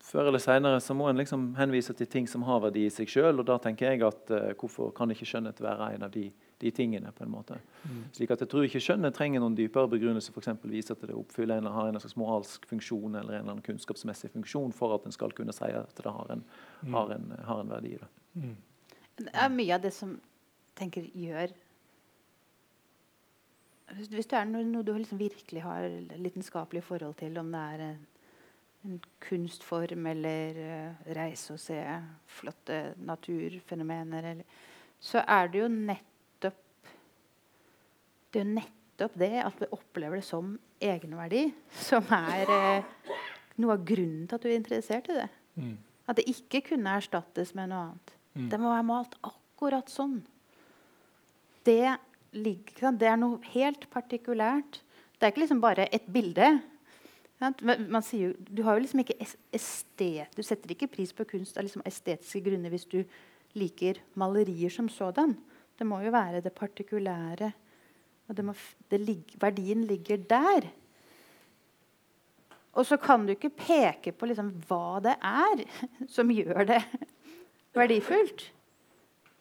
før 0.02 0.28
eller 0.28 0.42
senere 0.42 0.80
så 0.82 0.94
må 0.98 1.06
en 1.08 1.18
liksom 1.20 1.52
henvise 1.58 1.94
til 1.94 2.08
ting 2.10 2.26
som 2.28 2.42
har 2.46 2.62
verdi 2.64 2.86
i 2.86 2.92
seg 2.92 3.10
sjøl. 3.10 3.38
Og 3.38 3.46
da 3.46 3.58
tenker 3.62 3.92
jeg 3.92 4.02
at 4.06 4.32
uh, 4.34 4.50
hvorfor 4.58 4.90
kan 4.96 5.10
ikke 5.14 5.28
skjønnhet 5.28 5.62
være 5.62 5.92
en 5.94 6.06
av 6.06 6.14
de, 6.14 6.24
de 6.62 6.72
tingene? 6.74 7.12
på 7.14 7.24
en 7.24 7.30
måte. 7.30 7.58
Mm. 7.84 8.00
Slik 8.16 8.32
at 8.34 8.42
jeg 8.42 8.50
tror 8.50 8.66
ikke 8.66 8.82
skjønnhet 8.82 9.14
trenger 9.16 9.42
noen 9.42 9.56
dypere 9.58 9.90
begrunnelse. 9.92 10.32
For 10.34 10.42
eksempel, 10.42 10.72
vise 10.74 10.96
at 10.96 11.04
det 11.06 11.14
oppfyller 11.14 11.62
en, 11.62 11.70
har 11.70 11.90
en 11.90 12.00
slags 12.02 12.16
moralsk 12.18 12.66
funksjon 12.70 13.14
eller 13.14 13.36
en 13.36 13.44
eller 13.44 13.52
annen 13.54 13.66
kunnskapsmessig 13.66 14.32
funksjon 14.34 14.74
for 14.74 14.96
at 14.96 15.06
en 15.06 15.14
skal 15.14 15.34
kunne 15.36 15.54
si 15.54 15.70
at 15.70 16.02
det 16.02 16.16
har 16.18 16.32
en, 16.34 16.42
Mm. 16.82 16.92
har 16.92 17.10
en, 17.14 17.30
har 17.46 17.60
en 17.60 17.70
verdi. 17.70 17.94
Mm. 18.34 18.56
Det 19.16 19.30
er 19.32 19.48
mye 19.54 19.74
av 19.74 19.80
det 19.86 19.94
som 19.96 20.18
tenker 20.76 21.06
gjør 21.14 21.54
Hvis 23.96 24.10
hvis 24.10 24.26
det 24.26 24.36
er 24.36 24.48
noe, 24.50 24.64
noe 24.66 24.82
du 24.82 24.90
liksom 24.92 25.18
virkelig 25.18 25.62
har 25.62 25.86
lidenskapelig 26.18 26.82
forhold 26.82 27.14
til, 27.20 27.38
om 27.38 27.52
det 27.54 27.60
er 27.60 27.96
en, 28.86 29.00
kunstform 29.26 30.06
eller 30.12 30.58
eh, 30.62 31.12
reise 31.16 31.56
og 31.56 31.60
se 31.60 31.78
flotte 32.38 32.94
naturfenomener, 33.02 34.30
eller, 34.32 34.60
så 35.02 35.22
er 35.26 35.50
det 35.52 35.60
jo 35.64 35.70
nettopp 35.72 36.92
Det 38.30 38.40
er 38.40 38.44
jo 38.44 38.52
nettopp 38.54 39.18
det 39.18 39.32
at 39.42 39.60
vi 39.60 39.70
opplever 39.74 40.20
det 40.20 40.26
som 40.28 40.54
egenverdi, 40.82 41.48
som 41.88 42.06
er 42.14 42.52
eh, 42.52 43.10
noe 43.60 43.76
av 43.76 43.84
grunnen 43.88 44.26
til 44.28 44.38
at 44.38 44.44
du 44.44 44.50
er 44.50 44.58
interessert 44.58 45.10
i 45.10 45.18
det. 45.18 45.28
Mm. 45.56 45.76
At 46.06 46.18
det 46.18 46.28
ikke 46.30 46.62
kunne 46.70 46.96
erstattes 47.00 47.54
med 47.56 47.72
noe 47.72 47.88
annet. 47.88 48.16
Mm. 48.36 48.48
Det 48.52 48.60
må 48.60 48.70
være 48.70 48.86
malt 48.86 49.16
akkurat 49.24 49.90
sånn. 49.90 50.18
Det, 51.66 51.96
ligger, 52.36 52.92
det 52.94 53.08
er 53.10 53.18
noe 53.18 53.40
helt 53.54 53.88
partikulært. 53.90 54.82
Det 55.16 55.24
er 55.24 55.32
ikke 55.32 55.46
liksom 55.46 55.62
bare 55.64 55.88
et 55.94 56.06
bilde. 56.12 56.58
Man 57.36 58.00
sier 58.04 58.30
jo, 58.30 58.36
du 58.48 58.62
har 58.64 58.76
jo 58.76 58.84
liksom 58.84 59.02
ikke 59.02 59.18
estet, 59.20 60.32
du 60.32 60.40
setter 60.44 60.72
ikke 60.72 60.88
pris 60.88 61.12
på 61.12 61.26
kunst 61.28 61.58
av 61.58 61.66
liksom 61.66 61.84
estetiske 61.84 62.40
grunner 62.46 62.72
hvis 62.72 62.88
du 62.88 63.02
liker 63.56 64.00
malerier 64.16 64.72
som 64.72 64.88
sådan. 64.92 65.34
Det 65.76 65.84
må 65.84 66.00
jo 66.04 66.14
være 66.14 66.40
det 66.44 66.54
partikulære. 66.56 67.52
Og 68.26 68.36
det 68.36 68.44
må, 68.44 68.54
det 68.90 69.00
lig, 69.04 69.20
verdien 69.40 69.84
ligger 69.86 70.24
der. 70.30 70.68
Og 72.76 72.86
så 72.88 72.98
kan 73.00 73.24
du 73.24 73.32
ikke 73.32 73.52
peke 73.56 74.12
på 74.12 74.28
liksom 74.28 74.50
hva 74.68 74.98
det 75.04 75.16
er 75.24 75.64
som 76.16 76.32
gjør 76.32 76.66
det 76.72 76.82
verdifullt. 77.76 78.48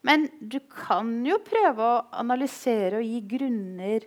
Men 0.06 0.28
du 0.40 0.60
kan 0.70 1.18
jo 1.26 1.40
prøve 1.42 1.82
å 1.82 2.04
analysere 2.14 3.00
og 3.00 3.08
gi 3.08 3.24
grunner 3.38 4.06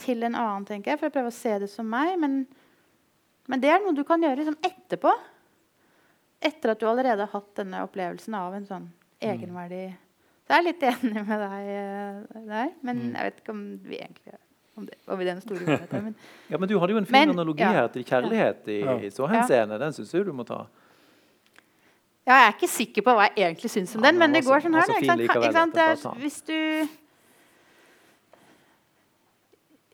til 0.00 0.24
en 0.24 0.36
annen, 0.36 0.64
tenker 0.68 0.92
jeg, 0.92 1.00
for 1.00 1.10
å 1.10 1.14
prøve 1.14 1.32
å 1.32 1.36
se 1.36 1.52
det 1.60 1.68
som 1.72 1.88
meg. 1.88 2.14
Men, 2.20 2.40
men 3.48 3.60
det 3.62 3.70
er 3.70 3.80
noe 3.84 3.94
du 3.94 4.02
kan 4.04 4.20
gjøre 4.22 4.36
liksom 4.40 4.56
etterpå. 4.66 5.12
Etter 6.46 6.70
at 6.74 6.80
du 6.80 6.86
allerede 6.88 7.24
har 7.24 7.32
hatt 7.32 7.54
denne 7.56 7.82
opplevelsen 7.86 8.34
av 8.36 8.54
en 8.54 8.66
sånn 8.68 8.88
egenverdi. 9.24 9.84
Så 10.46 10.52
jeg 10.54 10.58
er 10.60 10.66
litt 10.66 10.82
enig 10.86 11.22
med 11.26 11.40
deg 11.42 11.70
eh, 11.74 12.42
der, 12.46 12.68
men 12.86 12.96
Mm. 13.00 13.14
jeg 13.16 13.24
vet 13.30 13.40
ikke 13.40 13.50
om 13.54 13.62
vi 13.82 13.96
egentlig 13.98 14.32
er 14.34 14.42
om 14.76 14.84
det, 14.86 14.94
om 15.08 15.18
den 15.24 15.40
store 15.40 15.58
uenigheten. 15.64 16.02
Men 16.04 16.14
Ja, 16.52 16.58
men 16.58 16.68
du 16.68 16.78
hadde 16.78 16.92
jo 16.92 16.98
en 16.98 17.06
fin 17.08 17.12
Men- 17.16 17.30
analogi 17.34 17.64
ja. 17.64 17.72
her 17.72 17.88
til 17.88 18.04
kjærlighet 18.04 18.68
i, 18.68 18.80
Ja. 18.84 18.96
i 19.00 19.10
så 19.10 19.26
henseende. 19.26 19.78
Den 19.80 19.92
syns 19.96 20.12
jeg 20.12 20.26
du 20.26 20.32
må 20.36 20.44
ta. 20.46 20.66
Ja, 22.26 22.34
jeg 22.34 22.46
er 22.50 22.52
ikke 22.58 22.68
sikker 22.68 23.02
på 23.06 23.14
hva 23.16 23.28
jeg 23.30 23.46
egentlig 23.54 23.70
syns 23.70 23.94
om 23.96 24.02
Ja, 24.04 24.10
den, 24.10 24.18
men 24.18 24.30
men 24.32 24.40
det 24.40 24.44
går 24.46 24.60
sånn 24.60 24.74
her. 24.74 24.82
Ikke 24.82 25.06
sant? 25.06 25.74
Ikke 25.76 25.96
sant? 26.02 26.18
Hvis 26.20 26.40
du 26.44 26.88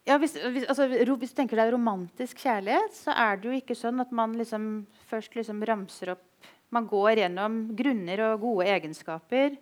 ja, 0.09 0.17
hvis, 0.19 0.35
hvis, 0.35 0.65
altså, 0.67 0.89
hvis 0.91 1.31
du 1.33 1.37
tenker 1.39 1.61
deg 1.61 1.73
romantisk 1.75 2.41
kjærlighet, 2.43 2.95
så 2.97 3.15
er 3.15 3.37
det 3.39 3.49
jo 3.51 3.59
ikke 3.61 3.77
sånn 3.79 4.03
at 4.03 4.11
man 4.15 4.33
liksom 4.39 4.65
først 5.11 5.37
liksom 5.39 5.63
ramser 5.69 6.17
opp 6.17 6.29
Man 6.73 6.87
går 6.89 7.19
gjennom 7.21 7.57
grunner 7.77 8.21
og 8.31 8.41
gode 8.41 8.65
egenskaper 8.73 9.59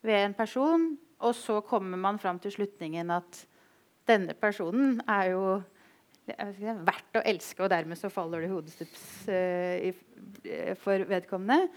ved 0.00 0.22
en 0.22 0.34
person, 0.34 0.86
og 1.20 1.34
så 1.36 1.58
kommer 1.60 2.00
man 2.00 2.16
fram 2.18 2.38
til 2.40 2.54
slutningen 2.54 3.10
at 3.12 3.42
denne 4.08 4.32
personen 4.40 5.02
er 5.04 5.34
jo 5.34 5.42
ikke, 6.24 6.72
verdt 6.88 7.18
å 7.20 7.24
elske, 7.28 7.60
og 7.62 7.68
dermed 7.74 8.00
så 8.00 8.08
faller 8.10 8.40
det 8.46 8.48
hodestups 8.54 9.04
uh, 9.28 9.76
i- 9.84 10.48
eh, 10.48 10.72
for 10.80 11.04
vedkommende. 11.06 11.68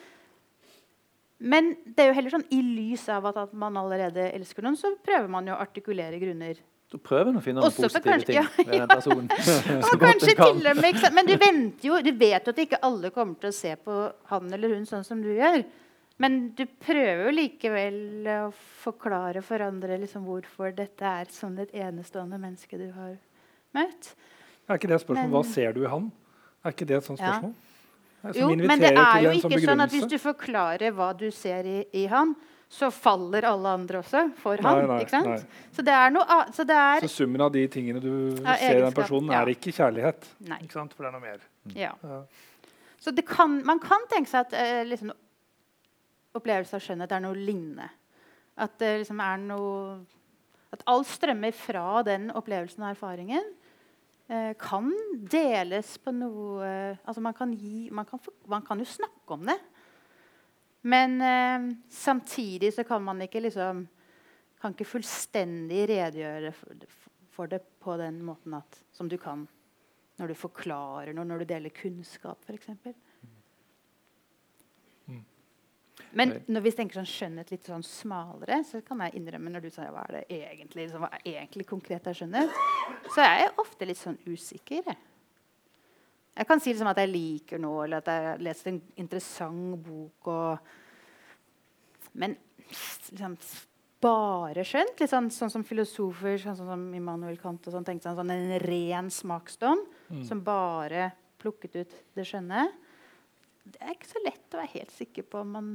Men 1.40 1.74
det 1.84 2.04
er 2.06 2.10
jo 2.10 2.16
heller 2.18 2.34
sånn 2.38 2.48
i 2.56 2.62
lys 2.64 3.04
av 3.12 3.28
at, 3.30 3.38
at 3.50 3.54
man 3.54 3.78
allerede 3.80 4.30
elsker 4.32 4.64
noen, 4.66 4.80
så 4.80 4.96
prøver 5.04 5.28
man 5.32 5.48
jo 5.48 5.54
å 5.56 5.62
artikulere 5.62 6.20
grunner. 6.24 6.56
Du 6.90 6.98
prøver 6.98 7.36
å 7.38 7.42
finne 7.46 7.62
noen 7.62 7.70
positive 7.76 8.02
kanskje- 8.02 8.26
ting 8.32 8.40
ja, 8.40 8.46
ved 8.58 8.72
den 8.74 8.88
personen. 8.90 9.28
Og 9.86 10.00
kanskje 10.02 10.34
kan. 10.38 10.56
til 10.58 10.72
og 10.72 10.80
med. 10.82 11.04
Men 11.14 11.28
du 11.30 11.36
venter 11.38 11.88
jo, 11.90 12.00
du 12.02 12.12
vet 12.18 12.50
jo 12.50 12.56
at 12.56 12.64
ikke 12.66 12.80
alle 12.88 13.12
kommer 13.14 13.38
til 13.44 13.52
å 13.52 13.58
se 13.60 13.76
på 13.78 14.00
han 14.32 14.50
eller 14.58 14.74
hun 14.74 14.90
sånn 14.90 15.06
som 15.06 15.22
du 15.22 15.30
gjør. 15.36 15.62
Men 16.20 16.40
du 16.58 16.66
prøver 16.66 17.30
jo 17.30 17.36
likevel 17.38 18.28
å 18.34 18.40
forklare 18.82 19.44
for 19.46 19.64
andre 19.64 20.00
liksom 20.02 20.26
hvorfor 20.28 20.74
dette 20.76 21.14
er 21.22 21.30
som 21.32 21.54
et 21.62 21.72
enestående 21.78 22.42
menneske 22.42 22.80
du 22.82 22.90
har 22.92 23.14
møtt. 23.78 24.16
Er 24.68 24.82
ikke 24.82 24.90
det 24.92 25.00
spørsmål 25.06 25.30
Men- 25.30 25.36
hva 25.38 25.46
ser 25.46 25.74
du 25.78 25.84
i 25.86 25.90
han? 25.94 26.12
Er 26.66 26.74
ikke 26.74 26.88
det 26.90 26.98
et 26.98 27.06
sånt 27.08 27.22
spørsmål? 27.22 27.54
Ja. 27.54 28.32
Jo, 28.36 28.50
men 28.52 28.82
det 28.82 28.90
er 28.92 29.22
jo 29.24 29.30
sånn 29.40 29.54
ikke 29.56 29.64
sånn 29.70 29.82
at 29.86 29.94
hvis 29.96 30.10
du 30.12 30.18
forklarer 30.20 30.92
hva 30.92 31.14
du 31.16 31.30
ser 31.32 31.64
i, 31.64 31.78
i 31.96 32.06
han, 32.12 32.34
så 32.70 32.92
faller 32.94 33.48
alle 33.50 33.72
andre 33.80 33.98
også 34.04 34.28
for 34.38 34.62
han. 34.62 34.84
Nei, 34.84 34.90
nei, 34.92 34.98
ikke 35.02 35.16
sant? 35.16 35.30
nei. 35.32 35.64
Så 35.74 35.82
det 35.88 35.94
er 35.98 36.12
noe 36.14 36.38
så 36.54 36.66
det 36.70 36.76
er, 36.78 37.00
Så 37.02 37.10
summen 37.24 37.42
av 37.42 37.50
de 37.56 37.64
tingene 37.74 38.02
du 38.04 38.12
Ja, 38.44 38.54
ser 38.62 38.78
i 38.78 38.84
den 38.84 38.94
personen, 38.94 39.32
ja. 39.34 39.40
er 39.42 39.50
ikke 39.56 39.74
kjærlighet. 39.74 40.28
Nei. 40.52 40.60
Ikke 40.68 40.78
sant? 40.78 40.94
For 40.94 41.04
det 41.04 41.10
er 41.10 41.16
noe 41.18 41.26
mer. 41.26 41.42
ja. 41.76 41.96
Ja. 42.04 42.22
Så 43.00 43.14
det 43.16 43.24
kan, 43.26 43.54
man 43.66 43.80
kan 43.80 44.04
tenke 44.12 44.28
seg 44.28 44.44
at 44.44 44.54
eh, 44.60 44.82
liksom, 44.84 45.14
opplevelse 46.36 46.76
av 46.76 46.82
skjønnhet 46.84 47.14
er 47.16 47.22
noe 47.24 47.38
lignende. 47.38 47.88
At 48.60 48.74
det 48.82 48.90
liksom 49.06 49.22
er 49.24 49.38
noe 49.40 50.02
At 50.76 50.84
alt 50.92 51.08
strømmer 51.10 51.56
fra 51.56 52.04
den 52.06 52.28
opplevelsen 52.36 52.84
og 52.84 52.90
erfaringen. 52.92 53.46
Eh, 54.30 54.52
kan 54.62 54.92
deles 55.32 55.96
på 56.04 56.12
noe 56.14 56.68
Altså 57.08 57.24
man 57.24 57.34
kan 57.34 57.56
gi 57.56 57.88
Man 57.90 58.06
kan, 58.06 58.20
man 58.52 58.62
kan 58.68 58.78
jo 58.84 58.86
snakke 58.86 59.34
om 59.40 59.48
det. 59.50 59.58
Men 60.82 61.22
eh, 61.22 61.70
samtidig 61.92 62.74
så 62.74 62.84
kan 62.88 63.04
man 63.04 63.22
ikke 63.26 63.42
liksom 63.44 63.88
Kan 64.60 64.74
ikke 64.76 64.88
fullstendig 64.88 65.86
redegjøre 65.88 66.50
for, 66.52 66.82
for 67.32 67.48
det 67.48 67.62
på 67.80 67.94
den 67.96 68.18
måten 68.28 68.58
at, 68.58 68.76
som 68.92 69.08
du 69.08 69.16
kan 69.18 69.46
når 70.20 70.34
du 70.34 70.36
forklarer 70.36 71.16
noe, 71.16 71.24
når 71.24 71.44
du 71.44 71.52
deler 71.54 71.72
kunnskap, 71.72 72.44
f.eks. 72.44 72.74
Mm. 75.08 75.22
Men 76.12 76.34
Nei. 76.34 76.40
når 76.56 76.66
vi 76.66 76.74
tenker 76.76 77.00
sånn 77.00 77.10
skjønnhet 77.10 77.54
litt 77.54 77.70
sånn 77.70 77.86
smalere, 77.86 78.60
så 78.68 78.82
kan 78.86 79.04
jeg 79.06 79.20
innrømme 79.20 79.54
når 79.54 79.64
du 79.64 79.70
sier 79.72 79.94
hva 79.94 80.04
er 80.10 80.18
det 80.18 80.24
egentlig, 80.42 80.88
liksom, 80.88 81.06
hva 81.06 81.12
er 81.22 81.28
egentlig 81.44 81.68
konkret 81.70 82.10
er 82.10 82.18
skjønnhet, 82.18 82.60
så 83.14 83.24
er 83.24 83.36
jeg 83.46 83.56
ofte 83.64 83.88
litt 83.88 84.02
sånn 84.02 84.20
usikker. 84.26 84.90
Jeg, 84.90 84.98
jeg 86.38 86.48
kan 86.48 86.60
si 86.62 86.72
liksom 86.74 86.88
at 86.92 86.98
jeg 87.02 87.10
liker 87.12 87.60
noe, 87.60 87.84
eller 87.86 87.98
at 88.04 88.06
jeg 88.12 88.28
har 88.30 88.38
lest 88.46 88.68
en 88.68 88.82
interessant 89.02 89.76
bok. 89.84 90.28
Og, 90.28 90.58
men 92.22 92.36
liksom, 93.12 93.36
bare 94.02 94.64
skjønt, 94.64 95.00
litt 95.02 95.12
sånn, 95.12 95.28
sånn 95.36 95.52
som 95.52 95.66
filosofer 95.68 96.38
sånn 96.40 96.56
som 96.56 96.86
Immanuel 96.96 97.36
Kant 97.42 97.66
og 97.68 97.74
sånn, 97.76 97.84
tenkte 97.88 98.08
sånn, 98.08 98.16
sånn 98.22 98.32
en 98.36 98.60
ren 98.64 99.10
smaksdom 99.12 99.86
Mm. 100.10 100.24
som 100.26 100.40
bare 100.42 101.12
plukket 101.38 101.76
ut 101.84 101.92
det 102.18 102.24
skjønne. 102.26 102.64
Det 103.70 103.78
er 103.86 103.92
ikke 103.94 104.08
så 104.10 104.22
lett 104.26 104.56
å 104.56 104.58
være 104.58 104.72
helt 104.80 104.90
sikker 104.96 105.22
på 105.30 105.42
om 105.44 105.52
man 105.54 105.68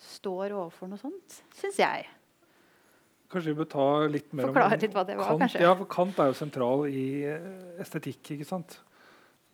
står 0.00 0.54
overfor 0.56 0.88
noe 0.88 0.96
sånt, 1.02 1.42
syns 1.52 1.76
jeg. 1.82 2.06
Kanskje 3.30 3.52
vi 3.52 3.58
bør 3.60 3.68
ta 3.68 3.84
litt 4.08 4.32
mer 4.32 4.48
Forklare 4.48 4.72
om 4.78 4.80
litt 4.80 4.94
hva 4.96 5.04
det 5.06 5.18
var, 5.18 5.28
Kant. 5.34 5.42
kanskje. 5.44 5.60
Ja, 5.60 5.74
for 5.76 5.84
Kant 5.92 6.16
er 6.18 6.30
jo 6.32 6.38
sentral 6.40 6.86
i 6.88 7.04
eh, 7.28 7.44
estetikk. 7.84 8.22
ikke 8.38 8.46
sant? 8.48 8.78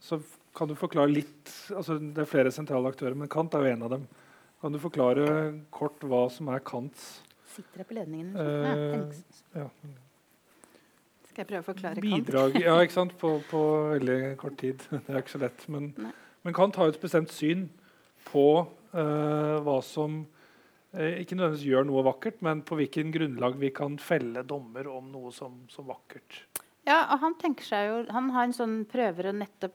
Så 0.06 0.20
kan 0.56 0.70
du 0.70 0.76
forklare 0.78 1.10
litt 1.10 1.50
altså 1.74 1.98
Det 1.98 2.22
er 2.22 2.30
flere 2.30 2.52
sentrale 2.54 2.92
aktører, 2.92 3.16
men 3.18 3.30
Kant 3.32 3.54
er 3.56 3.66
jo 3.66 3.72
en 3.74 3.86
av 3.86 3.94
dem. 3.96 4.06
Kan 4.62 4.74
du 4.74 4.80
forklare 4.80 5.26
kort 5.74 6.04
hva 6.06 6.26
som 6.32 6.50
er 6.54 6.62
Kants 6.66 7.16
Sitter 7.56 7.82
jeg 7.82 7.88
på 7.88 7.96
ledningen? 7.96 8.34
Uh, 8.36 9.10
Ja, 9.56 9.66
Skal 11.30 11.42
jeg 11.42 11.48
prøve 11.50 11.62
å 11.64 11.68
forklare 11.70 12.00
Kant? 12.00 12.06
bidrag 12.06 12.58
Ja, 12.60 12.76
ikke 12.84 12.96
sant? 12.96 13.16
På, 13.20 13.36
på 13.50 13.62
veldig 13.94 14.20
kort 14.40 14.58
tid. 14.60 14.84
Det 14.92 15.12
er 15.12 15.22
ikke 15.22 15.36
så 15.36 15.42
lett. 15.42 15.66
Men, 15.72 15.92
men 16.44 16.56
Kant 16.56 16.76
har 16.78 16.88
jo 16.88 16.96
et 16.96 17.02
bestemt 17.02 17.32
syn 17.32 17.68
på 18.28 18.46
uh, 18.66 19.56
hva 19.64 19.78
som 19.86 20.24
eh, 20.92 21.22
ikke 21.22 21.38
nødvendigvis 21.38 21.68
gjør 21.68 21.86
noe 21.88 22.04
vakkert, 22.08 22.42
men 22.44 22.60
på 22.66 22.78
hvilken 22.80 23.14
grunnlag 23.14 23.56
vi 23.60 23.70
kan 23.74 23.96
felle 24.02 24.42
dommer 24.48 24.90
om 24.90 25.08
noe 25.14 25.32
som, 25.34 25.62
som 25.72 25.88
vakkert. 25.88 26.42
Ja, 26.86 27.04
og 27.14 27.22
han 27.22 27.34
tenker 27.40 27.66
seg 27.66 27.88
jo 27.88 27.94
Han 28.14 28.28
har 28.34 28.46
en 28.46 28.54
sånn 28.54 28.76
prøver 28.90 29.30
å 29.30 29.34
nettopp 29.34 29.74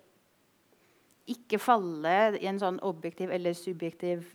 ikke 1.30 1.60
falle 1.62 2.40
i 2.40 2.48
en 2.50 2.60
sånn 2.62 2.80
objektiv 2.86 3.32
eller 3.34 3.54
subjektiv 3.58 4.26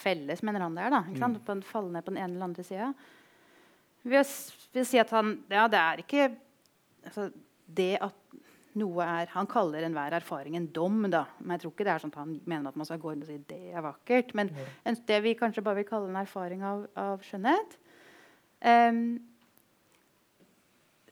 felles, 0.00 0.42
mener 0.46 0.62
han 0.64 0.76
det 0.76 0.84
er. 0.86 0.94
da, 0.94 1.00
ikke 1.08 1.22
sant? 1.22 1.40
På 1.46 1.56
en, 1.56 1.64
falle 1.66 1.92
ned 1.94 2.06
på 2.06 2.12
den 2.14 2.20
ene 2.22 2.36
eller 2.36 2.50
andre 2.50 2.66
sida. 2.66 2.92
Ved, 4.02 4.22
å 4.80 4.84
si 4.86 5.00
at 5.00 5.10
han 5.12 5.34
Ja, 5.52 5.66
det 5.68 5.80
er 5.80 6.00
ikke 6.00 6.30
altså, 7.04 7.26
det 7.68 7.98
at 8.00 8.16
noe 8.80 9.04
er 9.04 9.28
Han 9.34 9.48
kaller 9.50 9.84
enhver 9.84 10.14
erfaring 10.16 10.54
en 10.56 10.68
dom, 10.72 11.02
da. 11.10 11.24
Men 11.40 11.56
jeg 11.56 11.64
tror 11.64 11.72
ikke 11.74 11.86
det 11.88 11.92
er 11.92 12.04
sånn 12.04 12.12
at 12.14 12.20
han 12.22 12.36
mener 12.48 12.70
at 12.70 12.78
man 12.78 12.86
skal 12.88 13.00
gå 13.02 13.12
inn 13.12 13.24
og 13.24 13.28
si 13.28 13.40
det 13.50 13.74
er 13.74 13.84
vakkert. 13.84 14.30
Men 14.38 14.52
en, 14.86 14.98
det 15.08 15.18
vi 15.24 15.34
kanskje 15.38 15.64
bare 15.66 15.80
vil 15.80 15.88
kalle 15.88 16.10
en 16.10 16.20
erfaring 16.22 16.62
av, 16.64 16.84
av 16.94 17.26
skjønnhet, 17.26 17.74
um, 18.62 19.02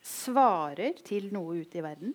svarer 0.07 1.03
til 1.05 1.29
noe 1.35 1.59
ute 1.59 1.81
i 1.81 1.85
verden. 1.85 2.15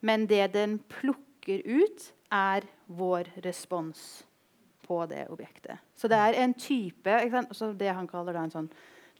Men 0.00 0.24
det 0.30 0.46
den 0.56 0.80
plukker 0.88 1.25
ut, 1.48 2.12
er 2.32 2.66
vår 2.86 3.30
respons 3.44 4.26
på 4.86 5.06
det 5.06 5.26
objektet. 5.30 5.78
Så 5.96 6.08
det 6.08 6.18
er 6.18 6.38
en 6.42 6.54
type 6.54 7.10
Det 7.78 7.94
han 7.94 8.06
kaller 8.06 8.34
en 8.34 8.50
sånn, 8.50 8.68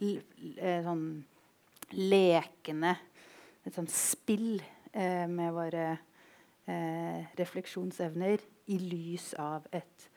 eh, 0.00 0.82
sånn 0.82 1.24
lekende 1.92 2.96
Et 3.66 3.74
sånn 3.74 3.88
spill 3.90 4.62
eh, 4.92 5.26
med 5.26 5.52
våre 5.54 5.86
eh, 6.66 7.24
refleksjonsevner 7.38 8.42
i 8.66 8.78
lys 8.78 9.32
av 9.34 9.66
et 9.72 10.08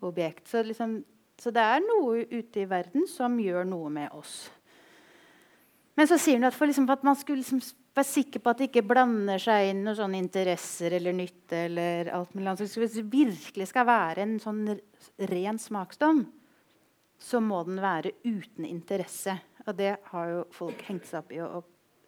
objekt. 0.00 0.48
Så, 0.48 0.62
liksom, 0.62 1.02
så 1.38 1.52
det 1.52 1.60
er 1.60 1.84
noe 1.84 2.24
ute 2.30 2.62
i 2.62 2.68
verden 2.68 3.06
som 3.08 3.36
gjør 3.40 3.68
noe 3.68 3.90
med 3.92 4.12
oss. 4.16 4.46
Men 5.96 6.08
så 6.08 6.18
sier 6.20 6.40
han 6.40 6.48
at 6.48 6.56
for, 6.56 6.68
liksom, 6.68 6.88
at 6.92 7.04
man 7.04 7.16
skulle 7.16 7.40
liksom 7.40 7.60
være 7.96 8.08
sikker 8.08 8.42
på 8.44 8.52
at 8.52 8.60
det 8.60 8.68
ikke 8.70 8.86
blander 8.86 9.40
seg 9.40 9.70
inn 9.70 9.82
noen 9.86 9.96
sånne 9.98 10.20
interesser 10.20 10.96
eller 10.98 11.16
nytte. 11.16 11.64
eller 11.66 12.10
alt 12.12 12.34
mulig 12.34 12.56
Hvis 12.60 12.98
det 12.98 13.06
virkelig 13.12 13.68
skal 13.70 13.86
være 13.88 14.22
en 14.22 14.38
sånn 14.42 14.64
ren 15.30 15.58
smaksdom, 15.58 16.26
så 17.18 17.40
må 17.40 17.62
den 17.64 17.80
være 17.80 18.12
uten 18.24 18.66
interesse. 18.68 19.38
Og 19.66 19.76
det 19.76 19.96
har 20.12 20.28
jo 20.30 20.44
folk 20.52 20.82
hengt 20.88 21.08
seg 21.08 21.24
opp 21.24 21.32
i 21.32 21.40
og, 21.40 21.64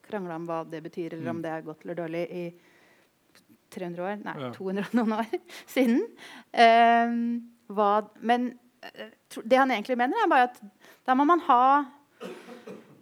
krangla 0.08 0.38
om 0.40 0.46
hva 0.48 0.62
det 0.64 0.80
betyr, 0.80 1.18
eller 1.18 1.30
om 1.34 1.42
det 1.44 1.50
er 1.52 1.64
godt 1.66 1.82
eller 1.84 1.98
dårlig 1.98 2.22
i 2.32 2.44
300 3.76 4.04
år, 4.06 4.14
nei, 4.24 4.34
Ja. 4.40 4.48
200 4.54 4.86
og 4.86 4.94
noen 4.96 5.12
år 5.18 5.34
siden. 5.74 5.98
Um, 6.56 7.18
hva, 7.76 7.90
men 8.24 8.46
eh, 8.80 9.10
det 9.44 9.58
han 9.60 9.70
egentlig 9.74 9.98
mener, 10.00 10.16
er 10.16 10.30
bare 10.32 10.48
at 10.48 10.62
da 11.04 11.16
må 11.18 11.26
man 11.28 11.44
ha 11.44 11.84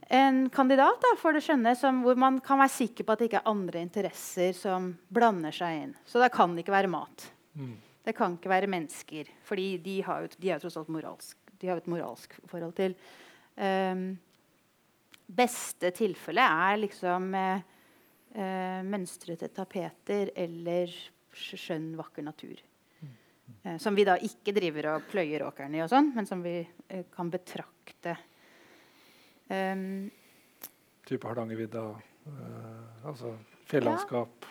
en 0.09 0.45
kandidat 0.55 1.01
da, 1.03 1.13
for 1.19 1.35
det 1.35 1.43
skjønne 1.43 1.73
som, 1.79 2.03
hvor 2.05 2.19
man 2.19 2.39
kan 2.45 2.61
være 2.61 2.75
sikker 2.77 3.07
på 3.07 3.15
at 3.15 3.23
det 3.23 3.31
ikke 3.31 3.41
er 3.41 3.51
andre 3.51 3.83
interesser 3.83 4.53
som 4.55 4.93
blander 5.13 5.55
seg 5.55 5.81
inn. 5.83 5.97
Så 6.07 6.23
da 6.23 6.31
kan 6.33 6.55
det 6.55 6.63
ikke 6.63 6.77
være 6.77 6.93
mat. 6.93 7.27
Mm. 7.59 7.75
Det 8.07 8.15
kan 8.15 8.37
ikke 8.37 8.53
være 8.53 8.71
mennesker, 8.71 9.33
fordi 9.43 9.67
de 9.83 9.97
har 10.07 10.23
jo, 10.23 10.31
tross 10.63 10.79
alt 10.79 10.93
moralsk, 10.95 11.39
de 11.59 11.73
har 11.73 11.81
et 11.81 11.91
moralsk 11.91 12.37
forhold 12.47 12.77
til. 12.79 12.95
Um, 13.59 14.13
beste 15.27 15.91
tilfelle 15.97 16.45
er 16.45 16.79
liksom 16.79 17.33
eh, 17.35 17.65
eh, 18.37 18.81
mønstrete 18.87 19.49
tapeter 19.51 20.31
eller 20.39 20.93
skjønn, 21.35 21.97
vakker 21.99 22.23
natur. 22.27 22.63
Eh, 23.63 23.77
som 23.83 23.95
vi 23.95 24.07
da 24.07 24.17
ikke 24.23 24.55
driver 24.55 24.93
og 24.95 25.11
pløyer 25.11 25.45
åkeren 25.47 25.75
i, 25.77 25.83
og 25.85 25.91
sånn, 25.91 26.13
men 26.15 26.29
som 26.29 26.43
vi 26.45 26.61
eh, 26.63 27.05
kan 27.13 27.31
betrakte. 27.33 28.17
Um, 29.51 30.11
Type 31.07 31.29
Hardangervidda. 31.29 31.83
uh, 32.27 33.09
altså 33.09 33.35
fjellandskap. 33.71 34.47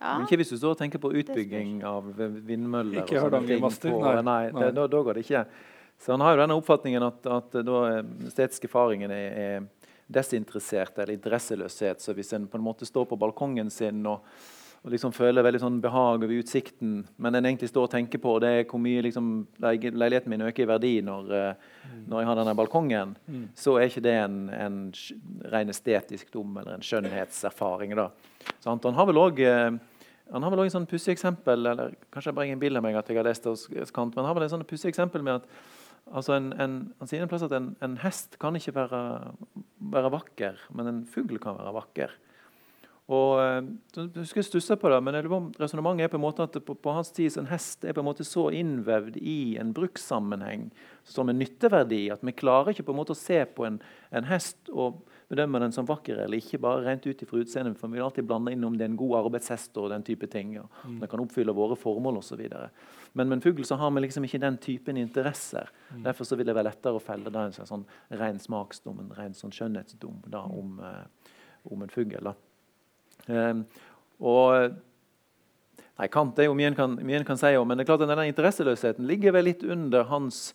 ja. 0.00 0.14
Men 0.18 0.26
ikke 0.26 0.36
hvis 0.42 0.50
du 0.52 0.56
står 0.58 0.74
og 0.74 0.80
tenker 0.80 1.00
på 1.00 1.12
utbygging 1.20 1.82
av 1.88 2.08
vindmøller. 2.16 3.04
Ikke 3.04 3.20
Hardangermaster, 3.22 3.92
nei. 3.92 4.14
nei, 4.22 4.40
Nei. 4.50 4.62
det, 4.66 4.74
da, 4.76 4.86
da 4.90 5.02
går 5.06 5.14
det 5.20 5.24
ikke. 5.26 5.44
Så 6.02 6.12
han 6.16 6.24
har 6.24 6.34
jo 6.34 6.40
denne 6.42 6.56
oppfatningen 6.58 7.04
at, 7.06 7.26
at 7.30 7.54
da 7.62 7.76
eh, 7.92 8.00
estetiske 8.26 8.66
erfaringen 8.66 9.12
er, 9.14 9.36
er 9.38 9.92
desinteressert 10.12 10.98
eller 10.98 11.14
interesseløshet. 11.14 12.02
Så 12.02 12.12
hvis 12.16 12.32
en 12.34 12.48
på 12.50 12.58
en 12.58 12.64
måte 12.66 12.88
står 12.88 13.06
på 13.12 13.18
balkongen 13.20 13.70
sin 13.70 14.02
og, 14.10 14.24
og 14.82 14.90
liksom 14.90 15.12
føler 15.14 15.44
veldig 15.46 15.60
sånn 15.62 15.76
behag 15.82 16.24
over 16.24 16.32
utsikten, 16.40 17.04
men 17.22 17.36
en 17.38 17.46
egentlig 17.46 17.68
står 17.70 17.84
og 17.86 17.92
tenker 17.92 18.18
på 18.18 18.32
det 18.42 18.48
er 18.50 18.64
hvor 18.66 18.80
mye 18.82 19.04
liksom, 19.06 19.28
leiligheten 19.62 20.32
min 20.32 20.42
øker 20.42 20.64
i 20.64 20.70
verdi 20.72 20.90
når, 21.06 21.28
eh, 21.38 21.68
når 22.10 22.18
jeg 22.18 22.26
har 22.26 22.40
denne 22.40 22.54
balkongen, 22.58 23.12
Mm. 23.28 23.44
så 23.54 23.76
er 23.78 23.86
ikke 23.86 24.02
det 24.02 24.16
en, 24.24 24.48
en 24.50 24.92
ren 25.52 25.70
estetisk 25.70 26.32
dom 26.34 26.56
eller 26.58 26.74
en 26.74 26.82
skjønnhetserfaring. 26.82 27.94
da. 27.94 28.08
Så 28.58 28.70
han, 28.70 28.80
han 28.82 28.94
har 28.98 29.06
vel 29.06 29.20
også, 29.22 29.78
han 30.32 30.42
har 30.42 30.50
vel 30.50 30.64
også 30.64 30.72
en 30.72 30.76
sånn 30.80 30.90
pussig 30.90 31.14
eksempel 31.14 31.66
eller 31.66 31.94
kanskje 32.10 32.32
jeg 32.32 32.34
bare 32.34 32.76
av 32.76 32.82
meg 32.82 32.96
at 32.98 33.08
jeg 33.08 33.16
har 33.20 33.24
lest 33.28 33.44
hos 33.46 33.68
Kant, 33.94 34.16
men 34.16 34.24
han 34.24 34.32
har 34.32 34.34
vel 34.34 34.48
en 34.48 34.54
sånn 34.56 34.66
pussig 34.66 34.90
eksempel 34.90 35.22
med 35.22 35.42
at 35.42 35.46
altså 36.10 36.34
en, 36.34 36.52
en, 36.58 36.76
han 36.98 37.08
sier 37.08 37.22
en 37.22 37.30
plass 37.30 37.46
at 37.46 37.54
en, 37.54 37.76
en 37.80 37.96
hest 38.02 38.34
kan 38.42 38.56
ikke 38.58 38.74
være, 38.74 39.00
være 39.94 40.10
vakker, 40.10 40.58
men 40.74 40.90
en 40.90 41.02
fugl 41.06 41.38
kan 41.38 41.54
være 41.60 41.76
vakker. 41.78 42.10
Og 43.12 43.32
eh, 43.42 43.60
Jeg 43.98 44.22
husker 44.22 44.60
jeg 44.72 44.80
på 44.80 44.90
det, 44.92 45.00
men 45.04 45.18
resonnementet 45.60 46.06
er 46.06 46.12
på 46.12 46.20
en 46.20 46.24
måte 46.24 46.46
at 46.46 46.56
på, 46.64 46.74
på 46.74 46.96
hans 46.96 47.12
tid 47.12 47.36
en 47.40 47.50
hest 47.50 47.84
er 47.84 47.96
på 47.96 48.00
en 48.00 48.08
måte 48.08 48.24
så 48.24 48.48
innvevd 48.54 49.18
i 49.20 49.58
en 49.60 49.74
brukssammenheng 49.76 50.70
som 51.04 51.28
en 51.28 51.40
nytteverdi 51.40 52.06
at 52.14 52.22
vi 52.24 52.34
klarer 52.36 52.72
ikke 52.72 52.86
på 52.88 52.94
en 52.94 53.00
måte 53.02 53.16
å 53.16 53.18
se 53.18 53.42
på 53.44 53.66
en, 53.68 53.80
en 54.14 54.28
hest 54.30 54.70
og 54.70 55.02
bedømme 55.32 55.60
den 55.62 55.72
som 55.72 55.88
vakker 55.88 56.18
eller 56.24 56.40
ikke, 56.40 56.60
bare 56.60 56.84
rent 56.84 57.06
ut 57.06 57.22
ifra 57.24 57.40
utseendet. 57.40 57.78
For 57.80 57.88
vi 57.88 57.96
vil 57.96 58.04
alltid 58.04 58.26
blande 58.28 58.52
inn 58.52 58.64
om 58.68 58.76
det 58.76 58.84
er 58.84 58.92
en 58.92 58.98
god 59.00 59.14
arbeidshest 59.22 59.78
og 59.80 59.88
den 59.92 60.04
type 60.04 60.28
ting. 60.32 60.58
og 60.60 60.68
mm. 60.84 60.98
Den 61.00 61.08
kan 61.08 61.22
oppfylle 61.24 61.54
våre 61.56 61.78
formål 61.80 62.20
osv. 62.20 62.42
Men 63.12 63.30
med 63.30 63.38
en 63.38 63.44
fugl 63.44 63.64
så 63.64 63.78
har 63.80 63.94
vi 63.96 64.04
liksom 64.04 64.28
ikke 64.28 64.42
den 64.42 64.60
typen 64.60 65.00
interesser. 65.00 65.72
Derfor 66.04 66.28
så 66.28 66.36
vil 66.36 66.48
det 66.48 66.56
være 66.56 66.68
lettere 66.68 67.00
å 67.00 67.04
felle 67.04 67.32
da 67.32 67.46
en 67.48 67.56
sånn 67.56 67.86
ren 68.20 68.40
smaksdom, 68.40 69.00
en 69.00 69.14
ren 69.16 69.36
sånn 69.36 69.56
skjønnhetsdom 69.56 70.20
da, 70.32 70.44
om, 70.44 70.78
eh, 70.84 71.36
om 71.72 71.84
en 71.84 71.92
fugl. 71.92 72.20
da. 72.20 72.36
Ehm, 73.30 73.66
og 74.22 74.78
Nei, 76.00 76.08
Kant 76.10 76.38
er 76.40 76.48
jo 76.48 76.54
mye 76.56 76.70
en 76.72 76.74
kan, 76.74 76.94
kan 77.28 77.38
si 77.38 77.52
om, 77.54 77.68
men 77.68 77.78
det 77.78 77.84
er 77.84 77.92
klart 77.92 78.02
at 78.02 78.10
denne 78.10 78.24
interesseløsheten 78.26 79.06
ligger 79.06 79.36
vel 79.36 79.44
litt 79.46 79.60
under 79.62 80.08
hans 80.08 80.48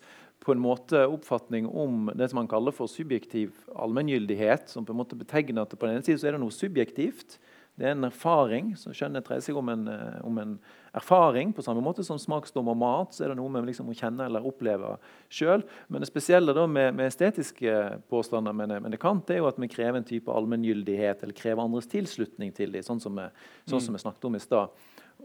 på 0.44 0.52
en 0.52 0.60
måte 0.60 1.06
oppfatning 1.08 1.70
om 1.70 2.10
det 2.16 2.30
som 2.32 2.42
han 2.42 2.50
kaller 2.52 2.76
for 2.76 2.90
subjektiv 2.92 3.54
allmenngyldighet. 3.76 4.70
som 4.70 4.86
på 4.86 4.94
en 4.94 5.00
måte 5.00 5.16
betegner 5.16 5.62
at 5.62 5.78
På 5.78 5.86
den 5.86 5.96
ene 5.96 6.04
siden 6.04 6.20
så 6.20 6.28
er 6.28 6.32
det 6.32 6.42
noe 6.42 6.52
subjektivt. 6.52 7.38
Det 7.78 7.86
er 7.86 7.94
en 7.94 8.08
erfaring. 8.08 8.72
så 8.74 8.90
Skjønnhet 8.90 9.28
dreier 9.28 9.44
seg 9.46 9.58
om 9.60 9.70
en, 9.70 9.88
eh, 9.88 10.20
om 10.26 10.38
en 10.42 10.56
erfaring. 10.98 11.54
På 11.54 11.62
samme 11.62 11.84
måte 11.86 12.04
som 12.04 12.18
smaksdom 12.18 12.72
og 12.74 12.78
mat 12.82 13.14
så 13.14 13.24
er 13.24 13.30
det 13.30 13.38
noe 13.38 13.54
vi 13.54 13.68
liksom 13.70 13.86
må 13.86 13.94
kjenne 13.94 14.26
eller 14.26 14.46
oppleve 14.50 14.96
sjøl. 15.30 15.62
Men 15.88 16.02
det 16.02 16.10
spesielle 16.10 16.56
med, 16.68 16.96
med 16.98 17.06
estetiske 17.06 18.02
påstander 18.10 18.54
med, 18.54 18.74
med 18.82 18.92
det 18.92 19.00
Kant, 19.02 19.30
er 19.30 19.44
jo 19.44 19.50
at 19.52 19.62
vi 19.62 19.70
krever 19.70 20.02
en 20.02 20.10
type 20.10 20.32
allmenngyldighet 20.34 21.22
eller 21.22 21.38
krever 21.38 21.62
andres 21.62 21.90
tilslutning 21.92 22.56
til 22.58 22.74
dem, 22.74 22.82
sånn 22.82 23.00
som 23.04 23.14
vi, 23.16 23.30
sånn 23.70 23.84
som 23.84 23.94
vi 23.94 24.02
snakket 24.02 24.26
om 24.26 24.40
i 24.40 24.42
stad. 24.42 24.74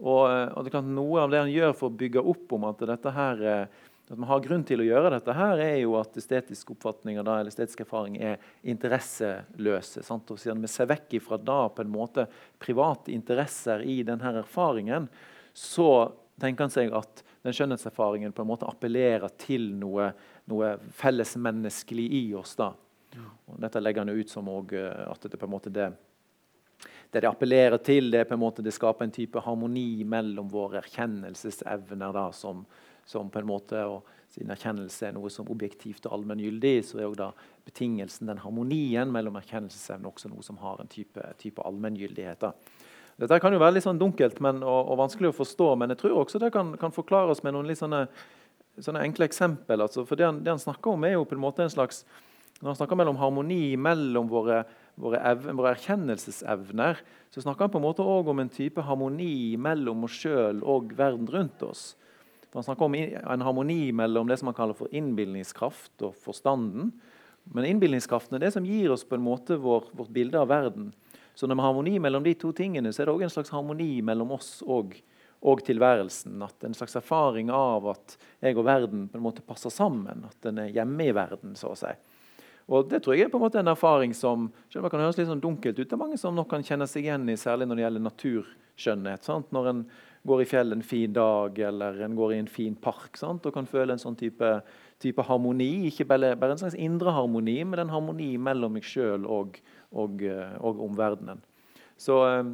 Og, 0.01 0.23
eh, 0.29 0.49
og 0.53 0.65
det 0.65 0.73
klart 0.73 0.89
Noe 0.89 1.25
av 1.25 1.33
det 1.33 1.41
han 1.41 1.51
gjør 1.53 1.73
for 1.77 1.89
å 1.89 1.97
bygge 1.97 2.21
opp 2.21 2.53
om 2.53 2.69
at 2.69 2.85
dette 2.85 3.13
her, 3.13 3.41
eh, 3.41 3.81
at 4.09 4.19
vi 4.19 4.27
har 4.27 4.41
grunn 4.43 4.65
til 4.67 4.83
å 4.83 4.85
gjøre 4.85 5.13
dette, 5.15 5.35
her 5.37 5.61
er 5.63 5.77
jo 5.79 5.95
at 5.95 6.17
estetiske 6.19 6.75
oppfatninger 6.75 7.23
da, 7.23 7.37
eller 7.39 7.53
estetisk 7.53 7.85
erfaring 7.85 8.17
er 8.19 8.41
interesseløse. 8.67 10.03
Sant? 10.03 10.31
Og 10.33 10.41
Siden 10.41 10.61
vi 10.63 10.71
ser 10.71 10.89
vekk 10.91 11.15
ifra 11.21 11.39
da 11.39 11.61
på 11.71 11.85
en 11.85 11.93
måte 11.93 12.27
private 12.61 13.13
interesser 13.15 13.85
i 13.87 14.01
denne 14.05 14.35
erfaringen, 14.43 15.07
så 15.55 16.11
tenker 16.41 16.67
han 16.67 16.73
seg 16.73 16.93
at 16.97 17.23
den 17.43 17.55
skjønnhetserfaringen 17.55 18.35
på 18.35 18.43
en 18.43 18.51
måte 18.51 18.67
appellerer 18.67 19.31
til 19.39 19.71
noe, 19.79 20.11
noe 20.51 20.75
fellesmenneskelig 20.99 22.07
i 22.19 22.23
oss. 22.39 22.57
da. 22.59 22.73
Og 23.47 23.59
dette 23.61 23.81
legger 23.81 24.03
han 24.03 24.15
ut 24.15 24.31
som 24.31 24.49
eh, 24.49 25.05
at 25.07 25.29
det 25.29 25.39
på 25.39 25.47
en 25.47 25.55
måte 25.55 25.73
det 25.73 25.93
det 27.13 27.21
det 27.21 27.29
appellerer 27.29 27.77
til, 27.77 28.09
det 28.09 28.23
på 28.25 28.33
en 28.33 28.41
måte 28.41 28.63
det 28.65 28.71
skaper 28.73 29.05
en 29.05 29.11
type 29.13 29.41
harmoni 29.45 30.01
mellom 30.03 30.47
våre 30.49 30.79
erkjennelsesevner. 30.79 32.09
da, 32.13 32.31
som, 32.33 32.63
som 33.09 33.29
på 33.31 33.41
en 33.41 33.49
måte, 33.49 33.85
og 33.89 34.09
Siden 34.33 34.49
erkjennelse 34.49 35.05
er 35.05 35.11
noe 35.13 35.29
som 35.29 35.49
objektivt 35.53 36.07
og 36.07 36.15
allmenngyldig, 36.15 36.79
så 36.87 36.97
er 36.97 37.05
jo 37.05 37.17
da 37.17 37.27
betingelsen, 37.67 38.25
den 38.25 38.39
harmonien 38.41 39.11
mellom 39.13 39.35
erkjennelsesevner, 39.37 40.09
også 40.09 40.31
noe 40.31 40.41
som 40.45 40.57
har 40.63 40.81
en 40.81 40.89
type, 40.89 41.21
type 41.37 41.61
allmenngyldighet. 41.61 42.47
Dette 43.21 43.39
kan 43.43 43.53
jo 43.53 43.61
være 43.61 43.75
litt 43.75 43.85
sånn 43.85 44.01
dunkelt 44.01 44.41
men, 44.41 44.63
og, 44.65 44.89
og 44.89 44.97
vanskelig 45.03 45.29
å 45.29 45.37
forstå, 45.37 45.67
men 45.77 45.93
jeg 45.93 46.01
tror 46.01 46.17
også 46.23 46.41
det 46.41 46.49
kan, 46.55 46.73
kan 46.81 46.95
forklares 46.95 47.43
med 47.45 47.53
noen 47.53 47.69
litt 47.69 47.83
sånne, 47.83 48.07
sånne 48.81 49.05
enkle 49.05 49.29
eksempel. 49.29 49.85
Altså, 49.85 50.01
for 50.09 50.17
det 50.17 50.25
han, 50.25 50.41
det 50.41 50.55
han 50.55 50.65
snakker 50.65 50.95
om, 50.95 51.05
er 51.05 51.13
jo 51.13 51.29
på 51.29 51.37
en 51.37 51.45
måte 51.45 51.67
en 51.67 51.75
slags 51.75 52.01
Når 52.63 52.71
han 52.71 52.77
snakker 52.79 52.97
mellom 52.97 53.17
harmoni 53.19 53.75
mellom 53.77 54.29
våre 54.31 54.63
våre, 54.95 55.19
ev 55.25 55.45
våre 55.57 55.73
erkjennelsesevner, 55.73 56.99
så 57.33 57.41
snakker 57.41 57.65
han 57.65 57.73
på 57.73 57.79
en 57.81 57.85
måte 57.85 58.05
også 58.05 58.33
om 58.33 58.41
en 58.43 58.51
type 58.53 58.81
harmoni 58.85 59.57
mellom 59.57 60.05
oss 60.07 60.19
sjøl 60.21 60.61
og 60.61 60.93
verden 60.97 61.29
rundt 61.33 61.65
oss. 61.65 61.93
Han 62.53 62.63
snakker 62.63 62.85
om 62.85 62.95
en 62.95 63.41
harmoni 63.41 63.91
mellom 63.91 64.27
det 64.29 64.37
som 64.37 64.51
han 64.51 64.57
kaller 64.57 64.77
for 64.77 64.91
innbilningskraft 64.93 66.05
og 66.05 66.17
forstanden. 66.21 66.91
Men 67.43 67.65
innbilningskraften 67.65 68.37
er 68.37 68.45
det 68.45 68.53
som 68.55 68.67
gir 68.67 68.93
oss 68.93 69.03
på 69.07 69.17
en 69.17 69.25
måte 69.25 69.57
vår, 69.59 69.89
vårt 69.91 70.13
bilde 70.13 70.39
av 70.39 70.51
verden. 70.51 70.91
Så 71.33 71.47
når 71.47 71.55
vi 71.55 71.61
har 71.61 71.71
harmoni 71.71 71.99
mellom 71.99 72.23
de 72.23 72.35
to 72.37 72.53
tingene, 72.55 72.93
så 72.93 73.03
er 73.03 73.09
det 73.09 73.15
òg 73.15 73.25
en 73.25 73.33
slags 73.33 73.51
harmoni 73.53 74.03
mellom 74.05 74.35
oss 74.35 74.61
og, 74.69 74.93
og 75.41 75.63
tilværelsen. 75.65 76.37
At 76.45 76.63
en 76.63 76.77
slags 76.77 76.95
erfaring 76.99 77.49
av 77.51 77.89
at 77.95 78.17
jeg 78.43 78.57
og 78.57 78.67
verden 78.69 79.07
på 79.09 79.17
en 79.17 79.25
måte 79.25 79.45
passer 79.45 79.73
sammen. 79.73 80.27
At 80.29 80.37
den 80.45 80.61
er 80.61 80.73
hjemme 80.75 81.09
i 81.09 81.15
verden, 81.15 81.57
så 81.59 81.73
å 81.73 81.79
si. 81.79 81.91
Og 82.71 82.87
Det 82.89 83.01
tror 83.03 83.17
jeg 83.17 83.27
er 83.27 83.33
på 83.33 83.41
en 83.41 83.43
måte 83.43 83.59
en 83.59 83.73
erfaring 83.73 84.13
som 84.15 84.47
selv 84.69 84.83
om 84.83 84.85
det 84.85 84.93
kan 84.93 85.03
høres 85.03 85.17
litt 85.19 85.27
sånn 85.27 85.43
dunkelt 85.43 85.79
ut, 85.79 85.87
det 85.89 85.97
er 85.97 85.99
mange 85.99 86.19
som 86.21 86.35
nok 86.35 86.47
kan 86.53 86.63
kjenne 86.63 86.87
seg 86.87 87.09
igjen 87.09 87.27
i, 87.27 87.35
særlig 87.39 87.67
når 87.67 87.75
det 87.75 87.83
gjelder 87.83 88.05
naturskjønnhet. 88.05 89.25
Sant? 89.27 89.49
Når 89.51 89.69
en 89.71 89.81
går 90.27 90.41
i 90.43 90.47
fjellet 90.47 90.77
en 90.77 90.85
fin 90.87 91.13
dag, 91.13 91.59
eller 91.59 92.01
en 92.05 92.15
går 92.15 92.33
i 92.33 92.41
en 92.43 92.51
fin 92.51 92.75
park 92.75 93.17
sant? 93.19 93.45
og 93.45 93.55
kan 93.55 93.67
føle 93.67 93.95
en 93.95 94.01
sånn 94.01 94.17
type, 94.19 94.51
type 95.03 95.25
harmoni. 95.27 95.87
Ikke 95.89 96.07
bare, 96.07 96.33
bare, 96.39 96.55
en 96.55 96.61
slags 96.61 96.79
indre 96.79 97.11
harmoni, 97.15 97.57
men 97.67 97.83
en 97.83 97.91
harmoni 97.91 98.33
mellom 98.39 98.77
meg 98.77 98.87
sjøl 98.87 99.27
og, 99.27 99.59
og, 99.91 100.23
eh, 100.23 100.55
og 100.63 100.79
omverdenen. 100.87 101.43
Så 101.99 102.21
eh, 102.27 102.53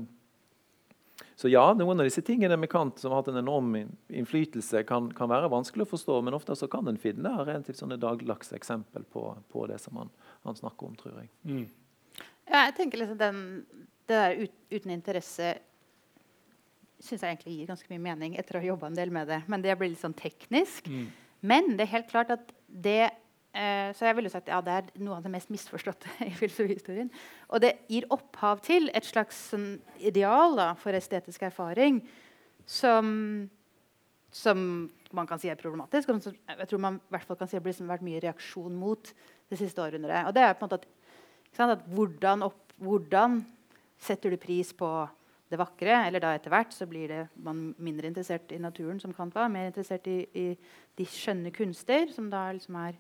så 1.39 1.47
ja, 1.47 1.61
noen 1.72 2.01
av 2.01 2.07
disse 2.07 2.20
tingene 2.28 2.57
med 2.59 2.67
Kant 2.67 2.97
som 2.99 3.13
har 3.13 3.22
hatt 3.22 3.30
en 3.32 3.39
enorm 3.39 3.72
innflytelse, 3.78 4.82
kan, 4.88 5.05
kan 5.15 5.30
være 5.32 5.47
vanskelig 5.51 5.86
å 5.86 5.89
forstå, 5.93 6.17
men 6.28 6.36
ofte 6.36 6.51
så 6.59 6.67
kan 6.67 6.88
en 6.91 6.99
finne 6.99 7.32
relativt 7.38 7.80
sånne 7.80 7.95
dagligdagse 7.99 8.57
eksempel 8.57 9.05
på, 9.07 9.24
på, 9.47 9.63
det 9.72 9.78
som 9.80 10.01
han, 10.01 10.11
han, 10.43 10.57
snakker 10.59 10.89
om, 10.89 10.97
tror 10.99 11.22
jeg. 11.22 11.30
Mm. 11.47 11.63
Ja, 12.43 12.65
jeg 12.65 12.76
tenker 12.82 12.99
liksom 12.99 13.22
den, 13.22 13.39
Det 14.03 14.17
der 14.20 14.36
ut, 14.41 14.55
uten 14.74 14.91
interesse 14.91 15.53
syns 17.00 17.24
jeg 17.24 17.34
egentlig 17.34 17.56
gir 17.56 17.72
ganske 17.72 17.89
mye 17.91 18.04
mening 18.04 18.38
etter 18.39 18.58
å 18.58 18.62
ha 18.62 18.70
jobba 18.72 18.89
en 18.89 19.00
del 19.00 19.12
med 19.16 19.30
det. 19.32 19.41
Men 19.47 19.64
det 19.64 19.76
blir 19.80 19.91
litt 19.91 20.04
sånn 20.04 20.18
teknisk. 20.18 20.88
Mm. 20.91 21.10
Men 21.50 21.74
det 21.76 21.86
er 21.86 21.95
helt 21.95 22.12
klart 22.12 22.34
at 22.36 22.54
det 22.68 23.10
Eh, 23.50 23.89
så 23.97 24.06
jeg 24.06 24.14
ville 24.14 24.30
sagt 24.30 24.52
ja, 24.52 24.60
det 24.62 24.74
er 24.76 24.89
noe 25.02 25.16
av 25.18 25.24
det 25.26 25.32
mest 25.34 25.50
misforståtte 25.50 26.12
i 26.30 26.34
filosofihistorien. 26.38 27.10
Og 27.50 27.64
det 27.64 27.74
gir 27.89 28.06
opphav 28.14 28.62
til 28.66 28.91
et 28.93 29.08
slags 29.08 29.39
sånn, 29.54 29.72
ideal 29.97 30.54
da, 30.60 30.72
for 30.78 30.93
estetisk 30.93 31.47
erfaring 31.47 32.04
som, 32.70 33.10
som, 34.30 34.62
man 35.18 35.30
kan 35.30 35.41
si 35.41 35.50
er 35.50 35.58
problematisk. 35.58 36.12
Og 36.14 36.22
som 36.22 36.38
jeg 36.38 36.70
tror 36.70 36.84
man 36.84 37.02
i 37.02 37.16
hvert 37.16 37.26
fall 37.26 37.39
kan 37.39 37.50
si 37.50 37.58
har 37.58 37.66
liksom 37.66 37.89
vært 37.89 38.06
mye 38.06 38.22
reaksjon 38.28 38.76
mot 38.78 39.14
det 39.50 39.58
siste 39.58 39.82
århundret. 39.82 40.30
Og 40.30 40.36
det 40.38 40.45
er 40.45 40.54
på 40.54 40.68
en 40.68 40.70
måte 40.70 40.84
at, 40.84 41.16
sant, 41.58 41.74
at 41.74 41.88
hvordan, 41.89 42.45
opp, 42.45 42.76
hvordan, 42.78 43.41
setter 44.00 44.32
du 44.32 44.38
pris 44.39 44.70
på 44.78 44.88
det 45.50 45.60
vakre? 45.60 45.95
Eller 46.08 46.24
da 46.24 46.34
etter 46.36 46.54
hvert 46.54 46.74
så 46.76 46.88
blir 46.89 47.12
det 47.12 47.22
man 47.41 47.70
mindre 47.82 48.10
interessert 48.10 48.52
i 48.54 48.62
naturen, 48.62 49.00
som 49.02 49.14
Kant 49.16 49.36
var, 49.36 49.52
mer 49.52 49.70
interessert 49.70 50.08
i, 50.10 50.22
i 50.34 50.47
de 51.00 51.08
skjønne 51.10 51.54
kunster, 51.56 52.10
som 52.14 52.30
da 52.32 52.47
liksom 52.54 52.78
er 52.80 52.97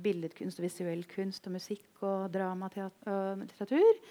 billedkunst 0.00 0.60
og 0.60 0.66
visuell 0.66 1.04
kunst 1.10 1.46
og 1.48 1.56
musikk 1.56 2.04
og 2.06 2.28
drama 2.32 2.70
og 2.70 3.40
litteratur. 3.42 4.02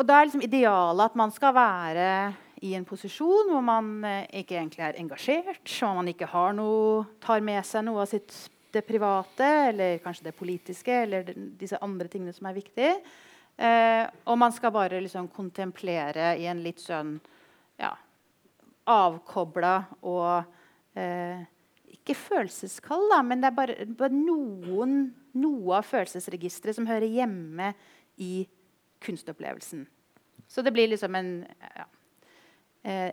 Og 0.00 0.06
da 0.08 0.16
er 0.16 0.30
liksom 0.30 0.44
idealet 0.46 1.10
at 1.10 1.18
man 1.20 1.32
skal 1.34 1.52
være 1.52 2.12
i 2.64 2.72
en 2.76 2.86
posisjon 2.88 3.50
hvor 3.52 3.64
man 3.64 3.98
eh, 4.08 4.40
ikke 4.40 4.56
egentlig 4.56 4.84
er 4.86 4.96
engasjert, 5.00 5.64
hvor 5.64 5.98
man 5.98 6.08
ikke 6.08 6.28
har 6.32 6.54
noe, 6.56 7.04
tar 7.20 7.44
med 7.44 7.60
seg 7.68 7.84
noe 7.84 8.04
av 8.04 8.08
sitt, 8.08 8.32
det 8.70 8.84
private 8.86 9.46
eller 9.72 9.98
kanskje 9.98 10.28
det 10.28 10.36
politiske 10.38 10.94
eller 11.04 11.32
disse 11.58 11.78
andre 11.82 12.06
tingene 12.08 12.32
som 12.32 12.46
er 12.48 12.56
viktige. 12.56 12.92
Eh, 13.60 14.06
og 14.24 14.38
man 14.40 14.54
skal 14.56 14.72
bare 14.72 15.02
liksom 15.04 15.28
kontemplere 15.34 16.32
i 16.40 16.46
en 16.48 16.62
litt 16.64 16.80
sånn 16.80 17.18
ja, 17.80 17.90
avkobla 18.88 19.74
og 20.08 20.96
eh, 20.96 21.42
ikke 21.92 22.16
følelseskall, 22.16 23.04
da, 23.12 23.18
men 23.26 23.42
det 23.42 23.50
er 23.50 23.56
bare, 23.58 23.86
bare 23.98 24.16
noen, 24.16 24.94
noe 25.36 25.76
av 25.76 25.88
følelsesregisteret 25.90 26.78
som 26.78 26.88
hører 26.88 27.12
hjemme 27.12 27.74
i 28.24 28.46
kunstopplevelsen. 29.04 29.84
Så 30.48 30.64
det 30.64 30.72
blir 30.74 30.88
liksom 30.88 31.14
en, 31.20 31.30
ja, 31.76 31.86
eh, 32.88 33.12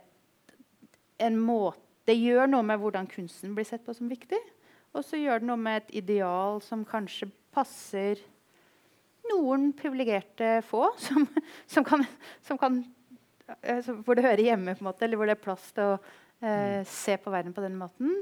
en 1.18 1.42
måte 1.42 1.84
Det 2.08 2.16
gjør 2.16 2.48
noe 2.48 2.64
med 2.64 2.80
hvordan 2.80 3.04
kunsten 3.12 3.52
blir 3.52 3.66
sett 3.68 3.82
på 3.84 3.92
som 3.92 4.08
viktig. 4.08 4.38
Og 4.96 5.04
så 5.04 5.18
gjør 5.20 5.42
det 5.42 5.48
noe 5.50 5.60
med 5.60 5.82
et 5.82 5.90
ideal 6.00 6.62
som 6.64 6.86
kanskje 6.88 7.28
passer 7.52 8.22
noen 9.32 9.72
privilegerte 9.78 10.58
få, 10.68 10.88
som, 11.08 11.28
som, 11.66 11.86
kan, 11.88 12.06
som 12.46 12.60
kan, 12.62 12.80
eh, 13.62 13.92
hvor 14.06 14.18
det 14.18 14.26
hører 14.26 14.46
hjemme, 14.50 14.76
på 14.78 14.86
en 14.86 14.90
måte, 14.90 15.06
eller 15.08 15.20
hvor 15.20 15.30
det 15.30 15.38
er 15.38 15.44
plass 15.44 15.70
til 15.76 15.94
å 15.94 15.98
eh, 15.98 16.82
mm. 16.82 16.90
se 16.90 17.18
på 17.22 17.34
verden 17.34 17.56
på 17.56 17.64
den 17.66 17.78
måten. 17.80 18.18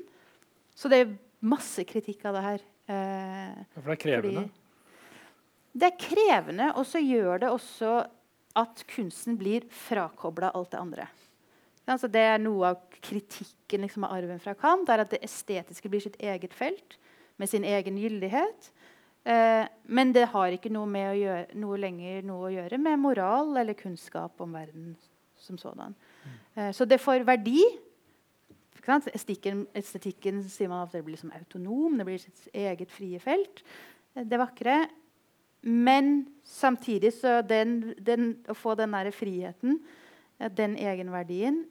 Så 0.75 0.91
det 0.91 1.01
er 1.01 1.15
masse 1.45 1.85
kritikk 1.87 2.25
av 2.27 2.37
det 2.37 2.45
her. 2.45 2.67
Eh, 2.91 3.65
for 3.75 3.89
det 3.89 3.97
er 3.97 4.03
krevende? 4.05 4.45
Det 5.75 5.89
er 5.91 5.99
krevende, 5.99 6.71
og 6.79 6.87
så 6.87 7.01
gjør 7.03 7.41
det 7.43 7.51
også 7.51 7.95
at 8.55 8.83
kunsten 8.87 9.35
blir 9.39 9.65
frakobla 9.67 10.53
alt 10.55 10.71
det 10.71 10.79
andre. 10.79 11.07
Altså 11.85 12.09
det 12.09 12.21
er 12.25 12.39
Noe 12.41 12.71
av 12.73 12.85
kritikken 13.03 13.83
liksom, 13.85 14.07
av 14.07 14.15
arven 14.17 14.39
fra 14.41 14.55
Kant 14.57 14.89
er 14.89 15.03
at 15.03 15.11
det 15.11 15.21
estetiske 15.25 15.91
blir 15.91 16.01
sitt 16.01 16.15
eget 16.17 16.55
felt 16.55 16.97
med 17.41 17.51
sin 17.51 17.65
egen 17.67 17.99
gyldighet. 17.99 18.71
Eh, 19.25 19.65
men 19.89 20.13
det 20.13 20.27
har 20.29 20.53
ikke 20.53 20.69
noe, 20.69 21.01
gjøre, 21.17 21.47
noe, 21.57 21.79
lenger 21.81 22.25
noe 22.27 22.45
å 22.45 22.53
gjøre 22.53 22.77
med 22.77 23.01
moral 23.01 23.55
eller 23.57 23.77
kunnskap 23.77 24.41
om 24.43 24.53
verden 24.53 24.91
som 25.41 25.57
sådan. 25.57 25.95
Mm. 25.97 26.35
Eh, 26.53 26.71
så 26.77 26.85
det 26.85 27.01
får 27.01 27.25
verdi 27.27 27.63
Estetikken, 28.85 29.63
estetikken 29.73 30.43
sier 30.45 30.69
man 30.69 30.83
ofte 30.83 30.99
blir 31.01 31.15
liksom 31.15 31.31
autonom, 31.33 31.95
det 31.97 32.05
blir 32.05 32.19
sitt 32.21 32.43
eget 32.53 32.91
frie 32.93 33.17
felt. 33.17 33.63
Det 34.13 34.37
vakre. 34.37 34.75
Men 35.65 36.27
samtidig 36.45 37.15
så 37.17 37.39
den, 37.41 37.95
den, 37.97 38.27
å 38.45 38.53
få 38.53 38.75
den 38.77 38.93
derre 38.93 39.09
friheten, 39.09 39.79
den 40.53 40.75
egenverdien, 40.77 41.63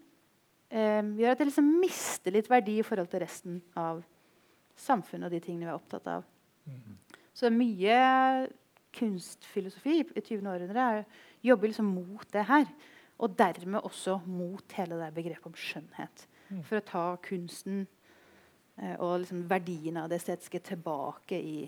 eh, 0.74 1.07
gjør 1.14 1.36
at 1.36 1.38
det 1.38 1.46
liksom 1.52 1.70
mister 1.78 2.34
litt 2.34 2.50
verdi 2.50 2.80
i 2.80 2.86
forhold 2.86 3.12
til 3.12 3.22
resten 3.22 3.62
av 3.78 4.02
samfunnet 4.74 5.28
og 5.28 5.36
de 5.36 5.42
tingene 5.44 5.68
vi 5.68 5.70
er 5.70 5.78
opptatt 5.78 6.11
av. 6.16 6.26
Mm. 6.66 6.98
Så 7.35 7.51
mye 7.51 7.97
kunstfilosofi 8.95 10.01
i 10.14 10.22
20. 10.22 10.47
århundre 10.47 11.05
jobber 11.43 11.70
liksom 11.70 11.91
mot 11.97 12.26
det 12.32 12.47
her. 12.49 12.68
Og 13.18 13.39
dermed 13.39 13.87
også 13.87 14.18
mot 14.26 14.72
hele 14.78 14.99
det 14.99 15.12
begrepet 15.14 15.47
om 15.47 15.59
skjønnhet. 15.59 16.26
Mm. 16.51 16.62
For 16.66 16.78
å 16.78 16.87
ta 16.87 17.05
kunsten 17.24 17.85
eh, 18.78 18.97
og 18.99 19.20
liksom 19.22 19.45
verdien 19.51 19.99
av 20.01 20.11
det 20.11 20.18
estetiske 20.20 20.61
tilbake 20.66 21.39
i 21.39 21.59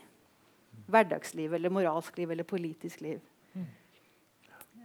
hverdagsliv 0.90 1.54
eller 1.56 1.72
moralsk 1.72 2.18
liv 2.18 2.34
eller 2.34 2.46
politisk 2.46 3.02
liv. 3.06 3.22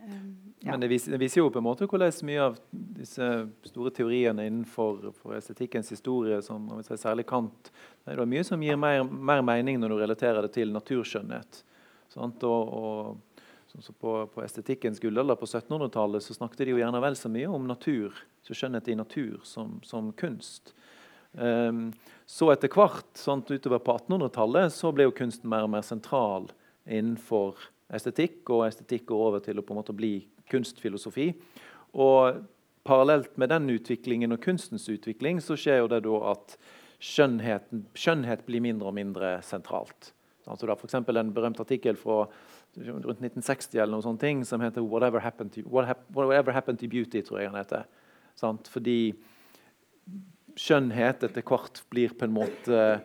Um, 0.01 0.53
ja. 0.59 0.71
Men 0.71 0.81
det 0.81 0.87
viser, 0.87 1.11
det 1.11 1.17
viser, 1.21 1.41
jo 1.41 1.49
på 1.53 1.61
en 1.61 1.65
måte 1.65 1.87
hvordan 1.89 2.13
mye 2.25 2.43
av 2.43 2.57
disse 2.71 3.27
store 3.69 3.91
teoriene 3.93 4.47
innenfor 4.49 5.11
estetikkens 5.37 5.91
historie, 5.93 6.41
som 6.45 6.67
si, 6.85 6.97
særlig 6.97 7.25
Kant, 7.29 7.71
det 8.05 8.15
er 8.15 8.29
mye 8.29 8.45
som 8.45 8.61
gir 8.61 8.79
mer, 8.81 9.03
mer, 9.05 9.41
mening 9.45 9.79
når 9.81 9.93
du 9.93 9.97
relaterer 10.01 10.45
det 10.45 10.53
til 10.57 10.73
naturskjønnhet. 10.73 11.63
Sant? 12.13 12.43
Og, 12.45 12.73
og 12.77 13.77
så 13.79 13.93
på, 13.93 14.15
på, 14.33 14.43
estetikkens 14.43 14.99
gullalder 14.99 15.37
på 15.39 15.47
1700-tallet 15.47 16.25
så 16.25 16.35
snakket 16.35 16.65
de 16.65 16.75
jo 16.75 16.81
gjerne 16.81 17.01
vel 17.03 17.15
så 17.15 17.31
mye 17.31 17.49
om 17.49 17.69
natur, 17.69 18.17
så 18.43 18.57
skjønnhet 18.57 18.89
i 18.91 18.97
natur, 18.99 19.37
som, 19.47 19.77
som 19.87 20.11
kunst. 20.17 20.73
Um, 21.31 21.91
så 22.27 22.49
etter 22.51 22.71
hvert, 22.73 23.07
sant, 23.15 23.49
utover 23.51 23.79
på 23.79 23.95
1800-tallet, 24.01 24.73
så 24.75 24.91
ble 24.91 25.07
jo 25.07 25.15
kunsten 25.15 25.49
mer 25.51 25.67
og 25.67 25.71
mer 25.77 25.85
sentral 25.87 26.49
innenfor 26.83 27.69
estetikk, 27.93 28.43
og 28.49 28.65
estetikk 28.67 29.07
går 29.11 29.25
over 29.27 29.43
til 29.43 29.59
å 29.59 29.65
på 29.65 29.75
en 29.75 29.81
måte 29.81 29.95
bli 29.95 30.13
kunstfilosofi. 30.51 31.31
Og 31.99 32.41
parallelt 32.87 33.35
med 33.37 33.51
den 33.51 33.69
utviklingen 33.73 34.33
og 34.33 34.41
kunstens 34.43 34.87
utvikling 34.89 35.41
så 35.43 35.57
skjer 35.59 35.83
jo 35.83 35.91
det 35.91 36.01
da 36.07 36.21
at 36.31 36.55
skjønnhet 37.01 38.45
blir 38.47 38.63
mindre 38.63 38.89
og 38.91 38.97
mindre 38.97 39.35
sentralt. 39.45 40.13
Altså 40.47 40.67
da 40.67 40.75
for 40.75 41.17
En 41.17 41.33
berømt 41.33 41.59
artikkel 41.59 41.95
fra 41.95 42.25
rundt 42.77 43.21
1960 43.21 43.79
eller 43.79 43.91
noen 43.91 44.05
sånne 44.05 44.19
ting, 44.19 44.45
som 44.45 44.61
heter 44.61 44.81
'Whatever 44.81 45.19
Happened 45.19 45.51
to, 45.53 45.61
Whatever 45.61 46.51
happened 46.51 46.79
to 46.79 46.87
Beauty'. 46.87 47.23
tror 47.23 47.39
jeg 47.39 47.49
han 47.49 47.57
heter. 47.57 47.83
Sant? 48.35 48.67
Fordi 48.67 49.13
skjønnhet 50.55 51.23
etter 51.23 51.41
hvert 51.41 51.81
blir 51.89 52.09
på 52.09 52.25
en 52.25 52.33
måte 52.33 53.01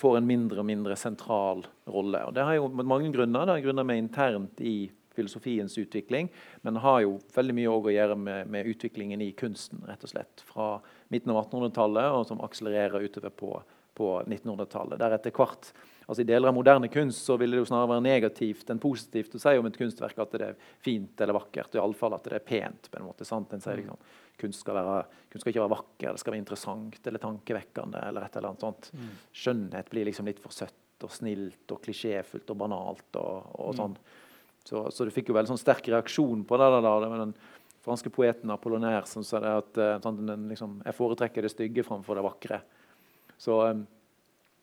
får 0.00 0.16
en 0.18 0.28
mindre 0.28 0.62
og 0.62 0.68
mindre 0.68 0.96
sentral 0.98 1.66
rolle. 1.90 2.22
Og 2.26 2.34
Det 2.34 2.46
har 2.46 2.56
jo 2.56 2.70
mange 2.72 3.12
grunner. 3.12 3.46
Det 3.46 3.56
har 3.58 3.66
grunner 3.66 3.86
med 3.86 4.02
internt 4.04 4.60
i 4.64 4.90
filosofiens 5.14 5.76
utvikling, 5.78 6.30
men 6.62 6.78
har 6.80 7.00
jo 7.04 7.16
veldig 7.34 7.54
mye 7.56 7.72
å 7.72 7.92
gjøre 7.92 8.16
med, 8.16 8.50
med, 8.50 8.68
utviklingen 8.70 9.20
i 9.20 9.32
kunsten. 9.36 9.82
rett 9.86 10.04
og 10.06 10.12
slett, 10.12 10.44
Fra 10.46 10.80
midten 11.08 11.34
av 11.34 11.42
1800-tallet 11.44 12.14
og 12.14 12.26
som 12.28 12.40
akselererer 12.46 13.04
utover 13.04 13.34
på, 13.34 13.50
på 13.94 14.12
1900-tallet. 14.22 15.00
Der 15.02 15.16
etter 15.18 15.34
hvert 15.34 15.72
altså 16.10 16.24
I 16.24 16.26
deler 16.26 16.50
av 16.50 16.56
moderne 16.56 16.88
kunst 16.90 17.22
så 17.22 17.36
vil 17.38 17.54
det 17.54 17.60
jo 17.60 17.68
snarere 17.68 17.92
være 17.92 18.02
negativt 18.02 18.70
enn 18.72 18.80
positivt 18.82 19.36
å 19.38 19.40
si 19.42 19.52
om 19.58 19.68
et 19.68 19.76
kunstverk 19.78 20.18
at 20.18 20.32
det 20.34 20.48
er 20.48 20.56
fint 20.82 21.22
eller 21.22 21.36
vakkert. 21.36 21.76
i 21.76 21.82
alle 21.82 21.98
fall 21.98 22.16
at 22.16 22.26
det 22.26 22.40
er 22.40 22.46
pent. 22.46 22.88
på 22.90 22.98
en 22.98 23.06
måte, 23.06 23.26
sant? 23.28 23.52
En 23.54 23.62
sier 23.62 23.78
mm. 23.78 23.82
liksom, 23.84 24.00
kunst 24.40 24.64
skal, 24.64 24.80
være, 24.80 25.04
kunst 25.30 25.44
skal 25.44 25.54
ikke 25.54 25.62
være 25.62 25.74
vakker, 25.76 26.08
det 26.08 26.22
skal 26.22 26.34
være 26.34 26.42
interessant 26.42 27.06
eller 27.06 27.22
tankevekkende. 27.22 28.02
eller 28.08 28.26
et 28.26 28.38
eller 28.40 28.50
annet 28.50 28.66
sånt. 28.66 28.90
Mm. 28.90 29.12
Skjønnhet 29.42 29.92
blir 29.92 30.10
liksom 30.10 30.26
litt 30.26 30.42
for 30.42 30.56
søtt 30.56 31.06
og 31.06 31.14
snilt 31.14 31.76
og 31.76 31.80
klisjéfullt 31.86 32.50
og 32.50 32.60
banalt. 32.64 33.06
og, 33.14 33.54
og 33.60 33.70
mm. 33.70 33.78
sånn. 33.78 33.96
Så, 34.66 34.84
så, 34.90 35.06
du 35.06 35.14
fikk 35.14 35.30
jo 35.30 35.38
veldig 35.38 35.54
sånn 35.54 35.62
sterk 35.62 35.86
reaksjon 35.94 36.42
på 36.44 36.58
det. 36.58 36.72
da, 36.74 36.82
det 36.82 37.12
var 37.14 37.22
den 37.22 37.38
franske 37.86 38.10
poeten 38.12 38.50
Apollinaire 38.50 39.06
som 39.08 39.22
sa 39.24 39.38
det 39.40 39.54
at 39.62 39.80
sånn, 40.02 40.26
liksom, 40.50 40.82
jeg 40.84 40.98
foretrekker 40.98 41.46
det 41.46 41.54
stygge 41.54 41.86
framfor 41.86 42.18
det 42.18 42.26
vakre. 42.26 42.60
Så, 43.40 43.62
um, 43.70 43.86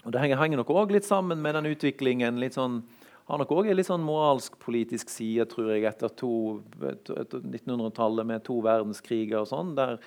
og 0.08 0.14
Det 0.16 0.22
henger, 0.24 0.39
henger 0.39 0.62
nok 0.62 0.70
òg 0.72 0.93
litt 0.95 1.03
sammen 1.03 1.41
med 1.43 1.58
den 1.58 1.66
utviklingen. 1.68 2.38
litt 2.39 2.55
sånn, 2.55 2.78
har 3.28 3.41
nok 3.41 3.49
òg 3.51 3.68
en 3.68 3.76
litt 3.76 3.89
sånn 3.89 4.05
moralsk-politisk 4.08 5.12
side 5.12 5.43
tror 5.51 5.74
jeg, 5.74 5.84
etter 5.84 6.08
1900-tallet 6.08 8.24
med 8.30 8.39
to 8.47 8.64
verdenskriger 8.64 9.41
og 9.41 9.49
sånn, 9.51 9.76
der, 9.76 9.99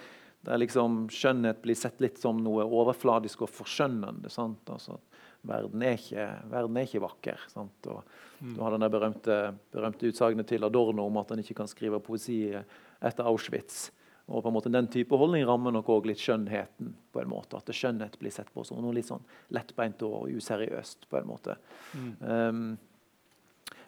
der 0.49 0.57
liksom 0.63 1.13
skjønnhet 1.13 1.61
blir 1.61 1.77
sett 1.77 2.01
litt 2.01 2.17
som 2.17 2.41
noe 2.41 2.65
overfladisk 2.65 3.45
og 3.45 3.53
forskjønnende. 3.53 4.33
Altså, 4.33 4.97
verden, 5.45 5.85
er 5.85 6.01
ikke, 6.01 6.49
verden, 6.49 6.81
er 6.81 6.89
ikke, 6.89 7.05
vakker. 7.05 7.37
Sant? 7.53 7.77
Og, 7.93 8.01
mm. 8.41 8.57
Du 8.57 8.65
har 8.65 8.73
den 8.73 8.89
berømte, 8.97 9.53
berømte 9.77 10.09
utsagnet 10.09 10.49
til 10.49 10.65
Adorno 10.65 11.13
om 11.13 11.21
at 11.21 11.29
han 11.35 11.45
ikke 11.45 11.61
kan 11.61 11.69
skrive 11.69 12.01
poesi 12.01 12.57
etter 12.57 13.29
Auschwitz. 13.29 13.93
Og 14.31 14.45
på 14.45 14.51
en 14.51 14.55
måte 14.55 14.71
Den 14.73 14.87
type 14.91 15.17
holdning 15.19 15.43
rammer 15.47 15.75
nok 15.75 15.89
også 15.91 16.11
litt 16.11 16.23
skjønnheten. 16.23 16.95
på 17.13 17.21
en 17.21 17.29
måte, 17.29 17.57
At 17.57 17.67
skjønnhet 17.75 18.19
blir 18.19 18.31
sett 18.31 18.53
på 18.55 18.65
som 18.65 18.81
noe 18.83 18.95
litt 18.95 19.09
sånn 19.09 19.25
lettbeint 19.51 20.03
og 20.03 20.31
useriøst. 20.31 21.09
på 21.11 21.19
en 21.19 21.27
måte. 21.27 21.57
Mm. 21.95 22.15
Um, 22.23 22.79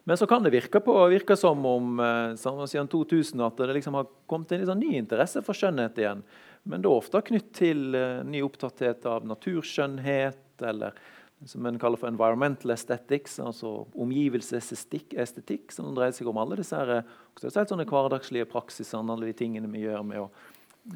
men 0.05 0.17
så 0.17 0.27
kan 0.27 0.43
det 0.43 0.51
virke, 0.51 0.81
på, 0.81 0.95
virke 1.09 1.37
som 1.37 1.65
om 1.67 2.01
som 2.37 2.67
siden 2.67 2.89
2000 2.89 3.41
at 3.41 3.57
det 3.57 3.75
liksom 3.75 3.95
har 3.95 4.09
kommet 4.27 4.51
en 4.53 4.67
sånn 4.67 4.81
ny 4.83 4.97
interesse 4.99 5.43
for 5.47 5.55
skjønnhet 5.55 5.99
igjen. 5.99 6.25
Men 6.65 6.83
da 6.83 6.91
ofte 6.91 7.23
knytt 7.23 7.53
til 7.55 7.95
uh, 7.95 8.23
ny 8.27 8.43
opptatthet 8.43 9.07
av 9.07 9.27
naturskjønnhet, 9.27 10.43
eller 10.63 10.99
som 11.47 11.67
en 11.67 11.79
kaller 11.81 12.01
for 12.01 12.11
environmental 12.11 12.75
aesthetics, 12.75 13.39
altså 13.43 13.83
omgivelsesestetikk, 13.99 15.73
som 15.75 15.93
dreier 15.97 16.15
seg 16.17 16.31
om 16.31 16.41
alle 16.43 16.59
disse 16.61 16.79
her, 16.79 17.03
sånne 17.39 17.87
hverdagslige 17.89 18.49
praksisene, 18.51 19.13
alle 19.13 19.31
de 19.31 19.37
tingene 19.39 19.71
vi 19.73 19.85
gjør 19.85 20.05
med 20.07 20.23
å, 20.23 20.29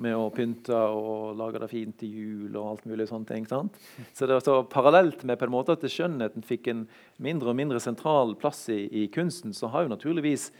med 0.02 0.16
å 0.18 0.28
pynte 0.34 0.76
og 0.76 1.36
lage 1.38 1.62
det 1.62 1.70
fint 1.70 1.98
til 2.00 2.14
jul 2.20 2.56
og 2.56 2.70
alt 2.72 2.86
mulig 2.90 3.08
sånne 3.10 3.30
ting. 3.30 3.48
Sant? 3.50 3.76
Så 4.12 4.26
det 4.26 4.38
var 4.38 4.46
så 4.46 4.60
Parallelt 4.70 5.26
med 5.26 5.38
på 5.40 5.48
en 5.48 5.54
måte 5.54 5.76
at 5.76 5.84
skjønnheten 5.90 6.46
fikk 6.46 6.70
en 6.72 6.86
mindre 7.22 7.52
og 7.52 7.58
mindre 7.58 7.82
sentral 7.82 8.34
plass 8.38 8.66
i, 8.74 8.84
i 8.90 9.06
kunsten, 9.12 9.54
så 9.54 9.70
har 9.74 9.86
jo 9.86 9.94
naturligvis 9.94 10.50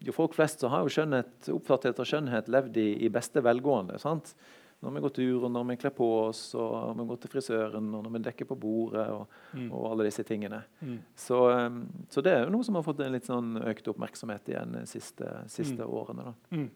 jo 0.00 0.14
folk 0.16 0.32
flest 0.34 0.62
så 0.62 0.70
har 0.72 0.84
jo 0.84 0.92
skjønnhet, 0.94 1.50
opptatthet 1.52 2.00
av 2.00 2.08
skjønnhet 2.08 2.48
levd 2.52 2.78
i, 2.80 2.88
i 3.04 3.10
beste 3.12 3.42
velgående. 3.44 3.98
sant? 4.00 4.32
Når 4.80 4.94
vi 4.94 5.02
går 5.04 5.12
tur, 5.16 5.44
og 5.44 5.50
når 5.52 5.64
vi 5.68 5.76
kler 5.82 5.92
på 5.92 6.06
oss, 6.22 6.42
og 6.56 6.94
når 6.96 7.04
vi 7.04 7.08
går 7.12 7.18
til 7.20 7.32
frisøren, 7.34 7.88
og 7.96 8.04
når 8.06 8.14
vi 8.14 8.22
dekker 8.24 8.48
på 8.48 8.56
bordet, 8.60 9.06
og, 9.12 9.40
mm. 9.52 9.66
og 9.68 9.88
alle 9.90 10.06
disse 10.08 10.24
tingene. 10.24 10.62
Mm. 10.80 10.94
Så, 11.20 11.40
um, 11.52 11.82
så, 12.08 12.24
det 12.24 12.32
er 12.32 12.46
jo 12.46 12.54
noe 12.54 12.64
som 12.64 12.78
har 12.78 12.86
fått 12.86 13.02
en 13.04 13.12
litt 13.12 13.28
sånn 13.28 13.58
økt 13.60 13.90
oppmerksomhet 13.92 14.48
igjen 14.48 14.78
de 14.78 14.86
siste, 14.88 15.34
siste 15.52 15.84
mm. 15.84 15.92
årene. 16.00 16.32
Mm. 16.56 16.70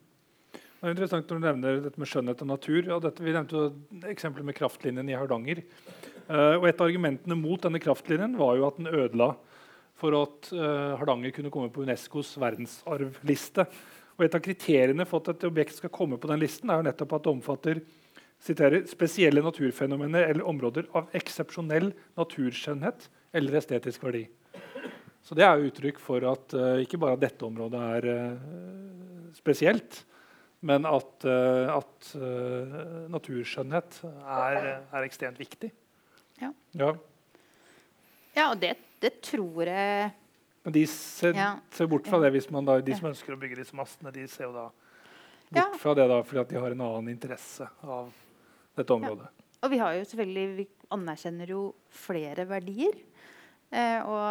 Det 0.53 0.91
er 0.91 0.93
interessant 0.99 1.31
når 1.33 1.41
du 1.41 1.47
nevner 1.47 1.81
dette 1.87 2.01
med 2.03 2.11
skjønnhet 2.11 2.45
og 2.45 2.51
natur. 2.51 2.81
Ja, 2.83 3.01
dette, 3.01 3.25
vi 3.25 3.33
nevnte 3.33 3.57
jo 3.57 4.05
eksempelet 4.11 4.51
med 4.51 4.59
kraftlinjen 4.59 5.09
i 5.09 5.17
Hardanger. 5.17 5.65
Uh, 6.29 6.61
og 6.61 6.69
Et 6.69 6.77
av 6.77 6.91
argumentene 6.91 7.41
mot 7.41 7.63
denne 7.65 7.81
kraftlinjen 7.81 8.37
var 8.37 8.59
jo 8.61 8.69
at 8.69 8.77
den 8.77 8.93
ødela 8.93 9.33
for 9.97 10.13
at 10.19 10.53
uh, 10.53 10.93
Hardanger 11.01 11.33
kunne 11.33 11.53
komme 11.55 11.73
på 11.73 11.87
Unescos 11.87 12.35
verdensarvliste. 12.37 13.65
Og 14.15 14.25
Et 14.25 14.35
av 14.35 14.43
kriteriene 14.43 15.07
for 15.09 15.23
at 15.23 15.35
et 15.35 15.47
objekt 15.49 15.79
skal 15.79 15.91
komme 15.91 16.19
på 16.21 16.31
den 16.31 16.43
listen, 16.43 16.71
er 16.71 16.79
jo 16.79 16.87
nettopp 16.87 17.17
at 17.17 17.25
det 17.27 17.33
omfatter 17.33 17.81
siterer, 18.45 18.85
spesielle 18.91 19.43
naturfenomener 19.45 20.29
eller 20.29 20.47
områder 20.49 20.89
av 20.97 21.13
eksepsjonell 21.17 21.91
naturskjønnhet 22.19 23.09
eller 23.35 23.61
estetisk 23.61 24.05
verdi. 24.05 24.27
Så 25.25 25.35
Det 25.35 25.45
er 25.47 25.57
jo 25.57 25.71
uttrykk 25.71 26.01
for 26.03 26.25
at 26.29 26.53
uh, 26.53 26.83
ikke 26.85 27.01
bare 27.01 27.17
at 27.17 27.23
dette 27.23 27.47
området 27.47 27.81
er 27.97 28.09
uh, 28.13 29.31
spesielt, 29.37 30.03
men 30.65 30.85
at, 30.89 31.25
uh, 31.25 31.79
at 31.79 32.11
naturskjønnhet 33.13 34.03
er, 34.05 34.69
er, 34.85 35.01
ekstremt 35.07 35.41
viktig. 35.41 35.73
Ja, 36.43 36.53
ja. 36.77 36.93
ja 38.37 38.51
og 38.51 38.61
det, 38.61 38.75
det 39.01 39.17
tror 39.25 39.65
jeg 39.65 40.13
men 40.65 40.73
de 40.73 40.87
ser, 40.89 41.37
ja. 41.37 41.51
ser 41.77 41.89
bort 41.93 42.07
fra 42.09 42.19
det 42.23 42.31
hvis 42.33 42.49
man 42.53 42.65
da, 42.65 42.79
de 42.81 42.97
som 42.97 43.11
ønsker 43.11 43.35
å 43.35 43.41
bygge 43.41 43.59
disse 43.61 43.77
mastene, 43.77 44.13
de 44.15 44.25
ser 44.33 44.47
jo 44.49 44.55
da 44.55 44.69
bort 44.71 45.59
ja. 45.61 45.67
fra 45.81 45.93
det 45.99 46.07
da, 46.09 46.23
fordi 46.25 46.41
at 46.41 46.53
de 46.55 46.61
har 46.63 46.75
en 46.75 46.85
annen 46.87 47.11
interesse 47.13 47.69
av 47.85 48.09
dette 48.79 48.97
området. 48.97 49.29
Ja. 49.29 49.45
Og 49.65 49.73
vi 49.73 49.81
har 49.81 49.95
jo 49.97 50.07
selvfølgelig, 50.09 50.47
vi 50.57 50.65
anerkjenner 50.93 51.53
jo 51.53 51.61
flere 52.05 52.45
verdier. 52.49 52.97
Eh, 53.73 54.01
og 54.09 54.25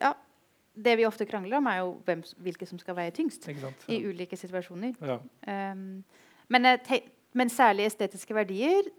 ja, 0.00 0.12
det 0.74 0.94
vi 0.98 1.06
ofte 1.06 1.26
krangler 1.28 1.58
om, 1.58 1.68
er 1.70 1.82
jo 1.82 1.92
hvem, 2.06 2.22
hvilke 2.46 2.66
som 2.66 2.78
skal 2.82 2.96
veie 2.98 3.14
tyngst 3.14 3.46
i 3.90 4.00
ulike 4.06 4.38
situasjoner. 4.38 4.94
Um, 5.46 6.04
men, 6.50 6.66
eh, 6.66 6.98
men 7.34 7.50
særlig 7.52 7.86
estetiske 7.90 8.34
verdier 8.34 8.90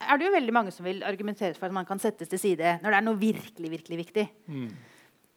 er 0.00 0.20
det 0.20 0.26
jo 0.26 0.32
veldig 0.34 0.54
mange 0.56 0.72
som 0.74 0.86
vil 0.86 1.02
argumentere 1.06 1.56
for 1.58 1.68
at 1.68 1.76
man 1.76 1.88
kan 1.88 2.00
settes 2.02 2.30
til 2.30 2.40
side 2.40 2.78
når 2.82 2.92
det 2.94 2.98
er 2.98 3.06
noe 3.06 3.20
virkelig 3.20 3.72
virkelig 3.76 4.00
viktig. 4.04 4.26
Mm. 4.48 4.70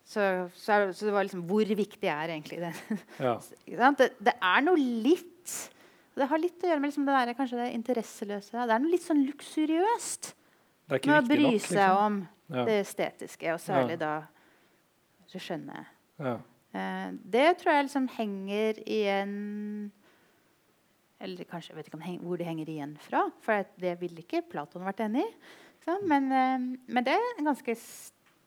Så, 0.03 0.23
så, 0.59 0.79
så, 0.91 1.05
det 1.07 1.13
var 1.15 1.23
liksom 1.23 1.45
Hvor 1.47 1.63
viktig 1.63 2.09
er 2.11 2.33
egentlig 2.33 2.59
det? 2.59 2.73
Ja. 3.23 3.37
det, 3.95 4.09
det, 4.19 4.33
er 4.35 4.65
noe 4.65 4.75
litt 4.75 5.53
Det 6.17 6.27
har 6.27 6.41
litt 6.41 6.59
å 6.59 6.67
gjøre 6.67 6.81
med 6.83 6.91
liksom 6.91 7.07
det, 7.07 7.15
der, 7.15 7.37
kanskje 7.37 7.61
det 7.61 7.69
interesseløse. 7.77 8.51
Det 8.51 8.75
er 8.75 8.83
noe 8.83 8.91
litt 8.91 9.05
sånn 9.05 9.23
luksuriøst 9.23 10.33
med 10.91 11.15
å 11.15 11.21
bry 11.23 11.45
nok, 11.45 11.55
liksom. 11.55 11.77
seg 11.77 11.97
om 11.97 12.17
ja. 12.51 12.65
det 12.67 12.75
estetiske, 12.83 13.53
og 13.55 13.61
særlig 13.63 13.95
ja. 13.95 14.01
da 14.01 14.13
det 15.33 15.41
skjønne. 15.41 15.85
Eh, 16.21 17.07
det 17.33 17.47
tror 17.61 17.73
jeg 17.73 17.87
liksom 17.87 18.07
henger 18.17 18.81
igjen 18.83 19.33
eller 21.23 21.47
kanskje, 21.47 21.71
jeg 21.71 21.79
vet 21.79 21.91
ikke 21.91 22.17
hvor 22.23 22.39
det 22.39 22.47
henger 22.47 22.71
igjen 22.73 22.97
fra, 23.01 23.27
for 23.43 23.63
det 23.81 23.95
ville 24.01 24.23
ikke 24.23 24.43
Platon 24.51 24.85
vært 24.85 25.05
enig 25.05 25.23
i. 25.23 25.31
Men, 26.07 26.29
eh, 26.31 26.59
men, 26.87 27.03
det 27.03 27.15
er 27.15 27.41
ganske 27.43 27.75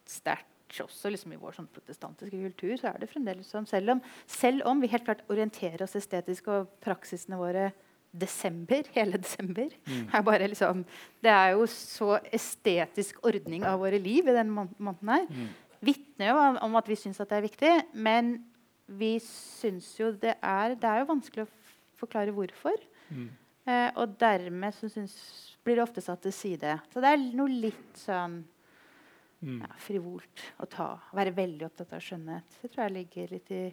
sterkt 0.09 0.81
også 0.83 1.11
liksom 1.13 1.33
i 1.33 1.41
vår 1.41 1.57
sånn 1.57 1.69
protestantiske 1.73 2.37
kultur. 2.37 2.77
så 2.81 2.91
er 2.91 3.01
det 3.01 3.11
fremdeles 3.11 3.49
sånn, 3.53 3.69
selv 3.69 3.97
om, 3.97 4.01
selv 4.27 4.67
om 4.67 4.81
vi 4.83 4.91
helt 4.93 5.05
klart 5.07 5.25
orienterer 5.33 5.85
oss 5.85 5.97
estetisk 5.99 6.49
og 6.53 6.73
praksisene 6.85 7.39
våre 7.39 7.71
desember, 8.17 8.89
hele 8.97 9.21
desember 9.21 9.71
mm. 9.87 10.09
er 10.13 10.49
liksom, 10.49 10.85
Det 11.23 11.31
er 11.31 11.55
jo 11.55 11.67
så 11.71 12.19
estetisk 12.33 13.23
ordning 13.27 13.65
av 13.65 13.81
våre 13.81 14.01
liv 14.01 14.27
i 14.27 14.37
den 14.37 14.51
måneden 14.51 15.09
her. 15.13 15.27
Mm. 15.31 15.49
Vitner 15.87 16.33
jo 16.33 16.37
om, 16.65 16.77
at 16.77 16.89
vi 16.89 16.97
syns 16.97 17.21
det 17.21 17.37
er 17.37 17.45
viktig, 17.45 17.73
men 17.95 18.39
vi 18.87 19.17
syns 19.21 19.89
jo 19.99 20.13
det 20.13 20.37
er 20.43 20.75
Det 20.79 20.89
er 20.89 21.03
jo 21.03 21.11
vanskelig 21.11 21.45
å 21.45 21.53
forklare 22.01 22.35
hvorfor. 22.35 22.83
Mm. 23.11 23.31
Eh, 23.67 23.89
og 23.99 24.19
dermed 24.21 24.75
så 24.77 24.91
synes, 24.91 25.15
blir 25.65 25.79
det 25.79 25.87
ofte 25.87 26.05
satt 26.05 26.23
til 26.23 26.35
side. 26.35 26.77
Så 26.93 27.03
det 27.03 27.13
er 27.13 27.25
noe 27.39 27.51
litt 27.51 27.99
sånn 27.99 28.39
mm. 29.43 29.57
ja, 29.65 29.73
frivolt 29.83 30.45
å 30.63 30.69
ta. 30.71 30.93
Være 31.17 31.35
veldig 31.37 31.67
opptatt 31.69 31.97
av 31.97 32.05
skjønnhet. 32.05 32.61
Det 32.63 32.71
tror 32.71 32.87
jeg 32.87 32.97
ligger 33.01 33.35
litt 33.35 33.51
i 33.57 33.65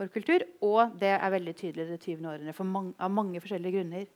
vår 0.00 0.10
kultur. 0.14 0.46
Og 0.66 0.96
det 1.00 1.12
er 1.14 1.36
veldig 1.36 1.54
tydelig 1.58 1.86
i 1.86 1.92
det 1.92 2.00
20. 2.00 2.26
århundret 2.26 2.66
man 2.72 2.90
av 2.98 3.14
mange 3.14 3.42
forskjellige 3.42 3.78
grunner. 3.78 4.10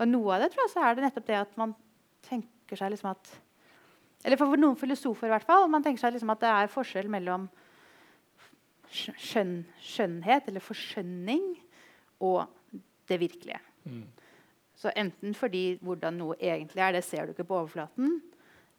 Og 0.00 0.08
noe 0.08 0.34
av 0.34 0.42
det 0.42 0.50
tror 0.54 0.64
jeg 0.64 0.74
så 0.74 0.82
er 0.82 0.96
det 0.96 1.06
nettopp 1.06 1.28
det 1.28 1.38
at 1.42 1.56
man 1.60 1.76
tenker 2.26 2.78
seg 2.78 2.92
liksom 2.92 3.12
at 3.12 3.32
Eller 4.20 4.36
for 4.36 4.52
noen 4.60 4.76
filosofer 4.76 5.30
i 5.30 5.32
hvert 5.32 5.46
fall. 5.48 5.64
Man 5.72 5.84
tenker 5.84 6.02
seg 6.02 6.12
liksom 6.12 6.32
at 6.34 6.42
det 6.42 6.48
er 6.52 6.72
forskjell 6.72 7.06
mellom 7.08 7.46
skjønn, 8.90 9.62
skjønnhet, 9.80 10.48
eller 10.50 10.60
forskjønning, 10.64 11.44
og 12.26 12.42
det 13.10 13.20
virkelige. 13.20 13.60
Mm. 13.84 14.04
Så 14.80 14.92
enten 14.96 15.34
fordi 15.36 15.64
hvordan 15.84 16.16
noe 16.16 16.38
egentlig 16.40 16.80
er, 16.80 16.94
det 16.96 17.04
ser 17.04 17.26
du 17.26 17.34
ikke 17.34 17.48
på 17.50 17.58
overflaten. 17.58 18.20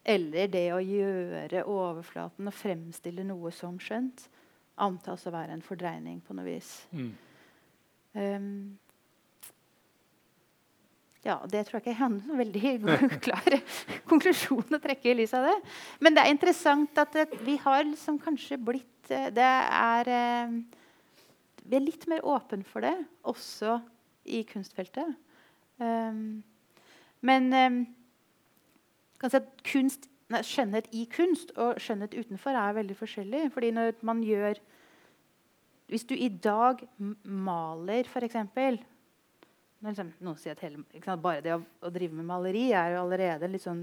Eller 0.02 0.50
det 0.50 0.68
å 0.74 0.80
gjøre 0.82 1.66
overflaten 1.70 2.50
og 2.50 2.56
fremstille 2.58 3.26
noe 3.28 3.52
som 3.54 3.78
skjønt 3.82 4.26
antas 4.82 5.28
å 5.30 5.34
være 5.34 5.54
en 5.54 5.62
fordreining 5.62 6.22
på 6.26 6.34
noe 6.34 6.48
vis. 6.48 6.72
Mm. 6.90 7.12
Um, 8.18 8.48
ja, 11.22 11.38
Det 11.46 11.68
tror 11.68 11.78
jeg 11.78 11.84
ikke 11.84 11.92
jeg 11.92 12.00
har 12.00 12.10
en 12.10 12.42
veldig 12.42 13.20
klar 13.28 13.58
konklusjon 14.10 14.74
å 14.74 14.82
trekke 14.82 15.12
i 15.12 15.18
lys 15.22 15.36
av 15.38 15.46
det. 15.52 15.58
Men 16.02 16.18
det 16.18 16.26
er 16.26 16.34
interessant 16.34 16.98
at 17.02 17.14
det, 17.14 17.28
vi 17.46 17.60
har 17.62 17.86
liksom 17.86 18.18
kanskje 18.24 18.58
blitt 18.58 19.14
eh, 19.14 19.30
det 19.34 19.46
er, 19.46 20.10
eh, 20.10 20.56
Vi 21.62 21.78
er 21.78 21.86
litt 21.86 22.08
mer 22.10 22.26
åpne 22.26 22.66
for 22.66 22.82
det 22.82 22.96
også 23.22 23.78
i 24.26 24.44
kunstfeltet. 24.48 25.16
Um, 25.82 26.44
men 27.26 27.54
um, 27.54 27.82
si 29.22 29.42
kunst, 29.72 30.08
nei, 30.34 30.44
skjønnhet 30.46 30.90
i 30.98 31.06
kunst 31.12 31.54
og 31.58 31.82
skjønnhet 31.82 32.16
utenfor 32.18 32.58
er 32.58 32.78
veldig 32.78 32.98
forskjellig. 32.98 33.50
fordi 33.54 33.72
når 33.72 33.94
man 34.02 34.24
gjør 34.24 34.62
Hvis 35.92 36.06
du 36.08 36.14
i 36.16 36.30
dag 36.30 36.80
maler, 37.24 38.08
f.eks. 38.08 38.36
Noen 39.82 40.38
sier 40.38 40.54
at 40.54 40.62
hele, 40.64 40.86
sant, 41.04 41.22
bare 41.22 41.42
det 41.44 41.52
å, 41.52 41.62
å, 41.82 41.90
drive 41.92 42.16
med 42.16 42.30
maleri 42.30 42.70
er 42.72 42.94
jo 42.94 43.02
allerede 43.02 43.50
litt 43.50 43.66
sånn 43.66 43.82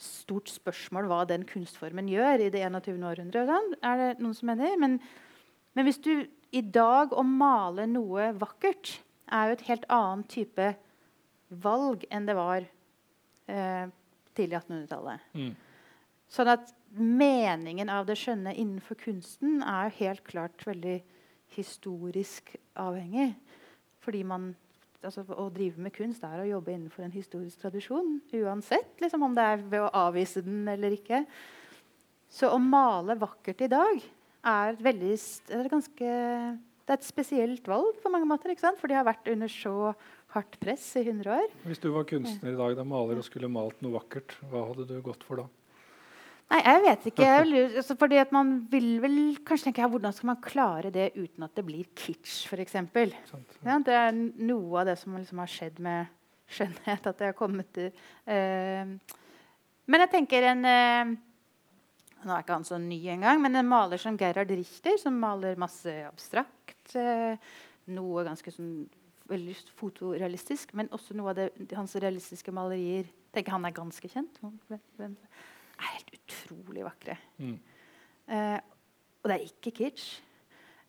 stort 0.00 0.48
spørsmål 0.48 1.10
hva 1.10 1.18
den 1.28 1.44
kunstformen 1.44 2.08
gjør 2.08 2.46
i 2.46 2.48
det 2.54 2.62
21. 2.64 3.04
århundret. 3.04 3.50
Sånn, 3.50 3.74
er 3.84 4.00
det 4.00 4.08
noen 4.22 4.36
som 4.38 4.48
mener. 4.48 4.78
Men, 4.80 4.96
men 5.76 5.84
hvis 5.84 6.00
du 6.00 6.24
i 6.56 6.62
dag 6.62 7.12
å 7.12 7.26
male 7.26 7.84
noe 7.90 8.30
vakkert 8.40 8.96
er 9.30 9.48
jo 9.48 9.56
et 9.56 9.66
helt 9.68 9.86
annen 9.92 10.24
type 10.30 10.68
valg 11.62 12.04
enn 12.10 12.28
det 12.28 12.36
var 12.38 12.64
eh, 12.64 13.86
tidlig 14.36 14.60
1800-tallet. 14.60 15.26
Mm. 15.34 15.52
Sånn 16.30 16.50
at 16.52 16.70
meningen 16.94 17.90
av 17.90 18.06
det 18.06 18.18
skjønne 18.18 18.54
innenfor 18.54 18.98
kunsten 19.00 19.62
er 19.66 19.88
jo 19.88 19.96
helt 20.04 20.22
klart 20.26 20.66
veldig 20.66 21.00
historisk 21.56 22.52
avhengig. 22.78 23.32
Fordi 24.00 24.22
man 24.26 24.52
altså, 25.02 25.24
Å 25.26 25.48
drive 25.52 25.82
med 25.82 25.94
kunst 25.94 26.24
er 26.26 26.42
å 26.42 26.48
jobbe 26.48 26.74
innenfor 26.74 27.06
en 27.06 27.14
historisk 27.14 27.64
tradisjon. 27.64 28.20
Uansett 28.36 29.02
liksom, 29.02 29.26
om 29.26 29.34
det 29.36 29.46
er 29.46 29.64
ved 29.64 29.82
å 29.82 29.92
avvise 30.06 30.44
den 30.46 30.68
eller 30.70 30.94
ikke. 30.94 31.24
Så 32.30 32.52
å 32.54 32.62
male 32.62 33.18
vakkert 33.18 33.64
i 33.66 33.70
dag 33.70 33.98
er, 34.46 34.76
veldig, 34.80 35.14
er 35.50 35.70
ganske, 35.72 36.10
det 36.90 36.96
er 36.96 37.04
et 37.04 37.06
spesielt 37.06 37.68
valg 37.70 38.00
på 38.02 38.10
mange 38.10 38.26
måter. 38.26 38.50
For 38.58 38.90
de 38.90 38.96
har 38.98 39.06
vært 39.06 39.28
under 39.30 39.46
så 39.46 39.92
hardt 40.34 40.56
press 40.58 40.88
i 40.98 41.04
100 41.04 41.30
år. 41.30 41.52
Hvis 41.62 41.78
du 41.78 41.92
var 41.94 42.08
kunstner 42.10 42.50
i 42.50 42.58
dag, 42.58 42.74
da 42.74 42.82
maler 42.82 43.20
og 43.20 43.26
skulle 43.26 43.46
malt 43.46 43.78
noe 43.84 43.94
vakkert, 43.94 44.34
hva 44.50 44.64
hadde 44.72 44.88
du 44.88 44.96
gått 45.06 45.22
for 45.22 45.38
da? 45.38 45.46
Nei, 46.50 46.58
jeg 46.66 46.82
vet 46.82 47.04
ikke. 47.12 47.28
Altså, 47.78 47.94
fordi 47.94 48.18
at 48.18 48.32
man 48.34 48.56
vil 48.72 48.88
vel 49.04 49.20
kanskje 49.46 49.68
tenke 49.68 49.84
ja, 49.84 49.90
Hvordan 49.92 50.16
skal 50.16 50.32
man 50.32 50.40
klare 50.42 50.90
det 50.90 51.12
uten 51.14 51.46
at 51.46 51.54
det 51.54 51.62
blir 51.68 51.86
kitsch, 51.94 52.48
f.eks.? 52.50 52.74
Ja, 52.74 53.78
det 53.86 53.94
er 54.00 54.10
noe 54.18 54.82
av 54.82 54.90
det 54.90 54.98
som 54.98 55.14
liksom 55.14 55.44
har 55.44 55.52
skjedd 55.52 55.78
med 55.86 56.10
skjønnhet. 56.50 57.06
At 57.06 57.22
det 57.22 57.30
har 57.30 57.38
kommet 57.38 57.70
til 57.76 57.92
uh, 57.94 59.14
Men 59.86 60.06
jeg 60.08 60.14
tenker 60.16 60.48
en 60.50 60.66
uh, 60.66 61.14
Nå 62.26 62.34
er 62.34 62.42
ikke 62.42 62.58
han 62.58 62.66
så 62.66 62.82
ny 62.82 62.98
engang, 63.14 63.38
men 63.40 63.54
en 63.62 63.70
maler 63.70 64.02
som 64.02 64.18
Gerhard 64.18 64.50
Richter, 64.50 64.98
som 65.00 65.14
maler 65.22 65.54
masse 65.56 65.94
abstrakt. 66.04 66.79
Eh, 66.98 67.36
noe 67.90 68.24
ganske 68.26 68.52
sånn 68.54 68.88
veldig 69.30 69.54
fotorealistisk, 69.78 70.74
men 70.74 70.90
også 70.94 71.14
noe 71.18 71.32
av 71.32 71.38
det, 71.38 71.48
hans 71.78 71.94
realistiske 72.02 72.52
malerier 72.54 73.08
tenker 73.34 73.54
Han 73.54 73.66
er 73.68 73.74
ganske 73.76 74.10
kjent. 74.10 74.40
Men, 74.42 75.16
er 75.80 75.94
helt 75.94 76.10
utrolig 76.16 76.84
vakre. 76.84 77.16
Mm. 77.38 77.58
Eh, 78.28 78.58
og 79.22 79.30
det 79.30 79.36
er 79.36 79.46
ikke 79.46 79.74
kitsch. 79.76 80.20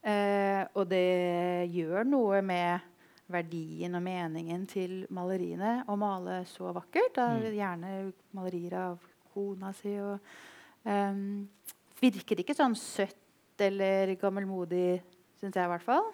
Eh, 0.01 0.63
og 0.73 0.87
det 0.89 1.69
gjør 1.69 2.07
noe 2.09 2.41
med 2.41 2.87
verdien 3.31 3.95
og 3.95 4.03
meningen 4.03 4.65
til 4.67 5.05
maleriene 5.13 5.83
å 5.87 5.95
male 5.99 6.41
så 6.49 6.73
vakkert. 6.75 7.13
Da, 7.15 7.29
Mm. 7.37 7.53
Gjerne 7.55 8.13
malerier 8.33 8.73
av 8.73 8.99
kona 9.33 9.71
si. 9.73 9.95
Og, 9.99 10.19
ehm, 10.85 11.47
virker 12.01 12.41
ikke 12.41 12.57
sånn 12.57 12.75
søtt 12.75 13.15
eller 13.59 14.15
gammelmodig, 14.15 15.01
syns 15.41 15.57
jeg 15.57 15.67
i 15.67 15.71
hvert 15.73 15.85
fall. 15.85 16.11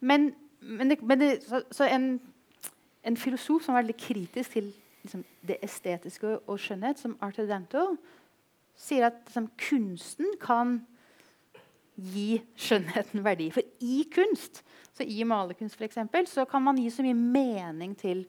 Men, 0.00 0.30
men, 0.60 0.90
det, 0.90 1.00
men 1.02 1.20
det, 1.20 1.30
så, 1.44 1.62
så 1.74 1.88
en, 1.90 2.14
en 3.04 3.18
filosof 3.20 3.66
som 3.66 3.74
er 3.74 3.82
veldig 3.82 3.98
kritisk 4.00 4.56
til 4.56 4.70
liksom, 5.02 5.24
det 5.46 5.58
estetiske 5.64 6.38
og 6.38 6.60
skjønnhet, 6.60 7.00
som 7.00 7.18
Arthur 7.20 7.48
Danto, 7.50 7.84
sier 8.80 9.10
at 9.10 9.20
liksom, 9.26 9.50
kunsten 9.60 10.36
kan 10.40 10.78
gi 12.00 12.40
skjønnheten 12.56 13.24
verdi. 13.24 13.50
For 13.52 13.84
i 13.84 14.04
kunst, 14.12 14.62
så 14.96 15.04
i 15.04 15.24
malerkunst 15.28 15.80
eksempel, 15.84 16.28
så 16.28 16.46
kan 16.48 16.64
man 16.64 16.80
gi 16.80 16.88
så 16.92 17.04
mye 17.04 17.16
mening 17.18 17.96
til 17.98 18.24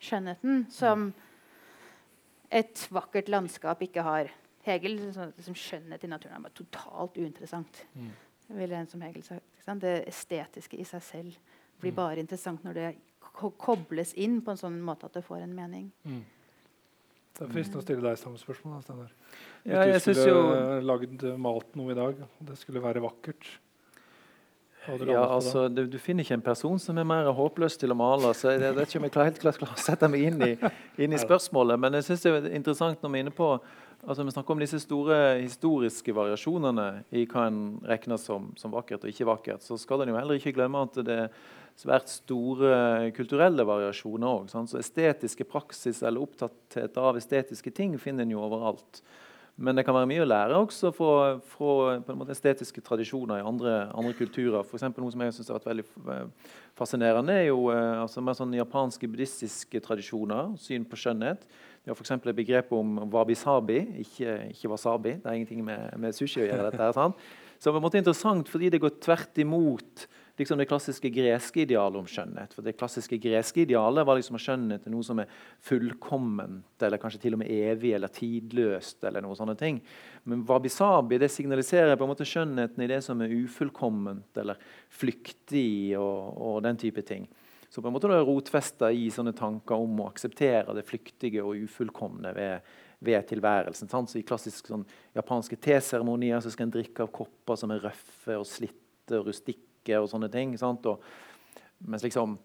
skjønnheten 0.00 0.64
som 0.72 1.10
et 2.50 2.86
vakkert 2.90 3.28
landskap 3.28 3.82
ikke 3.84 4.04
har. 4.04 4.32
Hegel 4.64 4.98
sånn, 5.14 5.34
liksom, 5.36 5.56
skjønnhet 5.56 6.04
i 6.04 6.10
naturen 6.10 6.38
er 6.38 6.48
bare 6.48 6.56
totalt 6.56 7.20
uinteressant. 7.20 7.84
Mm. 7.94 8.10
Ville 8.50 8.76
en 8.76 8.86
som 8.90 9.00
Hegel 9.00 9.22
sagt. 9.22 9.44
ikke 9.54 9.64
sant? 9.64 9.80
Det 9.82 10.08
estetiske 10.08 10.78
i 10.80 10.84
seg 10.84 11.02
selv 11.02 11.36
blir 11.80 11.92
Mm. 11.92 11.96
bare 11.96 12.18
interessant 12.18 12.62
når 12.64 12.74
det 12.74 12.96
ko 13.20 13.50
kobles 13.50 14.12
inn 14.16 14.40
på 14.42 14.50
en 14.50 14.56
sånn 14.56 14.80
måte 14.82 15.04
at 15.04 15.12
det 15.14 15.24
får 15.24 15.42
en 15.42 15.54
mening. 15.54 15.90
Mm. 16.04 16.24
Det 17.34 17.46
er 17.46 17.52
fristende 17.54 17.78
å 17.78 17.82
stille 17.82 18.02
deg 18.02 18.18
samme 18.18 18.36
spørsmål. 18.38 18.82
Hvis 18.82 19.10
Ja, 19.64 19.84
du 19.84 19.98
skulle 20.00 20.26
jo 20.28 20.80
lagd 20.82 21.22
malt 21.38 21.76
noe 21.76 21.92
i 21.92 21.94
dag, 21.94 22.16
og 22.40 22.46
det 22.46 22.58
skulle 22.58 22.82
være 22.82 23.00
vakkert 23.00 23.46
Ja, 24.88 25.26
altså, 25.34 25.66
du, 25.68 25.84
du 25.86 25.98
finner 26.00 26.24
ikke 26.24 26.38
en 26.38 26.44
person 26.44 26.78
som 26.80 26.98
er 26.98 27.04
mer 27.04 27.28
håpløs 27.36 27.76
til 27.80 27.92
å 27.92 27.96
male. 27.98 28.32
så 28.34 28.54
Jeg 28.54 28.72
vet 28.76 28.88
ikke 28.88 29.00
om 29.02 29.06
jeg 29.06 29.12
klarer, 29.14 29.30
helt 29.30 29.42
klart 29.42 29.60
klarer 29.60 29.76
å 29.76 29.84
sette 29.84 30.08
meg 30.08 30.24
inn 30.30 30.42
i, 30.46 30.50
inn 31.04 31.12
i 31.12 31.20
spørsmålet. 31.20 31.80
Men 31.82 31.98
jeg 31.98 32.08
synes 32.08 32.24
det 32.24 32.32
er 32.32 32.50
interessant 32.56 33.04
når 33.04 33.12
vi 33.12 33.20
er 33.20 33.26
inne 33.26 33.36
på 33.36 33.52
altså 34.00 34.24
Vi 34.24 34.32
snakker 34.32 34.54
om 34.56 34.60
disse 34.62 34.78
store 34.80 35.16
historiske 35.42 36.14
variasjonene 36.16 36.86
i 37.12 37.26
hva 37.28 37.42
en 37.50 37.58
regner 37.84 38.16
som, 38.16 38.46
som 38.56 38.72
vakkert 38.72 39.04
og 39.04 39.12
ikke 39.12 39.28
vakkert. 39.28 39.64
Så 39.66 39.76
skal 39.76 40.00
en 40.00 40.14
jo 40.14 40.16
heller 40.16 40.40
ikke 40.40 40.54
glemme 40.56 40.80
at 40.86 40.96
det 41.04 41.16
er 41.26 41.34
svært 41.80 42.08
store 42.12 43.10
kulturelle 43.16 43.64
variasjoner 43.68 44.30
òg. 44.30 44.48
Så 44.48 44.80
estetiske 44.80 45.44
praksis 45.48 46.00
eller 46.00 46.24
opptatthet 46.24 46.96
av 47.00 47.20
estetiske 47.20 47.72
ting 47.76 47.98
finner 48.00 48.24
en 48.24 48.32
jo 48.32 48.40
overalt. 48.46 49.02
Men 49.60 49.76
det 49.76 49.84
kan 49.84 49.92
være 49.92 50.08
mye 50.08 50.22
å 50.24 50.28
lære 50.28 50.56
også 50.56 50.88
fra, 50.96 51.34
fra 51.52 52.28
estetiske 52.32 52.80
tradisjoner 52.84 53.42
i 53.42 53.44
andre, 53.44 53.74
andre 53.92 54.14
kulturer. 54.16 54.64
For 54.64 54.80
noe 54.80 55.12
som 55.12 55.24
jeg 55.26 55.34
synes 55.36 55.50
har 55.52 55.58
vært 55.58 55.68
veldig 55.68 55.84
eh, 56.14 56.54
fascinerende, 56.80 57.36
er 57.36 57.50
jo 57.50 57.66
eh, 57.74 58.00
altså 58.00 58.24
mer 58.24 58.38
sånn 58.38 58.56
japanske 58.56 59.10
buddhistiske 59.10 59.82
tradisjoner. 59.84 60.54
Syn 60.60 60.88
på 60.88 60.96
skjønnhet. 61.02 61.44
De 61.84 61.92
har 61.92 61.98
f.eks. 61.98 62.14
et 62.16 62.40
begrep 62.40 62.72
om 62.76 63.02
wabi-sabi, 63.12 63.82
ikke, 64.06 64.38
ikke 64.54 64.72
wasabi. 64.72 65.14
Det 65.20 65.28
har 65.28 65.36
ingenting 65.36 65.60
med, 65.68 65.92
med 66.00 66.16
sushi 66.16 66.40
å 66.40 66.48
gjøre. 66.48 66.70
dette 66.70 66.80
her, 66.80 66.96
sant? 66.96 67.28
Så 67.60 67.68
det 67.76 67.84
er 67.84 68.00
interessant 68.00 68.48
fordi 68.48 68.72
det 68.72 68.80
går 68.80 68.96
tvert 69.04 69.44
imot 69.44 70.06
liksom 70.40 70.58
det 70.58 70.66
klassiske 70.70 71.10
greske 71.12 71.62
idealet 71.62 72.00
om 72.00 72.08
skjønnhet. 72.08 72.54
For 72.56 72.64
Det 72.66 72.76
klassiske 72.78 73.18
greske 73.20 73.62
idealet 73.62 74.06
var 74.06 74.18
liksom 74.18 74.38
skjønnhet 74.40 74.88
noe 74.90 75.06
som 75.06 75.20
er 75.22 75.30
fullkomment, 75.66 76.72
eller 76.82 77.00
kanskje 77.00 77.20
til 77.26 77.36
og 77.36 77.42
med 77.42 77.52
evig 77.52 77.92
eller 77.96 78.08
tidløst. 78.08 79.04
eller 79.04 79.22
noen 79.22 79.38
sånne 79.38 79.56
ting. 79.58 79.80
Men 80.24 80.44
wabi-sabi 80.48 81.18
det 81.20 81.30
signaliserer 81.30 81.96
på 81.96 82.04
en 82.04 82.12
måte 82.12 82.26
skjønnheten 82.28 82.82
i 82.82 82.90
det 82.90 83.02
som 83.04 83.20
er 83.20 83.32
ufullkomment 83.32 84.36
eller 84.42 84.58
flyktig 84.88 85.96
og, 85.98 86.36
og 86.36 86.62
den 86.62 86.76
type 86.76 87.02
ting. 87.02 87.28
Så 87.70 87.82
på 87.82 87.86
en 87.86 87.94
måte 87.94 88.08
det 88.10 88.18
er 88.18 88.26
rotfesta 88.26 88.90
i 88.90 89.06
sånne 89.14 89.32
tanker 89.36 89.78
om 89.78 90.00
å 90.02 90.08
akseptere 90.10 90.74
det 90.74 90.82
flyktige 90.88 91.44
og 91.46 91.60
ufullkomne 91.68 92.32
ved, 92.34 92.66
ved 92.98 93.28
tilværelsen. 93.30 93.88
Sant? 93.88 94.10
Så 94.10 94.18
I 94.18 94.26
klassiske 94.26 94.72
sånn, 94.72 94.82
japanske 95.14 95.54
teseremonier 95.54 96.42
skal 96.42 96.66
en 96.66 96.74
drikke 96.74 97.06
av 97.06 97.12
kopper 97.14 97.60
som 97.60 97.70
er 97.70 97.84
røffe 97.86 98.40
og 98.40 98.48
slitte 98.48 99.20
og 99.20 99.30
rustikke 99.30 99.69
og 99.88 100.08
sånne 100.10 100.30
ting. 100.32 100.56
Og, 100.62 101.00
mens 101.88 102.04
liksom 102.04 102.38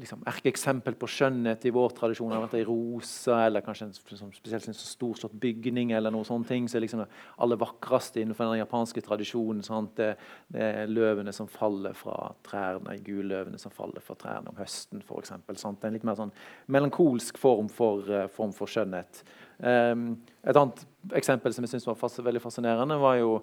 liksom, 0.00 0.22
Erkeeksempel 0.28 0.96
på 0.98 1.08
skjønnhet 1.10 1.64
i 1.68 1.72
vår 1.74 1.94
tradisjon 1.96 2.32
har 2.34 2.42
vært 2.44 2.56
ei 2.58 2.64
rose 2.66 3.34
eller 3.46 3.64
kanskje 3.64 3.88
en 3.88 3.94
liksom, 3.94 4.32
spesielt 4.34 4.68
en 4.68 4.76
så 4.76 4.88
storslått 4.88 5.36
bygning. 5.40 5.92
eller 5.94 6.12
noe 6.14 6.26
sånne 6.26 6.48
ting, 6.48 6.68
så 6.68 6.82
liksom 6.82 7.04
det 7.04 7.08
aller 7.44 7.60
vakreste 7.60 8.22
innenfor 8.22 8.50
den 8.50 8.62
japanske 8.62 9.04
tradisjonen. 9.04 9.62
Sant? 9.66 9.94
Det, 9.96 10.14
det 10.54 10.70
er 10.82 10.90
løvene 10.90 11.32
som 11.32 11.48
faller 11.50 11.94
fra 11.98 12.32
trærne, 12.46 12.98
gulløvene 13.06 13.60
som 13.60 13.74
faller 13.74 14.04
fra 14.04 14.18
trærne 14.18 14.50
om 14.50 14.58
høsten 14.58 15.04
f.eks. 15.04 15.34
En 15.34 15.94
litt 15.94 16.06
mer 16.06 16.18
sånn 16.18 16.34
melankolsk 16.72 17.38
form 17.40 17.70
for, 17.72 18.04
uh, 18.10 18.26
form 18.32 18.54
for 18.56 18.70
skjønnhet. 18.70 19.22
Um, 19.58 20.16
et 20.42 20.56
annet 20.56 20.82
eksempel 21.14 21.54
som 21.54 21.64
jeg 21.64 21.76
synes 21.76 21.86
var 21.86 21.98
fas 22.00 22.18
veldig 22.18 22.42
fascinerende, 22.42 22.98
var 23.00 23.20
jo 23.20 23.36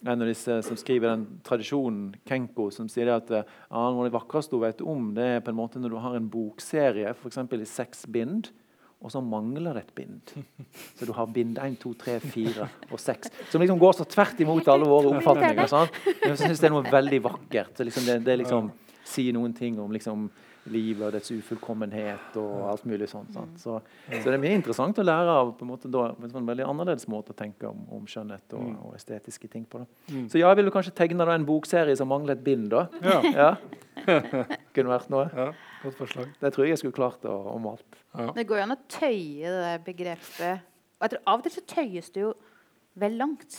en 0.00 0.24
av 0.24 0.28
disse 0.28 0.58
som 0.66 0.78
skriver 0.78 1.12
den 1.12 1.26
tradisjonen, 1.46 2.14
Kenko, 2.28 2.70
som 2.74 2.88
sier 2.90 3.12
at 3.14 3.30
ja, 3.32 3.44
noe 3.70 4.02
av 4.02 4.08
det 4.08 4.14
vakreste 4.16 4.56
hun 4.56 4.64
vet 4.64 4.82
om, 4.84 5.12
det 5.16 5.28
er 5.36 5.44
på 5.44 5.52
en 5.52 5.58
måte 5.58 5.82
når 5.82 5.94
du 5.94 6.00
har 6.02 6.16
en 6.18 6.28
bokserie 6.32 7.14
f.eks. 7.14 7.38
i 7.38 7.68
seks 7.68 8.06
bind, 8.12 8.50
og 9.02 9.10
så 9.10 9.18
mangler 9.24 9.74
det 9.74 9.82
et 9.82 9.94
bind. 9.96 10.32
Så 10.98 11.08
du 11.08 11.12
har 11.16 11.26
bind 11.34 11.58
1, 11.58 11.74
2, 11.82 11.92
3, 12.04 12.20
4 12.22 12.68
og 12.92 13.00
6. 13.02 13.32
Som 13.50 13.64
liksom 13.64 13.80
går 13.82 13.96
så 13.98 14.06
tvert 14.06 14.38
imot 14.44 14.68
alle 14.70 14.86
våre 14.86 15.10
oppfatninger. 15.16 15.66
Sant? 15.70 15.96
Men 16.06 16.36
jeg 16.36 16.38
synes 16.44 16.62
det 16.62 16.68
er 16.68 16.74
noe 16.76 16.92
veldig 16.92 17.18
vakkert. 17.24 17.82
Liksom 17.82 18.06
det, 18.06 18.20
det 18.28 18.38
liksom 18.44 18.70
sier 19.02 19.34
noen 19.34 19.56
ting 19.58 19.80
om 19.82 19.90
liksom 19.90 20.28
livet 20.70 21.02
og 21.08 21.12
dets 21.16 21.32
ufullkommenhet 21.34 22.36
og 22.38 22.68
alt 22.70 22.84
mulig 22.86 23.08
sånt. 23.10 23.32
Sant? 23.34 23.56
Så, 23.58 23.80
så 24.06 24.20
det 24.28 24.34
er 24.36 24.42
mye 24.42 24.54
interessant 24.54 24.98
å 25.02 25.04
lære 25.06 25.32
av 25.40 25.50
på 25.58 25.64
en 25.66 25.70
måte 25.72 25.90
da, 25.90 26.04
en 26.14 26.46
veldig 26.46 26.66
annerledes 26.68 27.08
måte 27.10 27.34
å 27.34 27.38
tenke 27.38 27.66
om, 27.66 27.80
om 27.98 28.04
skjønnhet 28.06 28.54
og, 28.58 28.68
og 28.86 28.94
estetiske 28.98 29.50
ting 29.50 29.64
på. 29.66 29.82
Da. 29.82 30.12
Mm. 30.14 30.28
Så 30.30 30.38
ja, 30.38 30.52
jeg 30.52 30.60
ville 30.60 30.74
kanskje 30.74 30.94
tegne 31.00 31.26
da 31.26 31.34
en 31.34 31.46
bokserie 31.48 31.96
som 31.98 32.10
mangler 32.12 32.36
et 32.38 32.44
bind. 32.46 32.68
da. 32.74 32.86
Ja, 33.02 33.18
Ja. 33.42 33.50
Kunne 34.72 34.88
vært 34.88 35.10
noe. 35.12 35.26
ja, 35.36 35.50
godt 35.82 35.98
forslag. 35.98 36.30
Det 36.40 36.50
tror 36.54 36.64
jeg 36.64 36.72
jeg 36.72 36.80
skulle 36.80 36.96
klart 36.96 37.26
å, 37.28 37.34
å 37.52 37.58
malt. 37.60 37.98
Ja. 38.16 38.30
Det 38.34 38.46
går 38.48 38.62
jo 38.62 38.64
an 38.64 38.74
å 38.74 38.78
tøye 38.90 39.50
det 39.52 39.58
der 39.66 39.82
begrepet. 39.84 40.62
Og 40.96 41.04
jeg 41.04 41.12
tror 41.12 41.22
Av 41.28 41.42
og 41.42 41.44
til 41.44 41.52
så 41.58 41.62
tøyes 41.74 42.08
det 42.14 42.22
jo 42.24 42.30
vel 43.02 43.18
langt. 43.20 43.58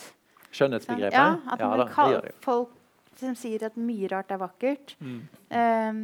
Skjønnhetsbegrepet? 0.54 1.14
Ja, 1.14 1.36
at 1.54 1.62
ja 1.62 1.68
da, 1.78 1.86
det 1.86 2.08
gjør 2.14 2.26
det 2.26 2.32
jo. 2.34 2.40
folk 2.44 2.74
som 3.20 3.36
sier 3.38 3.62
at 3.68 3.76
mye 3.78 4.08
rart 4.10 4.32
er 4.34 4.40
vakkert 4.42 4.96
Mm. 4.98 5.20
Ehm, 5.54 6.02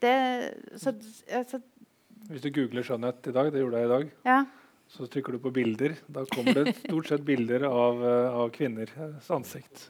det, 0.00 0.14
så, 0.80 0.94
så, 1.48 1.60
Hvis 2.30 2.42
du 2.44 2.50
googler 2.54 2.86
skjønnhet 2.86 3.30
i 3.30 3.36
dag, 3.36 3.52
det 3.52 3.62
gjorde 3.62 3.82
jeg 3.82 3.90
i 3.90 3.94
dag, 3.94 4.10
ja. 4.30 4.40
Så 4.90 5.06
trykker 5.06 5.36
du 5.36 5.38
på 5.38 5.52
bilder. 5.54 5.92
Da 6.10 6.24
kommer 6.26 6.56
det 6.56 6.72
stort 6.80 7.06
sett 7.06 7.22
bilder 7.22 7.62
av, 7.68 8.00
eh, 8.02 8.38
av 8.40 8.48
kvinners 8.50 9.28
ansikt. 9.30 9.84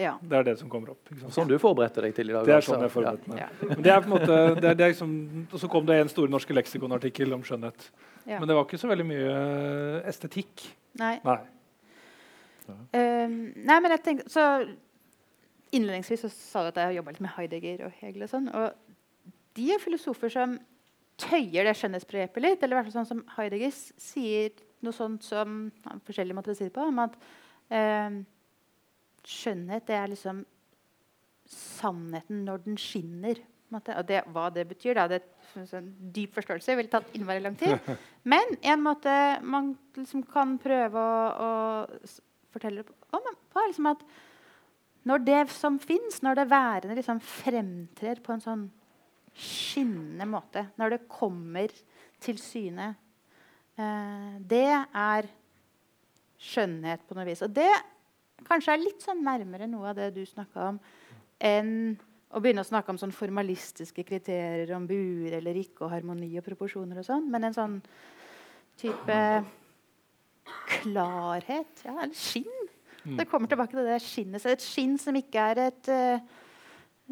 Ja. 0.00 0.16
Det 0.22 0.38
er 0.40 0.46
det 0.48 0.56
som 0.58 0.70
kommer 0.72 0.90
opp. 0.94 1.04
ikke 1.06 1.20
sant? 1.20 1.34
Sånn 1.36 1.50
du 1.50 1.54
forberedte 1.60 2.02
deg 2.02 2.16
til 2.16 2.32
i 2.32 2.34
dag? 2.34 2.48
Det 2.48 2.54
er 2.56 2.58
altså. 2.58 2.74
sånn 2.74 2.82
jeg 2.86 2.92
forberedte 2.94 3.30
meg. 3.30 3.44
Ja. 3.44 3.76
Det 3.76 3.92
er 3.92 4.02
på 4.02 4.08
en 4.08 4.14
måte, 4.16 4.40
det 4.56 4.72
er, 4.72 4.78
det 4.80 4.86
er 4.86 4.92
liksom, 4.94 5.14
og 5.44 5.56
så 5.62 5.70
kom 5.70 5.86
det 5.86 6.00
en 6.00 6.10
Store 6.10 6.32
norske 6.32 6.56
leksikonartikkel 6.56 7.36
om 7.36 7.44
skjønnhet. 7.46 7.86
Ja. 8.24 8.40
Men 8.40 8.48
det 8.50 8.58
var 8.58 8.66
ikke 8.66 8.80
så 8.80 8.90
veldig 8.90 9.06
mye 9.06 9.30
eh, 9.30 10.10
estetikk. 10.10 10.66
Nei. 10.98 11.14
Nei. 11.26 11.40
Ehm, 12.96 13.36
nei, 13.56 13.80
men 13.80 13.94
jeg 13.96 14.06
tenkte, 14.06 14.30
så 14.32 14.46
Innledningsvis 15.70 16.24
så 16.24 16.30
sa 16.34 16.62
du 16.64 16.72
at 16.72 16.78
jeg 16.80 16.88
har 16.88 16.96
jobba 16.96 17.12
litt 17.14 17.22
med 17.22 17.30
Heidegger 17.36 17.84
og 17.86 17.98
Hegel. 18.00 18.24
Og 18.26 18.30
sånn, 18.32 18.48
og 18.50 18.89
de 19.58 19.70
er 19.74 19.82
filosofer 19.82 20.32
som 20.32 20.56
tøyer 21.20 21.66
det 21.66 21.76
skjønnhetsbegrepet 21.78 22.44
litt. 22.44 22.62
Eller 22.62 22.76
i 22.76 22.78
hvert 22.80 22.90
fall 22.90 23.00
sånn 23.00 23.10
som 23.10 23.22
Heidegger 23.36 23.74
sier 23.74 24.54
noe 24.84 24.96
sånt 24.96 25.26
som 25.26 25.62
ja, 25.84 25.96
forskjellige 26.06 26.38
måter 26.38 26.54
å 26.54 26.58
si 26.58 26.68
det 26.68 26.74
på, 26.74 26.86
om 26.88 27.02
at 27.02 27.16
eh, 27.76 28.20
skjønnhet 29.28 29.88
det 29.90 29.98
er 29.98 30.12
liksom 30.14 30.44
sannheten 31.50 32.44
når 32.46 32.64
den 32.64 32.78
skinner. 32.80 33.42
Og 33.70 34.02
det, 34.08 34.24
hva 34.34 34.48
det 34.50 34.64
betyr, 34.66 34.96
da, 34.98 35.04
det 35.10 35.20
er 35.20 35.60
en 35.60 35.68
sånn 35.70 35.92
dyp 36.14 36.34
forståelse. 36.34 36.74
ville 36.78 36.90
tatt 36.90 37.12
innmari 37.14 37.42
lang 37.44 37.58
tid. 37.58 37.78
Men 38.32 38.56
en 38.66 38.82
måte 38.82 39.12
man 39.46 39.74
liksom 39.98 40.24
kan 40.26 40.56
prøve 40.62 40.98
å, 40.98 41.20
å 41.30 42.50
fortelle 42.50 42.82
om, 43.14 43.30
er 43.54 43.70
liksom 43.70 43.92
at 43.92 44.02
når 45.06 45.22
det 45.24 45.40
som 45.54 45.78
fins, 45.80 46.18
når 46.24 46.40
det 46.40 46.50
værende 46.50 46.98
liksom 46.98 47.22
fremtrer 47.24 48.20
på 48.24 48.34
en 48.34 48.42
sånn 48.44 48.66
skinnende 49.36 50.26
måte, 50.28 50.66
når 50.80 50.96
det 50.96 51.08
kommer 51.10 51.72
til 52.20 52.40
syne, 52.40 52.92
eh, 53.78 54.36
det 54.40 54.66
er 54.68 55.30
skjønnhet 56.40 57.06
på 57.06 57.16
noe 57.16 57.26
vis. 57.28 57.42
Og 57.46 57.52
det 57.54 57.70
kanskje 58.46 58.74
er 58.74 58.82
litt 58.82 59.04
sånn 59.04 59.24
nærmere 59.24 59.68
noe 59.70 59.90
av 59.90 59.98
det 59.98 60.10
du 60.16 60.22
snakka 60.26 60.70
om, 60.72 60.80
enn 61.40 61.74
å 62.30 62.38
begynne 62.38 62.62
å 62.62 62.68
snakke 62.68 62.92
om 62.92 62.98
sånn 63.00 63.14
formalistiske 63.14 64.04
kriterier 64.06 64.70
om 64.76 64.86
buer 64.86 65.34
eller 65.40 65.56
ikke, 65.58 65.86
og 65.86 65.94
harmoni 65.94 66.30
og 66.38 66.46
proporsjoner 66.46 67.00
og 67.00 67.06
sånn, 67.06 67.26
men 67.32 67.48
en 67.48 67.56
sånn 67.56 67.80
type 68.80 69.16
klarhet. 70.80 71.82
Ja, 71.84 71.96
eller 71.96 72.16
skinn. 72.16 72.68
Det 73.00 73.26
kommer 73.30 73.48
tilbake 73.48 73.74
til 73.74 73.88
det 73.88 73.98
skinnet. 74.04 74.44
Et 74.46 74.62
skinn 74.62 74.96
som 75.00 75.16
ikke 75.16 75.42
er 75.52 75.62
et 75.70 75.90
eh, 75.90 76.22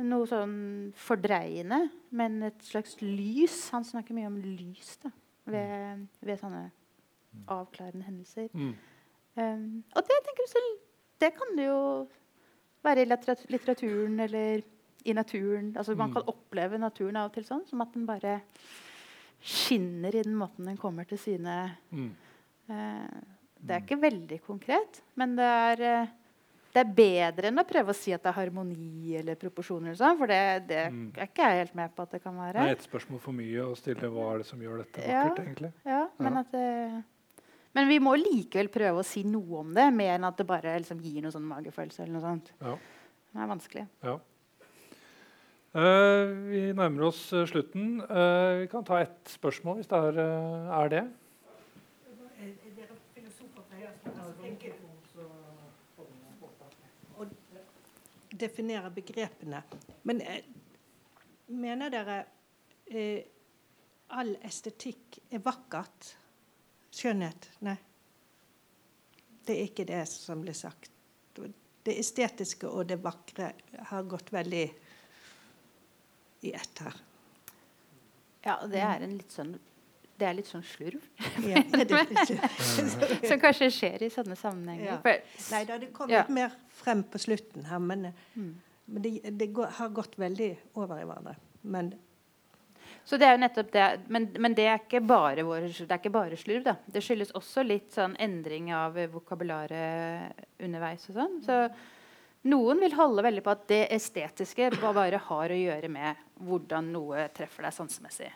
noe 0.07 0.26
sånn 0.30 0.92
fordreiende, 0.94 1.90
men 2.14 2.42
et 2.46 2.62
slags 2.62 2.96
lys. 3.03 3.70
Han 3.74 3.84
snakker 3.84 4.14
mye 4.14 4.26
om 4.30 4.36
lys 4.42 4.96
da, 5.03 5.11
ved, 5.46 6.07
ved 6.22 6.38
sånne 6.38 6.70
avklarende 7.49 8.05
hendelser. 8.07 8.49
Mm. 8.55 8.74
Um, 9.38 9.84
og 9.94 10.03
det 10.09 10.18
tenker 10.26 10.44
du 10.46 10.51
selv, 10.51 10.78
det 11.22 11.32
kan 11.36 11.57
det 11.59 11.66
jo 11.68 11.80
være 12.86 13.03
i 13.05 13.09
litteraturen 13.53 14.20
eller 14.20 14.62
i 15.05 15.12
naturen. 15.14 15.72
Altså 15.76 15.94
Man 15.96 16.11
Mm. 16.11 16.14
kan 16.14 16.22
oppleve 16.34 16.78
naturen 16.78 17.16
av 17.16 17.30
og 17.30 17.34
til 17.34 17.44
sånn, 17.44 17.66
som 17.66 17.80
at 17.80 17.92
den 17.94 18.07
bare 18.07 18.40
skinner 19.42 20.14
i 20.14 20.22
den 20.22 20.34
måten 20.36 20.66
den 20.66 20.76
kommer 20.76 21.05
til 21.07 21.18
sine 21.18 21.76
Mm. 21.92 22.11
uh, 22.70 23.20
Det 23.61 23.70
er 23.74 23.80
ikke 23.82 24.01
veldig 24.01 24.40
konkret, 24.46 25.01
men 25.16 25.34
det 25.34 25.44
er, 25.44 25.80
eh, 25.82 26.07
det 26.74 26.80
er 26.84 26.94
bedre 26.94 27.48
enn 27.48 27.58
å 27.58 27.64
prøve 27.66 27.90
å 27.90 27.96
si 27.96 28.12
at 28.12 28.22
det 28.22 28.28
er 28.30 28.36
harmoni 28.36 29.14
eller 29.18 29.34
proporsjoner. 29.40 29.88
Eller 29.94 29.96
sånt, 29.98 30.18
For 30.18 30.26
det, 30.26 30.66
det 30.68 30.82
Mm. 30.92 31.12
er 31.16 31.26
ikke 31.26 31.46
jeg 31.48 31.58
helt 31.66 31.74
med 31.74 31.94
på 31.96 32.02
at 32.02 32.10
det 32.10 32.22
kan 32.22 32.34
være. 32.36 32.52
Det 32.52 32.68
er 32.68 32.76
ett 32.76 32.88
spørsmål 32.90 33.20
for 33.20 33.32
mye 33.32 33.60
å 33.64 33.76
stille 33.76 34.10
hva 34.12 34.34
er 34.34 34.38
det 34.38 34.46
som 34.46 34.60
gjør 34.60 34.78
dette 34.84 35.06
Ja. 35.08 35.24
egentlig. 35.34 35.72
Ja, 35.86 36.08
men, 36.18 36.32
Ja. 36.34 36.40
at 36.40 36.52
det, 36.52 37.04
men 37.74 37.88
vi 37.88 37.98
må 37.98 38.14
likevel 38.16 38.68
prøve 38.68 38.98
å 39.00 39.04
si 39.04 39.22
noe 39.24 39.60
om 39.60 39.72
det, 39.74 39.92
mer 39.94 40.18
enn 40.18 40.24
at 40.24 40.36
det 40.36 40.46
bare 40.46 40.78
liksom 40.78 41.00
gir 41.00 41.22
noen 41.22 41.32
sånn 41.32 41.48
magefølelse. 41.48 42.00
eller 42.00 42.12
noe 42.12 42.22
sånt. 42.22 42.52
Ja. 42.60 42.76
Det 43.34 43.42
er 43.42 43.46
vanskelig. 43.56 43.88
Ja. 44.04 44.18
Uh, 45.74 46.32
vi 46.48 46.60
nærmer 46.72 47.04
oss 47.10 47.32
eh, 47.32 47.44
slutten. 47.46 48.00
Uh, 48.08 48.60
vi 48.62 48.66
kan 48.72 48.84
ta 48.84 49.02
ett 49.02 49.24
spørsmål, 49.28 49.76
hvis 49.82 49.88
det 49.90 49.98
er, 49.98 50.18
eh, 50.18 50.80
er 50.84 50.88
det. 50.88 51.02
Definere 58.39 58.91
begrepene. 58.95 59.62
Men 60.09 60.20
eh, 60.20 60.45
mener 61.47 61.93
dere 61.93 62.18
eh, 62.86 63.24
all 64.16 64.34
estetikk 64.49 65.20
er 65.30 65.43
vakkert? 65.45 66.12
Skjønnhet? 66.95 67.51
Nei. 67.66 67.76
Det 69.45 69.57
er 69.57 69.68
ikke 69.70 69.89
det 69.89 70.05
som 70.11 70.43
blir 70.45 70.57
sagt. 70.57 70.91
Det 71.34 71.95
estetiske 71.97 72.68
og 72.68 72.89
det 72.91 72.99
vakre 73.01 73.53
har 73.91 74.09
gått 74.09 74.32
veldig 74.34 74.64
i 76.45 76.53
ett 76.53 76.82
her. 76.84 76.97
Ja, 78.45 78.59
det 78.68 78.82
er 78.84 79.05
en 79.05 79.16
litt 79.16 79.32
sånn 79.32 79.55
det 80.18 80.26
er 80.28 80.34
litt 80.34 80.48
sånn 80.50 80.64
slurv, 80.66 81.02
Ja, 81.46 81.62
det, 81.70 81.84
det, 81.88 82.38
som 83.28 83.38
kanskje 83.42 83.68
skjer 83.70 84.02
i 84.02 84.10
sånne 84.10 84.34
sammenhenger. 84.38 84.98
Ja. 85.04 85.16
Nei 85.52 85.64
da, 85.68 85.78
det 85.78 85.92
kom 85.94 86.10
Ja. 86.10 86.24
litt 86.24 86.34
mer 86.34 86.56
frem 86.80 87.04
på 87.04 87.18
slutten 87.22 87.64
her, 87.70 87.78
men, 87.78 88.12
Mm. 88.34 88.54
men 88.88 89.02
det, 89.02 89.12
det 89.38 89.52
går, 89.54 89.66
har 89.78 89.88
gått 89.94 90.16
veldig 90.18 90.50
over 90.74 91.00
i 91.00 91.04
hverandre. 91.06 91.36
Men 91.62 91.92
Så 93.08 93.16
det 93.18 93.24
er 93.28 93.36
jo 93.36 93.40
nettopp 93.40 93.70
det. 93.72 93.84
Men, 94.12 94.26
men 94.38 94.54
det 94.54 94.66
er 94.68 94.78
ikke 94.82 95.00
bare, 95.06 95.42
vår, 95.46 95.68
det 95.72 95.86
er 95.90 95.98
ikke 96.00 96.12
bare 96.12 96.36
slurv. 96.36 96.64
da. 96.66 96.74
Det 96.92 97.00
skyldes 97.02 97.30
også 97.38 97.62
litt 97.64 97.92
sånn 97.96 98.16
endring 98.20 98.68
av 98.74 98.98
vokabularet 99.12 100.34
underveis. 100.60 101.06
og 101.08 101.14
sånn. 101.16 101.38
Så 101.44 101.56
noen 102.48 102.80
vil 102.80 102.92
holde 102.98 103.22
veldig 103.24 103.42
på 103.46 103.50
at 103.54 103.64
det 103.68 103.80
estetiske 103.96 104.70
bare 104.80 105.16
har 105.24 105.48
å 105.54 105.56
gjøre 105.62 105.88
med 105.90 106.16
hvordan 106.44 106.92
noe 106.92 107.28
treffer 107.34 107.62
deg 107.64 107.72
sansemessig. 107.72 108.30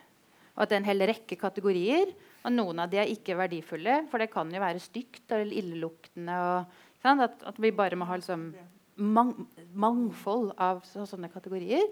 Og 0.52 0.64
at 0.64 0.70
det 0.70 0.76
er 0.76 0.82
en 0.82 0.90
hel 0.90 1.06
rekke 1.08 1.38
kategorier, 1.40 2.10
og 2.42 2.52
noen 2.52 2.82
av 2.82 2.90
de 2.92 3.00
er 3.00 3.12
ikke 3.12 3.38
verdifulle. 3.38 4.02
For 4.10 4.20
det 4.20 4.32
kan 4.32 4.50
jo 4.52 4.60
være 4.60 4.82
stygt 4.82 5.32
eller 5.32 5.52
illeluktende. 5.62 6.38
Og, 6.42 7.12
at, 7.12 7.38
at 7.48 7.60
vi 7.62 7.72
bare 7.74 7.96
må 7.98 8.08
ha 8.08 8.18
liksom 8.20 8.50
mang, 8.96 9.32
mangfold 9.72 10.52
av 10.60 10.82
så, 10.88 11.06
sånne 11.08 11.30
kategorier. 11.32 11.86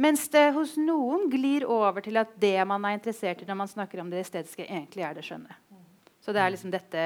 Mens 0.00 0.24
det 0.32 0.46
hos 0.56 0.76
noen 0.80 1.28
glir 1.32 1.66
over 1.68 2.00
til 2.04 2.16
at 2.20 2.32
det 2.40 2.56
man 2.68 2.86
er 2.88 2.96
interessert 2.96 3.42
i 3.42 3.48
når 3.48 3.58
man 3.60 3.70
snakker 3.70 4.00
om 4.00 4.12
det 4.12 4.22
estetiske, 4.24 4.64
egentlig 4.64 5.04
er 5.04 5.18
det 5.18 5.26
skjønne. 5.26 5.58
Så 6.24 6.32
det 6.36 6.40
er 6.40 6.52
liksom 6.52 6.72
dette 6.72 7.04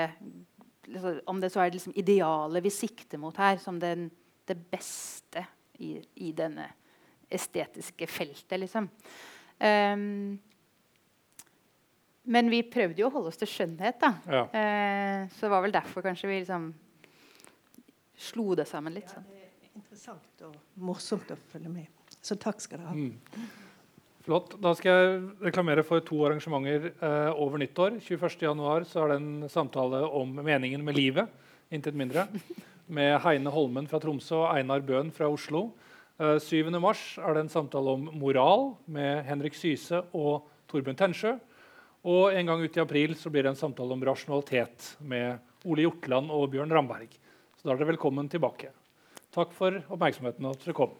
liksom, 0.86 1.20
Om 1.30 1.40
det 1.40 1.50
så 1.54 1.62
er 1.62 1.70
det 1.70 1.78
liksom 1.78 1.94
idealet 1.98 2.64
vi 2.64 2.72
sikter 2.74 3.18
mot 3.18 3.36
her, 3.40 3.58
som 3.62 3.78
den, 3.80 4.08
det 4.46 4.58
beste 4.70 5.46
i, 5.78 5.96
i 6.22 6.30
denne 6.36 6.68
estetiske 7.34 8.06
feltet, 8.06 8.60
liksom. 8.60 8.90
Ehm, 9.62 10.38
men 12.24 12.48
vi 12.48 12.62
prøvde 12.64 13.02
jo 13.02 13.10
å 13.10 13.12
holde 13.12 13.32
oss 13.32 13.40
til 13.40 13.50
skjønnhet, 13.50 13.98
da. 14.00 14.14
Ja. 14.24 14.44
Eh, 14.48 15.26
så 15.34 15.46
det 15.46 15.52
var 15.52 15.64
vel 15.66 15.74
derfor 15.74 16.06
kanskje 16.06 16.30
vi 16.30 16.40
liksom 16.40 16.70
slo 18.16 18.54
det 18.56 18.66
sammen 18.70 18.96
litt. 18.96 19.10
Sånn. 19.12 19.26
det 19.28 19.44
er 19.44 19.76
interessant 19.76 20.46
og 20.46 20.56
morsomt 20.80 21.34
å 21.34 21.38
følge 21.52 21.72
med. 21.72 22.16
Så 22.24 22.38
takk 22.40 22.62
skal 22.64 22.80
dere 22.80 22.94
ha. 22.94 22.96
Mm. 22.96 23.52
Flott. 24.24 24.54
Da 24.64 24.72
skal 24.72 24.94
jeg 24.94 25.16
reklamere 25.50 25.84
for 25.84 26.00
to 26.00 26.22
arrangementer 26.24 26.94
eh, 26.94 27.30
over 27.36 27.60
nyttår. 27.60 27.98
21.1 28.00 28.86
så 28.88 29.02
er 29.02 29.12
det 29.12 29.18
en 29.20 29.48
samtale 29.52 30.00
om 30.08 30.32
meningen 30.38 30.84
med 30.86 30.96
livet, 30.96 31.28
intet 31.68 31.98
mindre. 31.98 32.24
Med 32.88 33.18
Heine 33.24 33.52
Holmen 33.52 33.88
fra 33.88 34.00
Tromsø 34.00 34.42
og 34.42 34.50
Einar 34.54 34.80
Bøhn 34.84 35.12
fra 35.12 35.28
Oslo. 35.32 35.66
Eh, 36.14 36.38
7. 36.38 36.70
mars 36.78 37.16
er 37.18 37.34
det 37.34 37.40
en 37.42 37.50
samtale 37.50 37.90
om 37.96 38.04
moral 38.14 38.76
med 38.86 39.24
Henrik 39.26 39.56
Syse 39.58 39.98
og 40.14 40.44
Torbjørn 40.70 40.98
Tensjø. 41.00 41.32
Og 42.06 42.36
en 42.36 42.46
gang 42.46 42.60
ut 42.62 42.76
i 42.76 42.82
april 42.82 43.16
så 43.18 43.32
blir 43.32 43.42
det 43.42 43.50
en 43.50 43.58
samtale 43.58 43.96
om 43.96 44.04
rasjonalitet 44.06 44.92
med 45.02 45.42
Ole 45.66 45.88
Hjortland 45.88 46.30
og 46.30 46.52
Bjørn 46.52 46.70
Ramberg. 46.70 47.16
Så 47.58 47.66
da 47.66 47.72
er 47.72 47.80
dere 47.80 47.90
velkommen 47.96 48.30
tilbake. 48.30 48.70
Takk 49.34 49.50
for 49.56 49.80
oppmerksomheten 49.88 50.46
og 50.46 50.54
at 50.54 50.62
dere 50.62 50.76
kom. 50.78 50.94